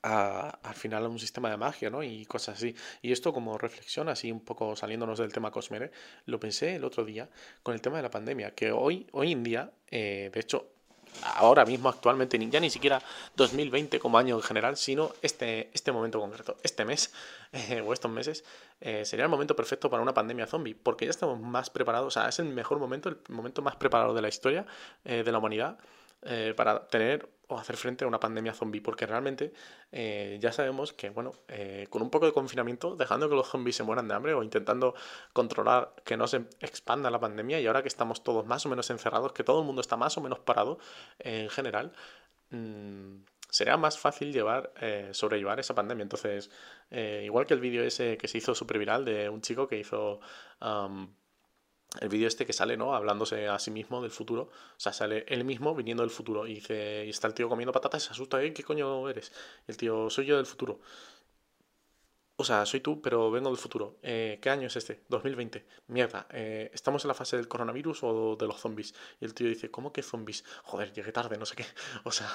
a, 0.03 0.49
al 0.63 0.75
final 0.75 1.05
a 1.05 1.09
un 1.09 1.19
sistema 1.19 1.49
de 1.49 1.57
magia, 1.57 1.89
¿no? 1.89 2.03
Y 2.03 2.25
cosas 2.25 2.57
así. 2.57 2.75
Y 3.01 3.11
esto 3.11 3.33
como 3.33 3.57
reflexión, 3.57 4.09
así 4.09 4.31
un 4.31 4.41
poco 4.41 4.75
saliéndonos 4.75 5.19
del 5.19 5.33
tema 5.33 5.51
Cosmere, 5.51 5.91
lo 6.25 6.39
pensé 6.39 6.75
el 6.75 6.83
otro 6.83 7.05
día 7.05 7.29
con 7.63 7.73
el 7.73 7.81
tema 7.81 7.97
de 7.97 8.03
la 8.03 8.11
pandemia, 8.11 8.51
que 8.55 8.71
hoy, 8.71 9.07
hoy 9.11 9.31
en 9.31 9.43
día, 9.43 9.71
eh, 9.89 10.29
de 10.33 10.39
hecho, 10.39 10.74
ahora 11.23 11.65
mismo, 11.65 11.89
actualmente, 11.89 12.37
ya 12.49 12.59
ni 12.59 12.69
siquiera 12.69 13.01
2020 13.35 13.99
como 13.99 14.17
año 14.17 14.35
en 14.35 14.41
general, 14.41 14.77
sino 14.77 15.11
este, 15.21 15.69
este 15.73 15.91
momento 15.91 16.19
concreto, 16.19 16.57
este 16.63 16.85
mes 16.85 17.13
eh, 17.53 17.81
o 17.81 17.93
estos 17.93 18.11
meses, 18.11 18.43
eh, 18.81 19.05
sería 19.05 19.25
el 19.25 19.29
momento 19.29 19.55
perfecto 19.55 19.89
para 19.89 20.03
una 20.03 20.13
pandemia 20.13 20.47
zombie, 20.47 20.75
porque 20.75 21.05
ya 21.05 21.11
estamos 21.11 21.39
más 21.39 21.69
preparados, 21.69 22.07
o 22.07 22.19
sea, 22.19 22.29
es 22.29 22.39
el 22.39 22.45
mejor 22.45 22.79
momento, 22.79 23.09
el 23.09 23.17
momento 23.29 23.61
más 23.61 23.75
preparado 23.75 24.13
de 24.13 24.21
la 24.21 24.27
historia 24.27 24.65
eh, 25.03 25.23
de 25.23 25.31
la 25.31 25.39
humanidad 25.39 25.77
para 26.55 26.87
tener 26.87 27.29
o 27.47 27.57
hacer 27.57 27.77
frente 27.77 28.05
a 28.05 28.07
una 28.07 28.19
pandemia 28.19 28.53
zombie, 28.53 28.81
porque 28.81 29.05
realmente 29.05 29.53
eh, 29.91 30.37
ya 30.41 30.51
sabemos 30.51 30.93
que, 30.93 31.09
bueno, 31.09 31.33
eh, 31.47 31.87
con 31.89 32.01
un 32.01 32.09
poco 32.09 32.25
de 32.25 32.33
confinamiento, 32.33 32.95
dejando 32.95 33.29
que 33.29 33.35
los 33.35 33.47
zombies 33.47 33.75
se 33.75 33.83
mueran 33.83 34.07
de 34.07 34.15
hambre 34.15 34.33
o 34.33 34.43
intentando 34.43 34.95
controlar 35.33 35.93
que 36.03 36.17
no 36.17 36.27
se 36.27 36.37
expanda 36.59 37.09
la 37.09 37.19
pandemia, 37.19 37.59
y 37.59 37.67
ahora 37.67 37.81
que 37.81 37.87
estamos 37.87 38.23
todos 38.23 38.45
más 38.45 38.65
o 38.65 38.69
menos 38.69 38.89
encerrados, 38.89 39.33
que 39.33 39.43
todo 39.43 39.59
el 39.59 39.65
mundo 39.65 39.81
está 39.81 39.97
más 39.97 40.17
o 40.17 40.21
menos 40.21 40.39
parado 40.39 40.79
en 41.19 41.49
general, 41.49 41.91
mmm, 42.49 43.17
será 43.49 43.77
más 43.77 43.97
fácil 43.97 44.33
llevar, 44.33 44.73
eh, 44.81 45.09
sobrellevar 45.13 45.59
esa 45.59 45.75
pandemia. 45.75 46.03
Entonces, 46.03 46.49
igual 46.91 47.45
que 47.45 47.53
el 47.53 47.59
vídeo 47.61 47.83
ese 47.83 48.17
que 48.17 48.27
se 48.27 48.37
hizo 48.39 48.53
súper 48.55 48.79
viral 48.79 49.05
de 49.05 49.29
un 49.29 49.41
chico 49.41 49.67
que 49.67 49.77
hizo 49.77 50.19
el 52.01 52.09
vídeo 52.09 52.27
este 52.27 52.45
que 52.45 52.53
sale, 52.53 52.77
¿no? 52.77 52.95
Hablándose 52.95 53.47
a 53.47 53.59
sí 53.59 53.71
mismo 53.71 54.01
del 54.01 54.11
futuro. 54.11 54.43
O 54.43 54.79
sea, 54.79 54.93
sale 54.93 55.25
él 55.27 55.43
mismo 55.43 55.75
viniendo 55.75 56.03
del 56.03 56.09
futuro. 56.09 56.47
Y 56.47 56.55
dice, 56.55 57.03
y 57.05 57.09
está 57.09 57.27
el 57.27 57.33
tío 57.33 57.49
comiendo 57.49 57.71
patatas 57.71 58.03
y 58.03 58.07
se 58.07 58.11
asusta, 58.13 58.41
¿eh? 58.43 58.53
¿Qué 58.53 58.63
coño 58.63 59.09
eres? 59.09 59.31
el 59.67 59.77
tío, 59.77 60.09
soy 60.09 60.25
yo 60.25 60.37
del 60.37 60.45
futuro. 60.45 60.79
O 62.37 62.43
sea, 62.43 62.65
soy 62.65 62.81
tú, 62.81 63.01
pero 63.01 63.31
vengo 63.31 63.49
del 63.49 63.57
futuro. 63.57 63.97
Eh, 64.01 64.39
¿Qué 64.41 64.49
año 64.49 64.67
es 64.67 64.75
este? 64.75 65.03
2020. 65.07 65.65
Mierda, 65.87 66.27
eh, 66.31 66.69
¿estamos 66.73 67.03
en 67.05 67.07
la 67.07 67.13
fase 67.13 67.37
del 67.37 67.47
coronavirus 67.47 67.99
o 68.03 68.35
de 68.35 68.45
los 68.45 68.59
zombies? 68.59 68.93
Y 69.21 69.25
el 69.25 69.33
tío 69.33 69.47
dice, 69.47 69.71
¿cómo 69.71 69.93
que 69.93 70.03
zombies? 70.03 70.43
Joder, 70.63 70.91
llegué 70.91 71.11
tarde, 71.13 71.37
no 71.37 71.45
sé 71.45 71.55
qué. 71.55 71.65
O 72.03 72.11
sea, 72.11 72.29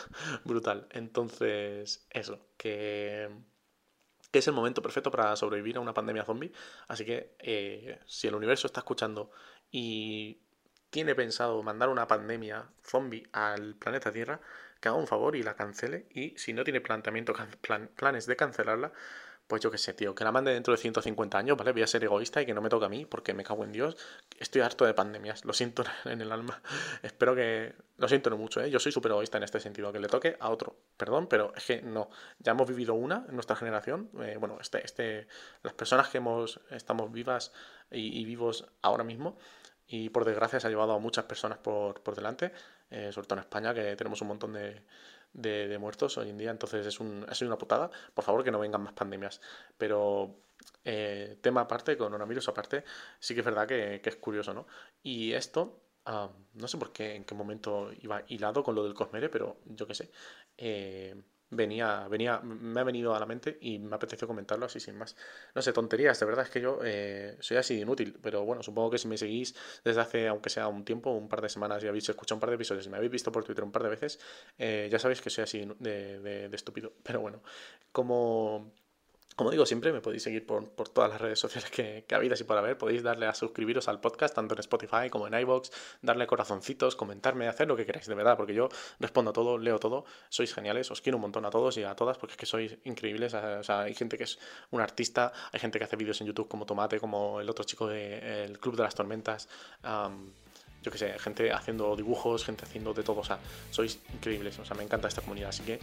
brutal. 0.44 0.88
Entonces, 0.92 2.06
eso, 2.10 2.38
que 2.56 3.28
que 4.30 4.38
es 4.38 4.46
el 4.48 4.54
momento 4.54 4.82
perfecto 4.82 5.10
para 5.10 5.34
sobrevivir 5.36 5.76
a 5.76 5.80
una 5.80 5.94
pandemia 5.94 6.24
zombie. 6.24 6.52
Así 6.88 7.04
que 7.04 7.34
eh, 7.38 8.00
si 8.06 8.28
el 8.28 8.34
universo 8.34 8.66
está 8.66 8.80
escuchando 8.80 9.30
y 9.70 10.40
tiene 10.90 11.14
pensado 11.14 11.62
mandar 11.62 11.88
una 11.88 12.06
pandemia 12.06 12.68
zombie 12.84 13.28
al 13.32 13.74
planeta 13.76 14.12
Tierra, 14.12 14.40
que 14.80 14.88
haga 14.88 14.98
un 14.98 15.06
favor 15.06 15.36
y 15.36 15.42
la 15.42 15.54
cancele. 15.54 16.06
Y 16.10 16.36
si 16.36 16.52
no 16.52 16.64
tiene 16.64 16.80
planteamiento, 16.80 17.34
planes 17.96 18.26
de 18.26 18.36
cancelarla, 18.36 18.92
pues 19.50 19.60
yo 19.62 19.70
qué 19.72 19.78
sé, 19.78 19.92
tío, 19.94 20.14
que 20.14 20.22
la 20.22 20.30
mande 20.30 20.52
dentro 20.52 20.72
de 20.72 20.78
150 20.78 21.36
años, 21.36 21.56
¿vale? 21.56 21.72
Voy 21.72 21.82
a 21.82 21.86
ser 21.88 22.04
egoísta 22.04 22.40
y 22.40 22.46
que 22.46 22.54
no 22.54 22.62
me 22.62 22.68
toque 22.68 22.86
a 22.86 22.88
mí, 22.88 23.04
porque 23.04 23.34
me 23.34 23.42
cago 23.42 23.64
en 23.64 23.72
Dios. 23.72 23.96
Estoy 24.38 24.62
harto 24.62 24.84
de 24.86 24.94
pandemias, 24.94 25.44
lo 25.44 25.52
siento 25.52 25.82
en 26.04 26.20
el 26.20 26.30
alma. 26.30 26.62
Espero 27.02 27.34
que. 27.34 27.74
Lo 27.98 28.08
siento 28.08 28.30
no 28.30 28.36
mucho, 28.36 28.62
¿eh? 28.62 28.70
Yo 28.70 28.78
soy 28.78 28.92
súper 28.92 29.10
egoísta 29.10 29.38
en 29.38 29.42
este 29.42 29.58
sentido, 29.58 29.92
que 29.92 29.98
le 29.98 30.06
toque 30.06 30.36
a 30.38 30.50
otro. 30.50 30.76
Perdón, 30.96 31.26
pero 31.26 31.52
es 31.56 31.66
que 31.66 31.82
no. 31.82 32.10
Ya 32.38 32.52
hemos 32.52 32.68
vivido 32.68 32.94
una 32.94 33.26
en 33.28 33.34
nuestra 33.34 33.56
generación. 33.56 34.08
Eh, 34.22 34.36
bueno, 34.38 34.56
este, 34.60 34.84
este, 34.84 35.26
las 35.64 35.74
personas 35.74 36.08
que 36.08 36.18
hemos, 36.18 36.60
estamos 36.70 37.10
vivas 37.10 37.52
y, 37.90 38.24
vivos 38.24 38.68
ahora 38.82 39.02
mismo, 39.02 39.36
y 39.88 40.10
por 40.10 40.24
desgracia 40.24 40.60
se 40.60 40.68
ha 40.68 40.70
llevado 40.70 40.92
a 40.92 41.00
muchas 41.00 41.24
personas 41.24 41.58
por, 41.58 42.00
por 42.02 42.14
delante, 42.14 42.52
eh, 42.88 43.10
sobre 43.12 43.26
todo 43.26 43.40
en 43.40 43.44
España, 43.44 43.74
que 43.74 43.96
tenemos 43.96 44.22
un 44.22 44.28
montón 44.28 44.52
de 44.52 44.80
de, 45.32 45.78
muertos 45.78 46.18
hoy 46.18 46.30
en 46.30 46.38
día, 46.38 46.50
entonces 46.50 46.86
es, 46.86 47.00
un, 47.00 47.26
es 47.30 47.40
una 47.42 47.58
putada. 47.58 47.90
Por 48.14 48.24
favor, 48.24 48.44
que 48.44 48.50
no 48.50 48.58
vengan 48.58 48.82
más 48.82 48.92
pandemias. 48.92 49.40
Pero 49.78 50.36
eh, 50.84 51.38
tema 51.40 51.62
aparte, 51.62 51.96
coronavirus 51.96 52.48
aparte, 52.48 52.84
sí 53.18 53.34
que 53.34 53.40
es 53.40 53.46
verdad 53.46 53.66
que, 53.66 54.00
es 54.04 54.16
curioso, 54.16 54.54
¿no? 54.54 54.66
Y 55.02 55.32
esto, 55.32 55.80
no 56.54 56.68
sé 56.68 56.78
por 56.78 56.92
qué, 56.92 57.14
en 57.14 57.24
qué 57.24 57.34
momento 57.34 57.90
iba 58.00 58.22
hilado 58.28 58.62
con 58.62 58.74
lo 58.74 58.84
del 58.84 58.94
Cosmere, 58.94 59.28
pero 59.28 59.58
yo 59.66 59.86
qué 59.86 59.94
sé. 59.94 60.10
Eh, 60.56 61.14
venía, 61.50 62.06
venía, 62.08 62.40
me 62.40 62.80
ha 62.80 62.84
venido 62.84 63.14
a 63.14 63.20
la 63.20 63.26
mente 63.26 63.58
y 63.60 63.78
me 63.78 63.96
apeteció 63.96 64.26
comentarlo 64.26 64.66
así 64.66 64.80
sin 64.80 64.96
más. 64.96 65.16
No 65.54 65.62
sé, 65.62 65.72
tonterías, 65.72 66.18
de 66.18 66.26
verdad 66.26 66.44
es 66.44 66.50
que 66.50 66.60
yo 66.60 66.78
eh, 66.84 67.36
soy 67.40 67.56
así 67.56 67.74
de 67.76 67.82
inútil, 67.82 68.18
pero 68.22 68.44
bueno, 68.44 68.62
supongo 68.62 68.90
que 68.90 68.98
si 68.98 69.08
me 69.08 69.18
seguís 69.18 69.54
desde 69.84 70.00
hace, 70.00 70.28
aunque 70.28 70.50
sea 70.50 70.68
un 70.68 70.84
tiempo, 70.84 71.10
un 71.10 71.28
par 71.28 71.40
de 71.40 71.48
semanas 71.48 71.82
y 71.82 71.88
habéis 71.88 72.08
escuchado 72.08 72.36
un 72.36 72.40
par 72.40 72.50
de 72.50 72.56
episodios 72.56 72.86
y 72.86 72.90
me 72.90 72.96
habéis 72.96 73.12
visto 73.12 73.32
por 73.32 73.44
Twitter 73.44 73.64
un 73.64 73.72
par 73.72 73.82
de 73.82 73.90
veces, 73.90 74.20
eh, 74.58 74.88
ya 74.90 74.98
sabéis 74.98 75.20
que 75.20 75.30
soy 75.30 75.44
así 75.44 75.68
de, 75.78 76.20
de, 76.20 76.56
estúpido. 76.56 76.92
Pero 77.02 77.20
bueno, 77.20 77.42
como 77.92 78.72
como 79.36 79.50
digo 79.50 79.64
siempre, 79.64 79.92
me 79.92 80.00
podéis 80.00 80.22
seguir 80.22 80.46
por, 80.46 80.68
todas 80.90 81.10
las 81.10 81.20
redes 81.20 81.38
sociales 81.38 81.70
que, 81.70 82.04
que 82.06 82.14
habidas 82.14 82.40
y 82.40 82.44
por 82.44 82.58
haber. 82.58 82.76
Podéis 82.76 83.02
darle 83.02 83.26
a 83.26 83.34
suscribiros 83.34 83.88
al 83.88 84.00
podcast, 84.00 84.34
tanto 84.34 84.54
en 84.54 84.60
Spotify 84.60 85.08
como 85.10 85.26
en 85.26 85.34
iVoox, 85.34 85.70
darle 86.02 86.26
corazoncitos, 86.26 86.96
comentarme, 86.96 87.48
hacer 87.48 87.68
lo 87.68 87.76
que 87.76 87.86
queráis, 87.86 88.06
de 88.06 88.14
verdad, 88.14 88.36
porque 88.36 88.54
yo 88.54 88.68
respondo 88.98 89.30
a 89.30 89.32
todo, 89.32 89.56
leo 89.56 89.78
todo. 89.78 90.04
Sois 90.28 90.52
geniales, 90.52 90.90
os 90.90 91.00
quiero 91.00 91.16
un 91.16 91.22
montón 91.22 91.44
a 91.46 91.50
todos 91.50 91.76
y 91.78 91.84
a 91.84 91.94
todas, 91.94 92.18
porque 92.18 92.32
es 92.32 92.38
que 92.38 92.46
sois 92.46 92.76
increíbles. 92.84 93.32
O 93.34 93.62
sea, 93.62 93.80
hay 93.80 93.94
gente 93.94 94.18
que 94.18 94.24
es 94.24 94.38
un 94.70 94.80
artista, 94.80 95.32
hay 95.52 95.60
gente 95.60 95.78
que 95.78 95.84
hace 95.84 95.96
vídeos 95.96 96.20
en 96.20 96.26
YouTube 96.26 96.48
como 96.48 96.66
Tomate, 96.66 97.00
como 97.00 97.40
el 97.40 97.48
otro 97.48 97.64
chico 97.64 97.86
del 97.86 98.58
Club 98.58 98.76
de 98.76 98.82
las 98.82 98.94
Tormentas 98.94 99.48
yo 100.82 100.90
que 100.90 100.98
sé, 100.98 101.18
gente 101.18 101.52
haciendo 101.52 101.94
dibujos, 101.96 102.44
gente 102.44 102.64
haciendo 102.64 102.94
de 102.94 103.02
todo, 103.02 103.20
o 103.20 103.24
sea, 103.24 103.38
sois 103.70 103.98
increíbles, 104.14 104.58
o 104.58 104.64
sea, 104.64 104.76
me 104.76 104.82
encanta 104.82 105.08
esta 105.08 105.20
comunidad, 105.20 105.50
así 105.50 105.62
que 105.62 105.78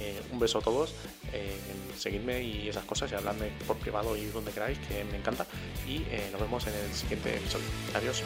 eh, 0.00 0.20
un 0.30 0.38
beso 0.38 0.58
a 0.58 0.62
todos, 0.62 0.94
eh, 1.32 1.56
seguidme 1.96 2.42
y 2.42 2.68
esas 2.68 2.84
cosas 2.84 3.10
y 3.12 3.14
habladme 3.14 3.50
por 3.66 3.76
privado 3.78 4.16
y 4.16 4.26
donde 4.26 4.52
queráis, 4.52 4.78
que 4.80 5.04
me 5.04 5.16
encanta, 5.16 5.46
y 5.86 6.02
eh, 6.10 6.28
nos 6.32 6.40
vemos 6.40 6.66
en 6.66 6.74
el 6.74 6.92
siguiente 6.92 7.36
episodio. 7.36 7.66
Adiós. 7.94 8.22